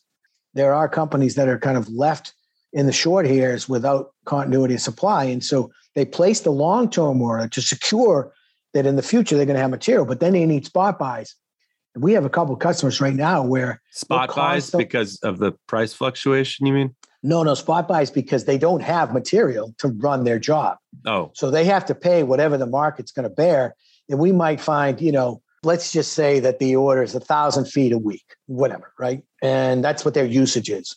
there 0.54 0.74
are 0.74 0.90
companies 0.90 1.36
that 1.36 1.48
are 1.48 1.60
kind 1.60 1.78
of 1.78 1.88
left 1.90 2.34
in 2.74 2.86
the 2.86 2.94
short 2.94 3.26
hairs 3.26 3.70
without 3.70 4.12
continuity 4.26 4.74
of 4.74 4.82
supply 4.82 5.24
and 5.24 5.44
so 5.44 5.72
they 5.96 6.06
place 6.06 6.42
the 6.42 6.52
long 6.52 6.90
term 6.90 7.22
order 7.22 7.48
to 7.48 7.62
secure 7.62 8.34
that 8.76 8.86
in 8.86 8.98
the 8.98 9.02
future 9.02 9.38
they're 9.38 9.46
going 9.46 9.56
to 9.56 9.62
have 9.62 9.72
material, 9.72 10.06
but 10.06 10.20
then 10.20 10.34
they 10.34 10.46
need 10.46 10.66
spot 10.66 11.00
buys. 11.00 11.34
we 11.96 12.12
have 12.12 12.26
a 12.26 12.30
couple 12.30 12.54
of 12.54 12.60
customers 12.60 13.00
right 13.00 13.16
now 13.16 13.42
where 13.42 13.82
spot 13.92 14.36
buys 14.36 14.70
because 14.70 15.18
of 15.24 15.40
the 15.40 15.54
price 15.66 15.94
fluctuation. 15.94 16.68
You 16.68 16.74
mean? 16.74 16.96
No, 17.24 17.42
no, 17.42 17.54
spot 17.56 17.88
buys 17.88 18.12
because 18.12 18.44
they 18.44 18.58
don't 18.58 18.82
have 18.82 19.14
material 19.14 19.74
to 19.80 19.88
run 19.88 20.26
their 20.26 20.38
job. 20.38 20.78
Oh, 21.08 21.32
so 21.34 21.50
they 21.50 21.64
have 21.66 21.86
to 21.86 21.96
pay 21.96 22.22
whatever 22.22 22.58
the 22.58 22.68
market's 22.68 23.14
going 23.14 23.28
to 23.28 23.34
bear, 23.34 23.76
and 24.10 24.20
we 24.20 24.34
might 24.34 24.60
find, 24.60 25.02
you 25.02 25.14
know, 25.14 25.42
let's 25.66 25.92
just 25.92 26.14
say 26.14 26.40
that 26.40 26.60
the 26.60 26.76
order 26.76 27.04
is 27.04 27.16
a 27.16 27.20
thousand 27.20 27.66
feet 27.66 27.92
a 27.92 27.98
week, 27.98 28.36
whatever, 28.46 28.94
right? 29.00 29.24
And 29.42 29.84
that's 29.84 30.06
what 30.06 30.14
their 30.14 30.26
usage 30.26 30.70
is. 30.70 30.96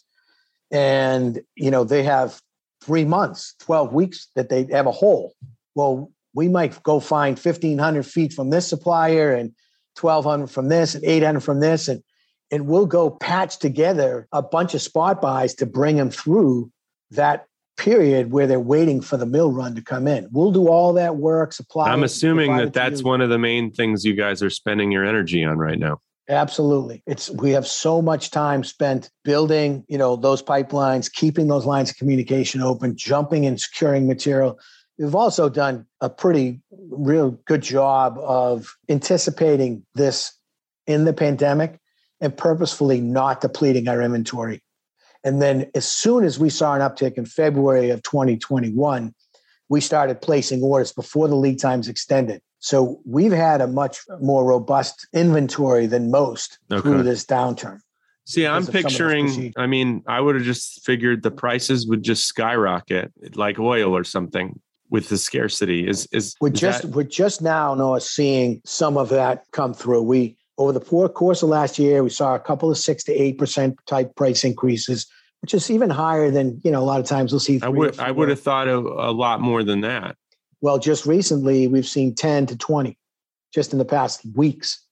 And 0.70 1.40
you 1.56 1.70
know, 1.70 1.84
they 1.84 2.02
have 2.02 2.40
three 2.82 3.04
months, 3.04 3.54
12 3.60 3.92
weeks 3.92 4.28
that 4.34 4.48
they 4.48 4.66
have 4.70 4.86
a 4.86 4.92
hole. 4.92 5.34
Well, 5.74 6.10
we 6.34 6.48
might 6.48 6.82
go 6.82 7.00
find 7.00 7.38
1500 7.38 8.06
feet 8.06 8.32
from 8.32 8.50
this 8.50 8.68
supplier 8.68 9.34
and 9.34 9.52
1200 10.00 10.46
from 10.48 10.68
this 10.68 10.94
and 10.94 11.04
800 11.04 11.40
from 11.40 11.60
this. 11.60 11.88
And, 11.88 12.02
and 12.50 12.66
we'll 12.66 12.86
go 12.86 13.10
patch 13.10 13.58
together 13.58 14.28
a 14.32 14.42
bunch 14.42 14.74
of 14.74 14.82
spot 14.82 15.20
buys 15.20 15.54
to 15.56 15.66
bring 15.66 15.96
them 15.96 16.10
through 16.10 16.70
that 17.10 17.46
period 17.78 18.32
where 18.32 18.46
they're 18.46 18.60
waiting 18.60 19.00
for 19.00 19.16
the 19.16 19.24
mill 19.24 19.50
run 19.52 19.74
to 19.76 19.80
come 19.80 20.06
in. 20.06 20.28
We'll 20.30 20.52
do 20.52 20.68
all 20.68 20.92
that 20.94 21.16
work, 21.16 21.52
supply. 21.52 21.90
I'm 21.90 22.02
assuming 22.02 22.56
that 22.56 22.74
that's 22.74 23.02
one 23.02 23.22
of 23.22 23.30
the 23.30 23.38
main 23.38 23.70
things 23.70 24.04
you 24.04 24.14
guys 24.14 24.42
are 24.42 24.50
spending 24.50 24.92
your 24.92 25.06
energy 25.06 25.44
on 25.44 25.56
right 25.56 25.78
now. 25.78 26.00
Absolutely. 26.28 27.02
It's 27.06 27.30
we 27.30 27.52
have 27.52 27.66
so 27.66 28.02
much 28.02 28.30
time 28.30 28.62
spent 28.62 29.10
building, 29.24 29.84
you 29.88 29.96
know, 29.96 30.14
those 30.16 30.42
pipelines, 30.42 31.10
keeping 31.10 31.48
those 31.48 31.64
lines 31.64 31.90
of 31.90 31.96
communication 31.96 32.60
open, 32.60 32.96
jumping 32.96 33.46
and 33.46 33.58
securing 33.58 34.06
material. 34.06 34.58
We've 34.98 35.14
also 35.14 35.48
done 35.48 35.86
a 36.02 36.10
pretty 36.10 36.60
real 36.90 37.30
good 37.46 37.62
job 37.62 38.18
of 38.18 38.76
anticipating 38.90 39.86
this 39.94 40.32
in 40.86 41.04
the 41.06 41.14
pandemic 41.14 41.78
and 42.20 42.36
purposefully 42.36 43.00
not 43.00 43.40
depleting 43.40 43.88
our 43.88 44.02
inventory. 44.02 44.62
And 45.28 45.42
then 45.42 45.70
as 45.74 45.86
soon 45.86 46.24
as 46.24 46.38
we 46.38 46.48
saw 46.48 46.72
an 46.74 46.80
uptick 46.80 47.18
in 47.18 47.26
February 47.26 47.90
of 47.90 48.02
2021, 48.02 49.14
we 49.68 49.78
started 49.82 50.22
placing 50.22 50.62
orders 50.62 50.90
before 50.90 51.28
the 51.28 51.36
lead 51.36 51.60
times 51.60 51.86
extended. 51.86 52.40
So 52.60 53.02
we've 53.04 53.30
had 53.32 53.60
a 53.60 53.66
much 53.66 54.00
more 54.22 54.46
robust 54.46 55.06
inventory 55.12 55.84
than 55.84 56.10
most 56.10 56.58
okay. 56.72 56.80
through 56.80 57.02
this 57.02 57.26
downturn. 57.26 57.80
See, 58.24 58.46
I'm 58.46 58.66
picturing, 58.66 59.52
I 59.58 59.66
mean, 59.66 60.02
I 60.08 60.18
would 60.18 60.34
have 60.34 60.44
just 60.44 60.82
figured 60.82 61.22
the 61.22 61.30
prices 61.30 61.86
would 61.86 62.02
just 62.02 62.24
skyrocket 62.24 63.12
like 63.36 63.58
oil 63.58 63.94
or 63.94 64.04
something 64.04 64.58
with 64.88 65.10
the 65.10 65.18
scarcity. 65.18 65.86
Is 65.86 66.08
is 66.10 66.36
we're 66.40 66.52
is 66.52 66.60
just 66.60 66.82
that... 66.82 66.92
we're 66.92 67.02
just 67.02 67.42
now 67.42 67.74
Noah 67.74 68.00
seeing 68.00 68.62
some 68.64 68.96
of 68.96 69.10
that 69.10 69.44
come 69.52 69.74
through. 69.74 70.04
We 70.04 70.38
over 70.56 70.72
the 70.72 70.80
course 70.80 71.42
of 71.42 71.50
last 71.50 71.78
year, 71.78 72.02
we 72.02 72.10
saw 72.10 72.34
a 72.34 72.40
couple 72.40 72.70
of 72.70 72.78
six 72.78 73.04
to 73.04 73.12
eight 73.12 73.38
percent 73.38 73.78
type 73.86 74.14
price 74.16 74.44
increases, 74.44 75.06
which 75.40 75.54
is 75.54 75.70
even 75.70 75.90
higher 75.90 76.30
than 76.30 76.60
you 76.64 76.70
know 76.70 76.80
a 76.80 76.84
lot 76.84 77.00
of 77.00 77.06
times 77.06 77.32
we'll 77.32 77.40
see. 77.40 77.60
I 77.62 77.68
would 77.68 77.98
I 77.98 78.10
would 78.10 78.28
have 78.28 78.40
thought 78.40 78.68
a, 78.68 78.76
a 78.76 79.12
lot 79.12 79.40
more 79.40 79.62
than 79.62 79.80
that. 79.82 80.16
Well, 80.60 80.78
just 80.78 81.06
recently, 81.06 81.68
we've 81.68 81.86
seen 81.86 82.14
10 82.14 82.46
to 82.46 82.56
20 82.56 82.98
just 83.54 83.72
in 83.72 83.78
the 83.78 83.84
past 83.84 84.22
weeks 84.34 84.84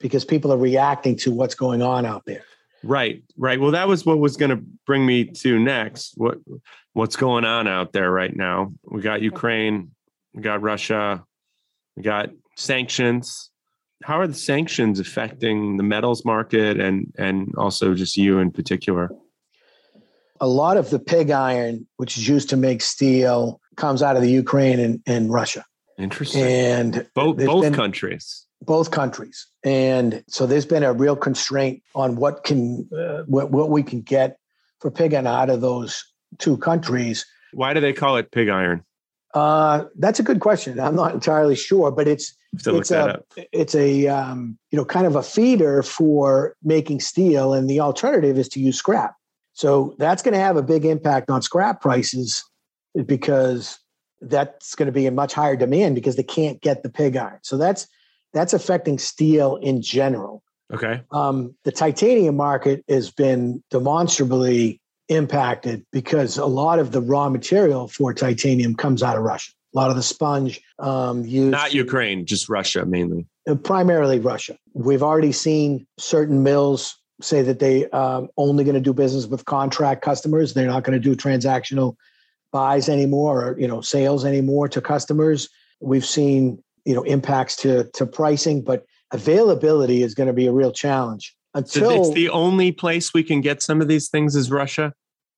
because 0.00 0.24
people 0.24 0.52
are 0.52 0.58
reacting 0.58 1.16
to 1.18 1.30
what's 1.30 1.54
going 1.54 1.80
on 1.80 2.04
out 2.04 2.24
there. 2.26 2.42
Right, 2.82 3.22
right. 3.36 3.60
Well, 3.60 3.70
that 3.70 3.86
was 3.86 4.04
what 4.04 4.18
was 4.18 4.36
going 4.36 4.50
to 4.50 4.60
bring 4.86 5.06
me 5.06 5.24
to 5.24 5.58
next. 5.58 6.14
What 6.16 6.38
what's 6.94 7.16
going 7.16 7.44
on 7.44 7.68
out 7.68 7.92
there 7.92 8.10
right 8.10 8.34
now? 8.34 8.72
We 8.84 9.00
got 9.00 9.22
Ukraine, 9.22 9.92
we 10.34 10.42
got 10.42 10.62
Russia, 10.62 11.24
we 11.96 12.02
got 12.02 12.30
sanctions. 12.56 13.50
How 14.02 14.18
are 14.18 14.26
the 14.26 14.34
sanctions 14.34 14.98
affecting 14.98 15.76
the 15.76 15.84
metals 15.84 16.24
market 16.24 16.80
and 16.80 17.12
and 17.16 17.54
also 17.56 17.94
just 17.94 18.16
you 18.16 18.40
in 18.40 18.50
particular? 18.50 19.10
A 20.42 20.48
lot 20.48 20.76
of 20.76 20.90
the 20.90 20.98
pig 20.98 21.30
iron, 21.30 21.86
which 21.96 22.18
is 22.18 22.28
used 22.28 22.50
to 22.50 22.56
make 22.56 22.82
steel, 22.82 23.60
comes 23.76 24.02
out 24.02 24.16
of 24.16 24.22
the 24.22 24.30
Ukraine 24.30 24.80
and, 24.80 25.00
and 25.06 25.32
Russia. 25.32 25.64
Interesting. 25.98 26.42
And 26.42 27.06
both 27.14 27.36
both 27.38 27.62
been, 27.62 27.72
countries. 27.72 28.44
Both 28.60 28.90
countries, 28.90 29.46
and 29.64 30.24
so 30.28 30.46
there's 30.46 30.66
been 30.66 30.82
a 30.82 30.92
real 30.92 31.16
constraint 31.16 31.82
on 31.94 32.16
what 32.16 32.44
can 32.44 32.88
uh, 32.92 33.22
what 33.26 33.50
what 33.50 33.70
we 33.70 33.82
can 33.82 34.02
get 34.02 34.38
for 34.80 34.90
pig 34.90 35.14
iron 35.14 35.26
out 35.26 35.48
of 35.48 35.60
those 35.60 36.04
two 36.38 36.56
countries. 36.58 37.24
Why 37.52 37.72
do 37.72 37.80
they 37.80 37.92
call 37.92 38.16
it 38.16 38.32
pig 38.32 38.48
iron? 38.48 38.84
Uh, 39.34 39.84
that's 39.96 40.18
a 40.20 40.22
good 40.22 40.40
question. 40.40 40.78
I'm 40.78 40.96
not 40.96 41.14
entirely 41.14 41.56
sure, 41.56 41.90
but 41.90 42.06
it's 42.08 42.36
it's 42.66 42.90
a 42.90 43.22
it's 43.52 43.74
a 43.74 44.08
um, 44.08 44.58
you 44.70 44.76
know 44.76 44.84
kind 44.84 45.06
of 45.06 45.16
a 45.16 45.22
feeder 45.22 45.82
for 45.82 46.56
making 46.62 47.00
steel, 47.00 47.54
and 47.54 47.70
the 47.70 47.80
alternative 47.80 48.38
is 48.38 48.48
to 48.50 48.60
use 48.60 48.76
scrap. 48.76 49.14
So 49.52 49.94
that's 49.98 50.22
going 50.22 50.34
to 50.34 50.40
have 50.40 50.56
a 50.56 50.62
big 50.62 50.84
impact 50.84 51.30
on 51.30 51.42
scrap 51.42 51.80
prices 51.80 52.44
because 53.06 53.78
that's 54.20 54.74
going 54.74 54.86
to 54.86 54.92
be 54.92 55.06
a 55.06 55.10
much 55.10 55.32
higher 55.34 55.56
demand 55.56 55.94
because 55.94 56.16
they 56.16 56.22
can't 56.22 56.60
get 56.60 56.82
the 56.82 56.90
pig 56.90 57.16
iron. 57.16 57.38
So 57.42 57.56
that's 57.56 57.86
that's 58.32 58.52
affecting 58.52 58.98
steel 58.98 59.56
in 59.56 59.82
general. 59.82 60.42
Okay. 60.72 61.02
Um, 61.10 61.54
the 61.64 61.72
titanium 61.72 62.36
market 62.36 62.82
has 62.88 63.10
been 63.10 63.62
demonstrably 63.70 64.80
impacted 65.08 65.84
because 65.92 66.38
a 66.38 66.46
lot 66.46 66.78
of 66.78 66.92
the 66.92 67.02
raw 67.02 67.28
material 67.28 67.88
for 67.88 68.14
titanium 68.14 68.74
comes 68.74 69.02
out 69.02 69.16
of 69.16 69.22
Russia. 69.22 69.52
A 69.74 69.78
lot 69.78 69.90
of 69.90 69.96
the 69.96 70.02
sponge 70.02 70.60
um, 70.78 71.24
used 71.24 71.50
not 71.50 71.74
Ukraine, 71.74 72.24
just 72.24 72.48
Russia 72.48 72.86
mainly. 72.86 73.26
Uh, 73.48 73.54
primarily 73.54 74.18
Russia. 74.18 74.56
We've 74.74 75.02
already 75.02 75.32
seen 75.32 75.86
certain 75.98 76.42
mills 76.42 76.98
say 77.22 77.42
that 77.42 77.58
they 77.58 77.88
um, 77.90 78.28
only 78.36 78.64
going 78.64 78.74
to 78.74 78.80
do 78.80 78.92
business 78.92 79.26
with 79.26 79.44
contract 79.44 80.02
customers. 80.02 80.54
They're 80.54 80.66
not 80.66 80.84
going 80.84 81.00
to 81.00 81.02
do 81.02 81.16
transactional 81.16 81.96
buys 82.52 82.88
anymore 82.88 83.44
or 83.44 83.58
you 83.58 83.66
know 83.66 83.80
sales 83.80 84.24
anymore 84.24 84.68
to 84.68 84.80
customers. 84.80 85.48
We've 85.80 86.04
seen 86.04 86.62
you 86.84 86.94
know 86.94 87.02
impacts 87.02 87.56
to 87.56 87.84
to 87.94 88.06
pricing, 88.06 88.62
but 88.62 88.84
availability 89.12 90.02
is 90.02 90.14
going 90.14 90.26
to 90.26 90.32
be 90.32 90.46
a 90.46 90.52
real 90.52 90.72
challenge. 90.72 91.34
Until 91.54 92.00
it's 92.00 92.14
the 92.14 92.30
only 92.30 92.72
place 92.72 93.12
we 93.12 93.22
can 93.22 93.40
get 93.40 93.62
some 93.62 93.80
of 93.80 93.88
these 93.88 94.08
things 94.08 94.34
is 94.36 94.50
Russia. 94.50 94.94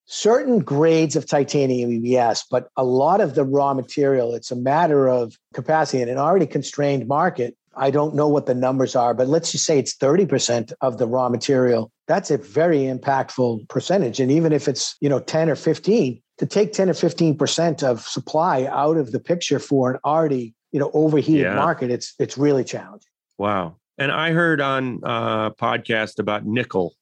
Certain 0.07 0.59
grades 0.59 1.17
of 1.17 1.27
titanium, 1.27 2.05
yes, 2.05 2.45
but 2.49 2.69
a 2.77 2.85
lot 2.85 3.23
of 3.23 3.35
the 3.35 3.43
raw 3.43 3.73
material, 3.73 4.35
it's 4.35 4.51
a 4.51 4.57
matter 4.57 5.09
of 5.09 5.39
capacity 5.55 6.03
in 6.03 6.11
an 6.11 6.19
already 6.19 6.47
constrained 6.47 7.09
market. 7.09 7.57
I 7.77 7.91
don't 7.91 8.15
know 8.15 8.29
what 8.29 8.47
the 8.47 8.55
numbers 8.55 8.97
are, 8.97 9.15
but 9.15 9.29
let's 9.29 9.53
just 9.53 9.65
say 9.65 9.79
it's 9.79 9.97
30% 9.97 10.73
of 10.81 10.99
the 10.99 11.07
raw 11.07 11.29
material. 11.29 11.91
That's 12.07 12.31
a 12.31 12.39
very 12.39 12.81
impactful 12.81 13.69
percentage. 13.69 14.21
And 14.21 14.31
even 14.31 14.53
if 14.53 14.69
it's, 14.69 14.97
you 15.01 15.09
know, 15.09 15.21
10 15.21 15.51
or 15.51 15.57
15, 15.57 16.21
to 16.39 16.47
take 16.47 16.73
10 16.73 16.91
or 16.91 16.95
15% 16.95 17.83
of 17.83 18.01
supply 18.03 18.65
out 18.65 18.97
of 18.97 19.13
the 19.13 19.21
picture 19.21 19.59
for 19.59 19.93
an 19.93 19.99
already, 20.05 20.55
you 20.73 20.81
know, 20.81 20.91
overheated 20.93 21.43
yeah. 21.43 21.55
market, 21.55 21.91
it's 21.91 22.15
it's 22.19 22.37
really 22.37 22.65
challenging. 22.65 23.09
Wow. 23.39 23.77
And 23.99 24.11
I 24.11 24.33
heard 24.33 24.61
on 24.61 25.01
a 25.05 25.53
podcast 25.57 26.19
about 26.19 26.45
nickel. 26.45 26.95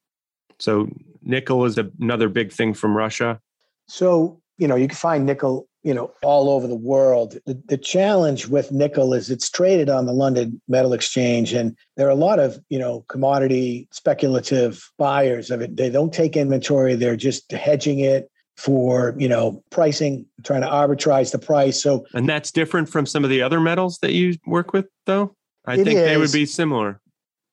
So 0.59 0.89
nickel 1.23 1.65
is 1.65 1.79
another 1.79 2.29
big 2.29 2.53
thing 2.53 2.75
from 2.75 2.95
Russia. 2.97 3.41
So, 3.89 4.41
you 4.59 4.69
know, 4.69 4.77
you 4.77 4.89
can 4.89 4.97
find 4.97 5.25
nickel, 5.25 5.67
you 5.83 5.93
know, 5.93 6.13
all 6.23 6.49
over 6.49 6.67
the 6.67 6.77
world. 6.77 7.37
The, 7.45 7.61
the, 7.67 7.77
challenge 7.77 8.47
with 8.47 8.71
nickel 8.71 9.13
is 9.15 9.31
it's 9.31 9.51
traded 9.51 9.89
on 9.89 10.07
the 10.07 10.13
London 10.13 10.61
Metal 10.69 10.93
Exchange, 10.93 11.53
and 11.53 11.77
there 11.97 12.07
are 12.07 12.11
a 12.11 12.15
lot 12.15 12.39
of, 12.39 12.59
you 12.69 12.79
know, 12.79 13.05
commodity 13.09 13.89
speculative 13.93 14.89
buyers 14.97 15.51
of 15.51 15.61
it. 15.61 15.77
They 15.77 15.91
don't 15.91 16.13
take 16.13 16.37
inventory, 16.37 16.95
they're 16.95 17.17
just 17.17 17.51
hedging 17.51 18.01
it 18.01 18.31
for, 18.57 19.15
you 19.19 19.29
know, 19.29 19.63
pricing, 19.71 20.27
trying 20.45 20.63
to 20.63 20.69
arbitrage 20.69 21.33
the 21.33 21.39
price. 21.39 21.83
So, 21.83 22.07
and 22.15 22.29
that's 22.29 22.53
different 22.53 22.89
from 22.89 23.07
some 23.07 23.25
of 23.25 23.31
the 23.31 23.43
other 23.43 23.61
metals 23.61 23.99
that 24.03 24.13
you 24.13 24.37
work 24.47 24.73
with, 24.73 24.87
though? 25.07 25.35
I 25.65 25.77
think 25.77 25.89
is. 25.89 25.95
they 25.95 26.17
would 26.17 26.33
be 26.33 26.47
similar. 26.47 27.01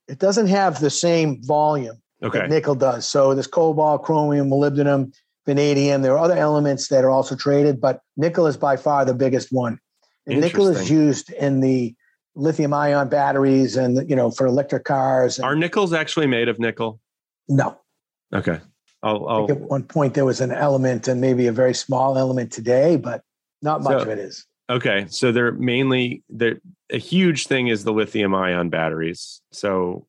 It 0.07 0.19
doesn't 0.19 0.47
have 0.47 0.79
the 0.79 0.89
same 0.89 1.41
volume 1.43 2.01
okay. 2.23 2.39
that 2.39 2.49
nickel 2.49 2.75
does. 2.75 3.07
So 3.07 3.33
there's 3.33 3.47
cobalt, 3.47 4.03
chromium, 4.03 4.49
molybdenum, 4.49 5.13
vanadium. 5.49 6.03
There 6.03 6.13
are 6.13 6.23
other 6.23 6.37
elements 6.37 6.89
that 6.89 7.03
are 7.03 7.09
also 7.09 7.35
traded, 7.35 7.81
but 7.81 8.01
nickel 8.15 8.45
is 8.45 8.55
by 8.55 8.77
far 8.77 9.03
the 9.03 9.15
biggest 9.15 9.51
one. 9.51 9.79
And 10.27 10.41
nickel 10.41 10.67
is 10.67 10.91
used 10.91 11.31
in 11.31 11.59
the 11.59 11.95
lithium 12.35 12.73
ion 12.73 13.09
batteries 13.09 13.75
and 13.75 14.07
you 14.07 14.15
know 14.15 14.29
for 14.29 14.45
electric 14.45 14.83
cars. 14.85 15.39
Are 15.39 15.55
nickels 15.55 15.91
actually 15.91 16.27
made 16.27 16.47
of 16.47 16.59
nickel? 16.59 16.99
No. 17.47 17.77
Okay. 18.33 18.59
I'll, 19.01 19.27
I'll, 19.27 19.51
at 19.51 19.59
one 19.59 19.83
point 19.83 20.13
there 20.13 20.25
was 20.25 20.41
an 20.41 20.51
element 20.51 21.07
and 21.07 21.19
maybe 21.19 21.47
a 21.47 21.51
very 21.51 21.73
small 21.73 22.17
element 22.17 22.51
today, 22.51 22.97
but 22.97 23.23
not 23.61 23.81
much 23.81 23.93
so, 23.93 24.01
of 24.01 24.09
it 24.09 24.19
is. 24.19 24.45
Okay, 24.69 25.07
so 25.09 25.31
they're 25.31 25.53
mainly 25.53 26.21
they're 26.29 26.59
a 26.91 26.97
huge 26.97 27.47
thing 27.47 27.69
is 27.69 27.83
the 27.83 27.93
lithium 27.93 28.35
ion 28.35 28.69
batteries. 28.69 29.41
So 29.51 30.05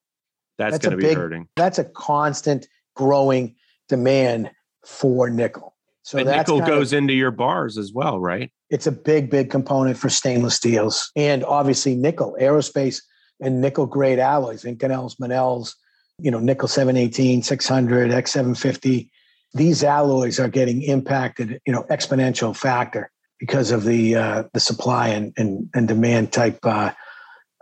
that's, 0.59 0.73
that's 0.73 0.85
going 0.85 0.91
to 0.91 0.97
be 0.99 1.09
big, 1.09 1.17
hurting. 1.17 1.49
That's 1.57 1.79
a 1.79 1.85
constant 1.85 2.69
growing 2.95 3.55
demand 3.89 4.51
for 4.85 5.31
nickel. 5.31 5.75
So 6.03 6.19
nickel 6.23 6.61
goes 6.61 6.93
of, 6.93 6.99
into 6.99 7.13
your 7.13 7.31
bars 7.31 7.77
as 7.79 7.93
well, 7.93 8.19
right? 8.19 8.51
It's 8.71 8.87
a 8.87 8.93
big, 8.93 9.31
big 9.31 9.51
component 9.51 9.97
for 9.97 10.09
stainless 10.09 10.57
steels 10.57 11.11
and 11.15 11.45
obviously 11.45 11.95
nickel, 11.95 12.37
aerospace, 12.41 13.03
and 13.41 13.61
nickel 13.61 13.87
grade 13.87 14.19
alloys, 14.19 14.65
Inconels, 14.65 15.17
Monels, 15.21 15.75
you 16.19 16.31
know, 16.31 16.39
nickel 16.39 16.69
718, 16.69 17.43
600, 17.43 18.11
X750. 18.11 19.09
These 19.55 19.85
alloys 19.85 20.39
are 20.39 20.49
getting 20.49 20.83
impacted, 20.83 21.61
you 21.67 21.73
know, 21.73 21.85
exponential 21.91 22.57
factor 22.57 23.11
because 23.39 23.71
of 23.71 23.85
the 23.85 24.15
uh, 24.15 24.45
the 24.53 24.61
supply 24.61 25.09
and 25.09 25.33
and, 25.37 25.69
and 25.75 25.89
demand 25.89 26.33
type 26.33 26.59
uh, 26.65 26.93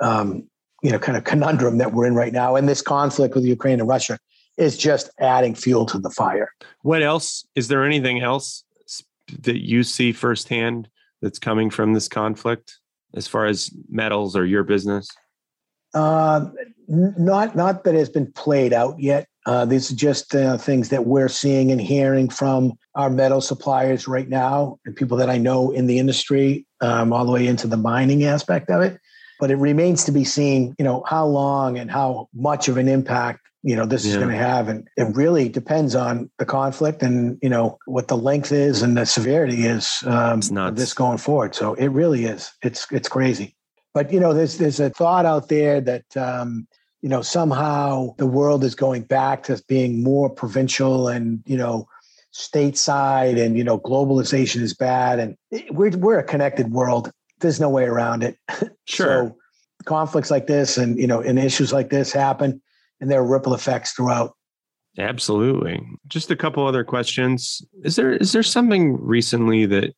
um, 0.03 0.49
you 0.83 0.91
know 0.91 0.99
kind 0.99 1.17
of 1.17 1.25
conundrum 1.25 1.79
that 1.79 1.93
we're 1.93 2.07
in 2.07 2.15
right 2.15 2.33
now. 2.33 2.57
And 2.57 2.69
this 2.69 2.83
conflict 2.83 3.35
with 3.35 3.45
Ukraine 3.45 3.81
and 3.81 3.89
Russia 3.89 4.19
is 4.59 4.77
just 4.77 5.11
adding 5.19 5.55
fuel 5.55 5.87
to 5.87 5.99
the 5.99 6.11
fire. 6.11 6.51
What 6.83 7.03
else? 7.03 7.47
Is 7.55 7.69
there 7.69 7.85
anything 7.85 8.21
else 8.21 8.65
that 9.41 9.63
you 9.63 9.83
see 9.83 10.13
firsthand 10.13 10.89
that's 11.23 11.39
coming 11.39 11.71
from 11.71 11.95
this 11.95 12.09
conflict 12.09 12.79
as 13.15 13.27
far 13.27 13.47
as 13.47 13.71
metals 13.89 14.37
or 14.37 14.45
your 14.45 14.65
business? 14.65 15.09
Uh, 15.95 16.47
not 16.89 17.57
not 17.57 17.85
that 17.85 17.95
has 17.95 18.09
been 18.11 18.31
played 18.33 18.73
out 18.73 19.01
yet. 19.01 19.27
Uh, 19.47 19.65
these 19.65 19.91
are 19.91 19.97
just 19.97 20.35
uh, 20.35 20.59
things 20.59 20.91
that 20.91 21.07
we're 21.07 21.29
seeing 21.29 21.73
and 21.73 21.81
hearing 21.81 22.29
from 22.29 22.75
our 22.95 23.09
metal 23.09 23.41
suppliers 23.41 24.07
right 24.07 24.29
now 24.29 24.79
and 24.85 24.95
people 24.95 25.17
that 25.17 25.31
I 25.31 25.39
know 25.39 25.71
in 25.71 25.87
the 25.87 25.99
industry, 25.99 26.67
um, 26.83 27.15
all 27.15 27.25
the 27.25 27.33
way 27.33 27.47
into 27.47 27.67
the 27.67 27.79
mining 27.79 28.25
aspect 28.25 28.69
of 28.69 28.83
it. 28.83 28.99
But 29.41 29.51
it 29.51 29.57
remains 29.57 30.05
to 30.05 30.13
be 30.13 30.25
seen, 30.25 30.75
you 30.79 30.85
know, 30.85 31.03
how 31.07 31.25
long 31.25 31.79
and 31.79 31.91
how 31.91 32.29
much 32.35 32.69
of 32.69 32.77
an 32.77 32.89
impact 32.89 33.48
you 33.63 33.75
know 33.75 33.87
this 33.87 34.05
yeah. 34.05 34.13
is 34.13 34.17
going 34.17 34.31
to 34.31 34.37
have 34.37 34.69
and 34.69 34.89
it 34.97 35.15
really 35.17 35.49
depends 35.49 35.95
on 35.95 36.31
the 36.39 36.47
conflict 36.47 37.03
and 37.03 37.39
you 37.43 37.49
know 37.49 37.79
what 37.87 38.09
the 38.09 38.17
length 38.17 38.53
is 38.53 38.83
and 38.83 38.97
the 38.97 39.05
severity 39.05 39.67
is 39.67 40.03
um, 40.07 40.41
of 40.57 40.77
this 40.77 40.95
going 40.95 41.19
forward 41.19 41.55
so 41.55 41.75
it 41.75 41.89
really 41.89 42.25
is 42.25 42.53
it's 42.63 42.87
it's 42.93 43.09
crazy 43.09 43.57
but 43.95 44.13
you 44.13 44.21
know 44.21 44.33
there's 44.33 44.59
there's 44.59 44.79
a 44.79 44.91
thought 44.91 45.27
out 45.27 45.49
there 45.49 45.81
that 45.81 46.17
um, 46.17 46.69
you 47.03 47.09
know, 47.09 47.23
somehow 47.23 48.15
the 48.17 48.27
world 48.27 48.65
is 48.65 48.75
going 48.75 49.03
back 49.03 49.45
to 49.45 49.63
being 49.69 50.03
more 50.03 50.29
provincial 50.29 51.09
and, 51.09 51.43
you 51.47 51.57
know, 51.57 51.87
stateside 52.35 53.43
and, 53.43 53.57
you 53.57 53.65
know, 53.65 53.79
globalization 53.79 54.61
is 54.61 54.75
bad. 54.75 55.19
And 55.19 55.37
we're, 55.71 55.97
we're 55.97 56.19
a 56.19 56.25
connected 56.25 56.73
world. 56.73 57.11
There's 57.41 57.61
no 57.61 57.71
way 57.71 57.85
around 57.85 58.23
it. 58.23 58.37
Sure. 58.89 59.07
so 59.29 59.37
conflicts 59.85 60.31
like 60.31 60.47
this 60.47 60.79
and, 60.79 60.99
you 60.99 61.07
know, 61.07 61.21
and 61.21 61.39
issues 61.39 61.75
like 61.75 61.91
this 61.91 62.11
happen 62.11 62.63
and 63.01 63.11
there 63.11 63.21
are 63.21 63.27
ripple 63.27 63.55
effects 63.55 63.93
throughout. 63.93 64.35
Absolutely. 64.99 65.81
Just 66.09 66.31
a 66.31 66.37
couple 66.37 66.67
other 66.67 66.85
questions. 66.85 67.63
Is 67.85 67.97
there, 67.97 68.13
is 68.13 68.33
there 68.33 68.43
something 68.43 69.01
recently 69.01 69.67
that 69.67 69.95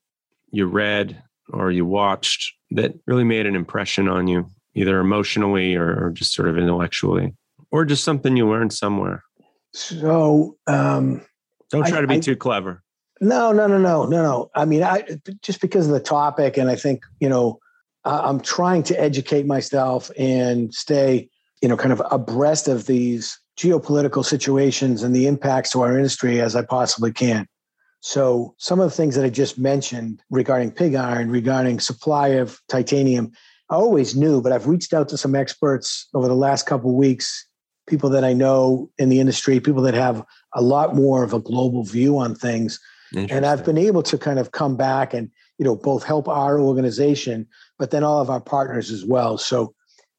you 0.51 0.67
read 0.67 1.23
or 1.53 1.71
you 1.71 1.87
watched 1.87 2.53
that 2.73 2.95
really 3.07 3.25
made 3.25 3.47
an 3.47 3.55
impression 3.55 4.09
on 4.09 4.29
you 4.29 4.47
either 4.75 5.01
emotionally 5.01 5.75
or, 5.75 6.07
or 6.07 6.11
just 6.11 6.35
sort 6.35 6.49
of 6.49 6.57
intellectually, 6.57 7.35
or 7.73 7.85
just 7.85 8.05
something 8.05 8.37
you 8.37 8.49
learned 8.49 8.73
somewhere? 8.73 9.25
So, 9.73 10.57
um, 10.67 11.23
don't 11.71 11.87
try 11.87 11.99
I, 11.99 12.01
to 12.03 12.07
be 12.07 12.17
I, 12.17 12.21
too 12.21 12.37
clever. 12.37 12.83
No, 13.21 13.53
no, 13.53 13.67
no, 13.67 13.79
no, 13.79 14.07
no, 14.07 14.23
no. 14.23 14.51
I 14.55 14.65
mean, 14.65 14.83
I 14.83 15.05
just 15.43 15.61
because 15.61 15.87
of 15.87 15.93
the 15.93 16.01
topic, 16.01 16.57
and 16.57 16.71
I 16.71 16.77
think 16.77 17.03
you 17.21 17.29
know, 17.29 17.59
I'm 18.05 18.41
trying 18.41 18.83
to 18.85 19.01
educate 19.01 19.47
myself 19.47 20.11
and 20.19 20.73
stay, 20.73 21.29
you 21.61 21.69
know, 21.69 21.77
kind 21.77 21.93
of 21.93 22.03
abreast 22.11 22.69
of 22.69 22.87
these 22.87 23.39
geopolitical 23.59 24.25
situations 24.25 25.03
and 25.03 25.15
the 25.15 25.27
impacts 25.27 25.71
to 25.71 25.83
our 25.83 25.97
industry 25.97 26.41
as 26.41 26.57
I 26.57 26.63
possibly 26.63 27.13
can. 27.13 27.47
So, 28.01 28.55
some 28.57 28.81
of 28.81 28.89
the 28.89 28.97
things 28.97 29.15
that 29.17 29.27
I 29.27 29.31
just 29.31 29.59
mentioned 29.59 30.23
regarding 30.31 30.71
pig 30.71 30.95
iron, 30.95 31.31
regarding 31.31 31.81
supply 31.81 32.29
of 32.29 32.59
titanium, 32.69 33.33
I 33.69 33.75
always 33.75 34.17
knew, 34.17 34.41
but 34.41 34.53
I've 34.53 34.67
reached 34.67 34.95
out 34.95 35.09
to 35.11 35.19
some 35.19 35.35
experts 35.35 36.09
over 36.15 36.27
the 36.27 36.35
last 36.35 36.65
couple 36.65 36.97
weeks, 36.97 37.47
people 37.87 38.09
that 38.11 38.25
I 38.25 38.33
know 38.33 38.91
in 38.97 39.11
the 39.11 39.21
industry, 39.21 39.61
people 39.61 39.83
that 39.83 39.95
have 39.95 40.25
a 40.55 40.63
lot 40.63 40.97
more 40.97 41.23
of 41.23 41.35
a 41.35 41.41
global 41.41 41.85
view 41.85 42.19
on 42.19 42.35
things. 42.35 42.81
And 43.31 43.45
I've 43.45 43.65
been 43.65 43.79
able 43.79 44.03
to 44.05 44.17
kind 44.17 44.39
of 44.39 44.53
come 44.53 44.77
back 44.77 45.13
and, 45.13 45.31
you 45.59 45.65
know, 45.65 45.77
both 45.77 46.05
help 46.05 46.27
our 46.27 46.59
organization, 46.59 47.47
but 47.79 47.91
then 47.91 48.03
all 48.03 48.21
of 48.21 48.31
our 48.31 48.41
partners 48.41 48.91
as 48.91 49.05
well. 49.05 49.37
So 49.37 49.75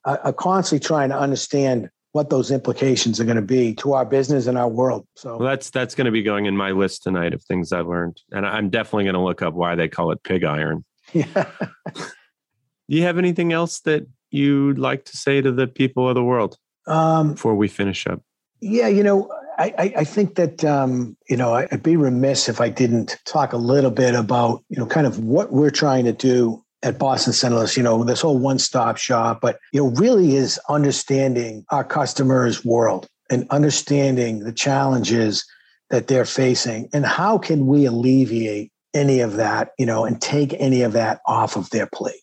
I, 0.05 0.17
I'm 0.25 0.33
constantly 0.33 0.85
trying 0.85 1.09
to 1.09 1.17
understand 1.17 1.89
what 2.13 2.29
those 2.29 2.51
implications 2.51 3.19
are 3.19 3.23
going 3.23 3.37
to 3.37 3.41
be 3.41 3.73
to 3.75 3.93
our 3.93 4.05
business 4.05 4.47
and 4.47 4.57
our 4.57 4.67
world. 4.67 5.07
So 5.15 5.37
well, 5.37 5.47
that's 5.47 5.69
that's 5.69 5.95
going 5.95 6.05
to 6.05 6.11
be 6.11 6.23
going 6.23 6.45
in 6.45 6.57
my 6.57 6.71
list 6.71 7.03
tonight 7.03 7.33
of 7.33 7.43
things 7.43 7.71
I've 7.71 7.87
learned, 7.87 8.21
and 8.31 8.45
I'm 8.45 8.69
definitely 8.69 9.05
going 9.05 9.15
to 9.15 9.21
look 9.21 9.41
up 9.41 9.53
why 9.53 9.75
they 9.75 9.87
call 9.87 10.11
it 10.11 10.23
pig 10.23 10.43
iron. 10.43 10.83
Yeah. 11.13 11.49
Do 11.95 12.97
you 12.97 13.03
have 13.03 13.17
anything 13.17 13.53
else 13.53 13.79
that 13.81 14.05
you'd 14.31 14.77
like 14.77 15.05
to 15.05 15.17
say 15.17 15.41
to 15.41 15.51
the 15.51 15.67
people 15.67 16.09
of 16.09 16.15
the 16.15 16.23
world 16.23 16.57
um, 16.87 17.33
before 17.33 17.55
we 17.55 17.69
finish 17.69 18.05
up? 18.05 18.21
Yeah, 18.59 18.89
you 18.89 19.01
know, 19.01 19.31
I, 19.57 19.93
I 19.97 20.03
think 20.03 20.35
that 20.35 20.63
um, 20.65 21.15
you 21.29 21.37
know 21.37 21.53
I'd 21.53 21.83
be 21.83 21.95
remiss 21.95 22.49
if 22.49 22.59
I 22.59 22.69
didn't 22.69 23.17
talk 23.25 23.53
a 23.53 23.57
little 23.57 23.91
bit 23.91 24.15
about 24.15 24.63
you 24.69 24.77
know 24.77 24.85
kind 24.85 25.07
of 25.07 25.19
what 25.19 25.51
we're 25.51 25.71
trying 25.71 26.05
to 26.05 26.13
do 26.13 26.63
at 26.83 26.97
Boston 26.97 27.33
Centerless. 27.33 27.77
You 27.77 27.83
know, 27.83 28.03
this 28.03 28.21
whole 28.21 28.37
one-stop 28.37 28.97
shop, 28.97 29.39
but 29.41 29.59
you 29.71 29.81
know, 29.81 29.89
really 29.91 30.35
is 30.35 30.59
understanding 30.69 31.65
our 31.69 31.83
customers' 31.83 32.65
world 32.65 33.07
and 33.29 33.47
understanding 33.49 34.39
the 34.39 34.53
challenges 34.53 35.45
that 35.89 36.07
they're 36.07 36.25
facing 36.25 36.89
and 36.93 37.05
how 37.05 37.37
can 37.37 37.67
we 37.67 37.85
alleviate 37.85 38.71
any 38.93 39.19
of 39.19 39.33
that, 39.33 39.71
you 39.77 39.85
know, 39.85 40.05
and 40.05 40.21
take 40.21 40.53
any 40.59 40.81
of 40.81 40.93
that 40.93 41.21
off 41.25 41.55
of 41.55 41.69
their 41.69 41.87
plate. 41.87 42.15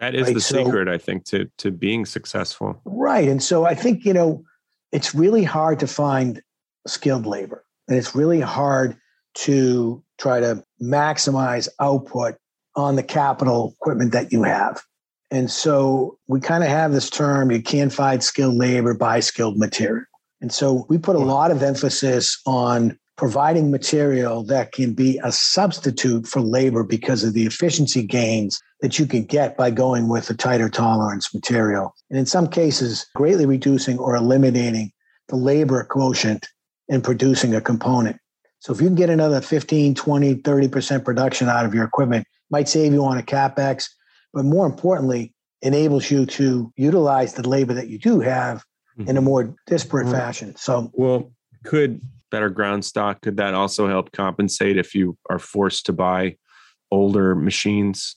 That 0.00 0.14
is 0.14 0.26
right? 0.26 0.34
the 0.34 0.40
so, 0.40 0.64
secret, 0.64 0.88
I 0.88 0.98
think, 0.98 1.24
to 1.26 1.48
to 1.58 1.70
being 1.70 2.06
successful. 2.06 2.80
Right. 2.84 3.28
And 3.28 3.42
so 3.42 3.64
I 3.64 3.74
think, 3.74 4.04
you 4.04 4.12
know, 4.12 4.44
it's 4.90 5.14
really 5.14 5.44
hard 5.44 5.80
to 5.80 5.86
find 5.86 6.42
skilled 6.86 7.24
labor. 7.24 7.64
And 7.88 7.96
it's 7.96 8.14
really 8.14 8.40
hard 8.40 8.96
to 9.34 10.02
try 10.18 10.40
to 10.40 10.62
maximize 10.80 11.68
output 11.80 12.36
on 12.76 12.96
the 12.96 13.02
capital 13.02 13.74
equipment 13.80 14.12
that 14.12 14.32
you 14.32 14.42
have. 14.42 14.82
And 15.30 15.50
so 15.50 16.18
we 16.26 16.40
kind 16.40 16.62
of 16.62 16.68
have 16.68 16.92
this 16.92 17.08
term 17.08 17.50
you 17.50 17.62
can't 17.62 17.92
find 17.92 18.22
skilled 18.22 18.54
labor, 18.54 18.94
buy 18.94 19.20
skilled 19.20 19.58
material. 19.58 20.04
And 20.40 20.52
so 20.52 20.86
we 20.88 20.98
put 20.98 21.16
a 21.16 21.20
lot 21.20 21.50
of 21.50 21.62
emphasis 21.62 22.40
on 22.46 22.98
providing 23.16 23.70
material 23.70 24.42
that 24.44 24.72
can 24.72 24.92
be 24.92 25.20
a 25.22 25.30
substitute 25.30 26.26
for 26.26 26.40
labor 26.40 26.82
because 26.82 27.24
of 27.24 27.34
the 27.34 27.46
efficiency 27.46 28.02
gains 28.02 28.60
that 28.80 28.98
you 28.98 29.06
can 29.06 29.24
get 29.24 29.56
by 29.56 29.70
going 29.70 30.08
with 30.08 30.28
a 30.28 30.34
tighter 30.34 30.68
tolerance 30.68 31.32
material. 31.32 31.94
And 32.10 32.18
in 32.18 32.26
some 32.26 32.48
cases, 32.48 33.06
greatly 33.14 33.46
reducing 33.46 33.98
or 33.98 34.16
eliminating 34.16 34.90
the 35.28 35.36
labor 35.36 35.84
quotient 35.84 36.48
in 36.88 37.00
producing 37.00 37.54
a 37.54 37.60
component. 37.60 38.16
So 38.58 38.72
if 38.72 38.80
you 38.80 38.86
can 38.86 38.96
get 38.96 39.10
another 39.10 39.40
15, 39.40 39.94
20, 39.94 40.34
30% 40.36 41.04
production 41.04 41.48
out 41.48 41.64
of 41.64 41.74
your 41.74 41.84
equipment, 41.84 42.26
might 42.52 42.68
save 42.68 42.92
you 42.92 43.04
on 43.04 43.18
a 43.18 43.22
capex, 43.22 43.88
but 44.32 44.44
more 44.44 44.66
importantly, 44.66 45.34
enables 45.62 46.10
you 46.10 46.26
to 46.26 46.72
utilize 46.76 47.34
the 47.34 47.48
labor 47.48 47.74
that 47.74 47.88
you 47.88 47.98
do 47.98 48.20
have 48.20 48.64
mm-hmm. 48.98 49.08
in 49.08 49.16
a 49.16 49.22
more 49.22 49.54
disparate 49.66 50.08
fashion. 50.10 50.54
So 50.56 50.90
well, 50.94 51.32
could 51.64 52.00
better 52.30 52.50
ground 52.50 52.84
stock? 52.84 53.22
Could 53.22 53.36
that 53.38 53.54
also 53.54 53.88
help 53.88 54.12
compensate 54.12 54.76
if 54.76 54.94
you 54.94 55.16
are 55.30 55.38
forced 55.38 55.86
to 55.86 55.92
buy 55.92 56.36
older 56.90 57.34
machines? 57.34 58.16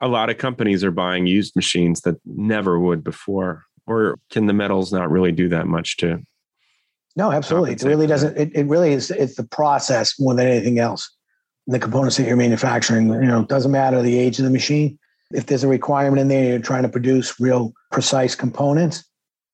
A 0.00 0.08
lot 0.08 0.30
of 0.30 0.38
companies 0.38 0.82
are 0.84 0.90
buying 0.90 1.26
used 1.26 1.54
machines 1.56 2.00
that 2.02 2.16
never 2.24 2.78
would 2.78 3.04
before. 3.04 3.64
Or 3.86 4.18
can 4.30 4.46
the 4.46 4.52
metals 4.52 4.92
not 4.92 5.10
really 5.10 5.32
do 5.32 5.48
that 5.50 5.66
much 5.66 5.98
to? 5.98 6.22
No, 7.16 7.30
absolutely. 7.30 7.72
It 7.72 7.82
really 7.82 8.06
doesn't. 8.06 8.36
It, 8.36 8.50
it 8.54 8.66
really 8.66 8.92
is. 8.92 9.10
It's 9.10 9.36
the 9.36 9.46
process 9.46 10.18
more 10.18 10.34
than 10.34 10.46
anything 10.46 10.78
else. 10.78 11.10
The 11.66 11.78
components 11.78 12.16
that 12.18 12.26
you're 12.26 12.36
manufacturing. 12.36 13.08
You 13.08 13.22
know, 13.22 13.40
it 13.40 13.48
doesn't 13.48 13.72
matter 13.72 14.02
the 14.02 14.18
age 14.18 14.38
of 14.38 14.44
the 14.44 14.50
machine. 14.50 14.98
If 15.30 15.46
there's 15.46 15.64
a 15.64 15.68
requirement 15.68 16.20
in 16.20 16.28
there, 16.28 16.44
you're 16.44 16.58
trying 16.58 16.82
to 16.82 16.88
produce 16.88 17.40
real 17.40 17.72
precise 17.90 18.34
components. 18.34 19.04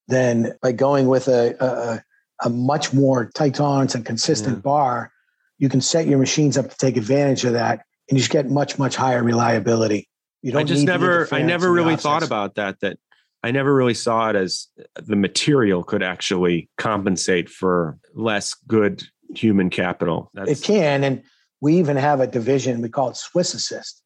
Then 0.09 0.55
by 0.61 0.73
going 0.73 1.07
with 1.07 1.29
a, 1.29 1.55
a 1.65 2.03
a 2.45 2.51
much 2.51 2.93
more 2.93 3.31
tight 3.35 3.55
tolerance 3.55 3.95
and 3.95 4.05
consistent 4.05 4.57
yeah. 4.57 4.63
bar, 4.63 5.13
you 5.59 5.69
can 5.69 5.81
set 5.81 6.07
your 6.07 6.19
machines 6.19 6.57
up 6.59 6.71
to 6.71 6.77
take 6.77 6.97
advantage 6.97 7.45
of 7.45 7.53
that, 7.53 7.85
and 8.09 8.17
you 8.17 8.19
just 8.19 8.31
get 8.31 8.51
much 8.51 8.79
much 8.79 8.97
higher 8.97 9.23
reliability. 9.23 10.09
You 10.43 10.53
don't. 10.53 10.63
I 10.63 10.65
just 10.65 10.85
never. 10.85 11.29
I 11.33 11.43
never 11.43 11.71
really 11.71 11.97
thought 11.97 12.23
about 12.23 12.57
that. 12.57 12.81
That 12.81 12.99
I 13.43 13.51
never 13.51 13.75
really 13.75 13.95
saw 13.95 14.31
it 14.31 14.37
as 14.37 14.69
the 14.95 15.17
material 15.17 15.83
could 15.85 16.03
actually 16.03 16.69
compensate 16.77 17.49
for 17.49 17.99
less 18.15 18.55
good 18.67 19.05
human 19.35 19.71
capital. 19.71 20.31
That's, 20.35 20.51
it 20.51 20.63
can, 20.63 21.05
and 21.05 21.23
we 21.61 21.77
even 21.79 21.97
have 21.97 22.21
a 22.21 22.27
division 22.27 22.81
we 22.81 22.89
call 22.89 23.11
it 23.11 23.17
Swiss 23.17 23.55
Assist, 23.55 24.03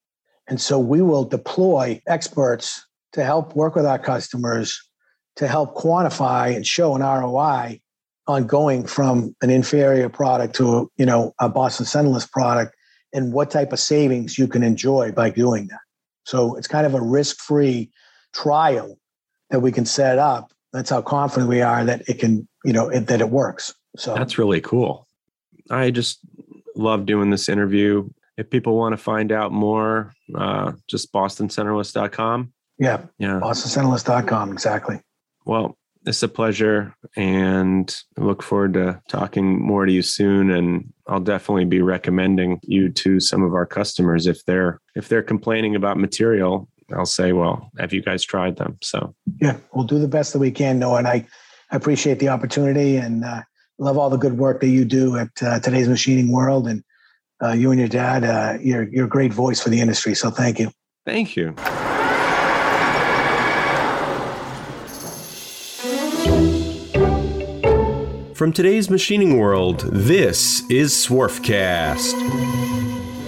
and 0.49 0.61
so 0.61 0.79
we 0.79 1.03
will 1.03 1.25
deploy 1.25 2.01
experts 2.07 2.85
to 3.13 3.25
help 3.25 3.55
work 3.55 3.75
with 3.75 3.87
our 3.87 3.99
customers 3.99 4.81
to 5.37 5.49
help 5.49 5.75
quantify 5.75 6.55
and 6.55 6.67
show 6.67 6.95
an 6.95 7.03
ROI 7.03 7.81
on 8.27 8.47
going 8.47 8.87
from 8.87 9.35
an 9.43 9.51
inferior 9.51 10.09
product 10.09 10.55
to 10.57 10.91
you 10.97 11.07
know 11.07 11.35
a 11.39 11.49
Boston 11.49 11.87
Centerless 11.87 12.31
product 12.31 12.75
and 13.13 13.33
what 13.33 13.51
type 13.51 13.73
of 13.73 13.79
savings 13.79 14.39
you 14.39 14.49
can 14.49 14.63
enjoy 14.63 15.13
by 15.13 15.31
doing 15.31 15.69
that. 15.69 15.81
So 16.25 16.57
it's 16.57 16.67
kind 16.67 16.87
of 16.87 16.95
a 16.95 17.01
risk-free 17.01 17.91
trial 18.33 18.99
that 19.51 19.61
we 19.61 19.71
can 19.71 19.87
set 19.87 20.19
up. 20.19 20.53
That's 20.73 20.91
how 20.91 21.01
confident 21.01 21.49
we 21.49 21.63
are 21.63 21.85
that 21.85 22.09
it 22.09 22.19
can, 22.19 22.49
you 22.65 22.73
know, 22.73 22.89
it, 22.89 23.07
that 23.07 23.21
it 23.21 23.31
works. 23.31 23.73
So 23.97 24.15
that's 24.15 24.37
really 24.37 24.61
cool. 24.61 25.07
I 25.71 25.91
just 25.91 26.19
love 26.77 27.07
doing 27.07 27.31
this 27.31 27.49
interview. 27.49 28.09
If 28.37 28.51
people 28.51 28.77
want 28.77 28.93
to 28.93 28.97
find 28.97 29.31
out 29.31 29.53
more, 29.53 30.13
uh, 30.35 30.73
just 30.89 31.13
bostoncenterless.com. 31.13 32.53
Yeah. 32.79 33.03
Yeah. 33.19 33.41
Bostoncenterless.com. 33.41 34.53
Exactly. 34.53 35.01
Well, 35.45 35.79
it's 36.07 36.23
a 36.23 36.29
pleasure 36.29 36.95
and 37.17 37.97
I 38.19 38.23
look 38.23 38.43
forward 38.43 38.75
to 38.75 39.01
talking 39.09 39.61
more 39.61 39.87
to 39.87 39.93
you 39.93 40.03
soon 40.03 40.51
and 40.51 40.93
I'll 41.07 41.21
definitely 41.21 41.65
be 41.65 41.81
recommending 41.81 42.61
you 42.63 42.91
to 42.91 43.21
some 43.21 43.43
of 43.43 43.55
our 43.55 43.67
customers 43.67 44.27
if 44.27 44.45
they're 44.45 44.81
if 44.95 45.09
they're 45.09 45.23
complaining 45.23 45.75
about 45.75 45.97
material 45.97 46.69
I'll 46.95 47.07
say 47.07 47.33
well 47.33 47.71
have 47.79 47.93
you 47.93 48.03
guys 48.03 48.23
tried 48.25 48.57
them 48.57 48.77
so 48.83 49.15
yeah 49.41 49.57
we'll 49.73 49.87
do 49.87 49.99
the 49.99 50.09
best 50.09 50.33
that 50.35 50.41
we 50.41 50.51
can 50.51 50.79
Noah 50.79 50.99
and 50.99 51.09
I, 51.09 51.27
I 51.71 51.77
appreciate 51.77 52.19
the 52.19 52.29
opportunity 52.29 52.97
and 52.97 53.25
uh, 53.25 53.43
love 53.79 53.99
all 53.99 54.11
the 54.11 54.17
good 54.17 54.39
work 54.39 54.61
that 54.61 54.69
you 54.69 54.85
do 54.85 55.17
at 55.17 55.31
uh, 55.43 55.61
today's 55.61 55.89
machining 55.89 56.31
world 56.31 56.69
and 56.69 56.83
uh, 57.43 57.53
you 57.53 57.71
and 57.71 57.81
your 57.81 57.89
dad 57.89 58.25
uh, 58.25 58.59
you're 58.61 58.85
you're 58.85 59.07
a 59.07 59.09
great 59.09 59.33
voice 59.33 59.61
for 59.61 59.69
the 59.69 59.81
industry 59.81 60.15
so 60.15 60.31
thank 60.31 60.59
you 60.59 60.71
thank 61.05 61.37
you 61.37 61.55
From 68.35 68.53
today's 68.53 68.91
machining 68.91 69.39
world, 69.39 69.81
this 69.93 70.69
is 70.69 70.93
Swarfcast. 70.93 72.15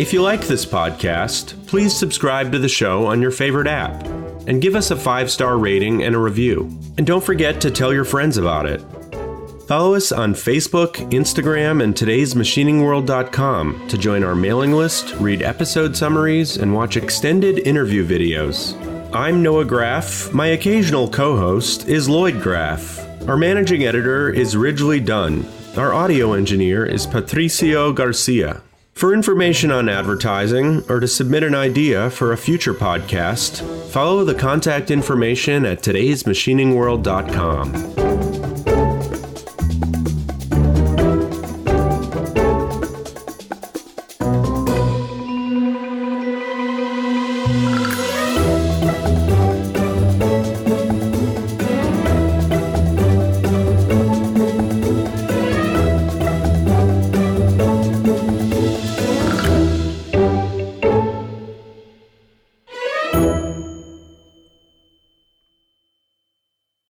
If 0.01 0.13
you 0.13 0.21
like 0.21 0.43
this 0.43 0.67
podcast, 0.67 1.55
please 1.69 1.97
subscribe 1.97 2.51
to 2.51 2.59
the 2.59 2.69
show 2.69 3.07
on 3.07 3.23
your 3.23 3.31
favorite 3.31 3.69
app 3.69 4.05
and 4.49 4.61
give 4.61 4.75
us 4.75 4.91
a 4.91 4.97
five 4.97 5.31
star 5.31 5.59
rating 5.59 6.03
and 6.03 6.17
a 6.17 6.19
review. 6.19 6.65
And 6.99 7.07
don't 7.07 7.23
forget 7.23 7.61
to 7.61 7.71
tell 7.71 7.95
your 7.95 8.05
friends 8.05 8.37
about 8.37 8.67
it. 8.67 8.83
Follow 9.67 9.95
us 9.95 10.13
on 10.13 10.33
Facebook, 10.33 10.93
Instagram, 11.11 11.83
and 11.83 11.93
today'smachiningworld.com 11.93 13.89
to 13.89 13.99
join 13.99 14.23
our 14.23 14.37
mailing 14.37 14.73
list, 14.73 15.17
read 15.17 15.43
episode 15.43 15.97
summaries, 15.97 16.57
and 16.57 16.73
watch 16.73 16.97
extended 16.97 17.59
interview 17.67 18.07
videos. 18.07 18.81
I'm 19.13 19.43
Noah 19.43 19.65
Graff. 19.65 20.33
My 20.33 20.47
occasional 20.49 21.11
co 21.11 21.37
host 21.37 21.89
is 21.89 22.09
Lloyd 22.09 22.41
Graff. 22.41 23.05
Our 23.29 23.37
managing 23.37 23.85
editor 23.85 24.31
is 24.31 24.57
Ridgely 24.57 25.01
Dunn. 25.01 25.45
Our 25.77 25.93
audio 25.93 26.35
engineer 26.35 26.87
is 26.87 27.05
Patricio 27.05 27.93
Garcia. 27.93 28.63
For 28.93 29.13
information 29.13 29.73
on 29.73 29.89
advertising 29.89 30.85
or 30.89 31.01
to 31.01 31.09
submit 31.09 31.43
an 31.43 31.57
idea 31.57 32.09
for 32.11 32.33
a 32.33 32.39
future 32.39 32.73
podcast, 32.73 33.63
follow 33.91 34.23
the 34.25 34.35
contact 34.35 34.93
information 34.93 35.67
at 35.67 35.83
today'smachiningworld.com. 35.83 38.06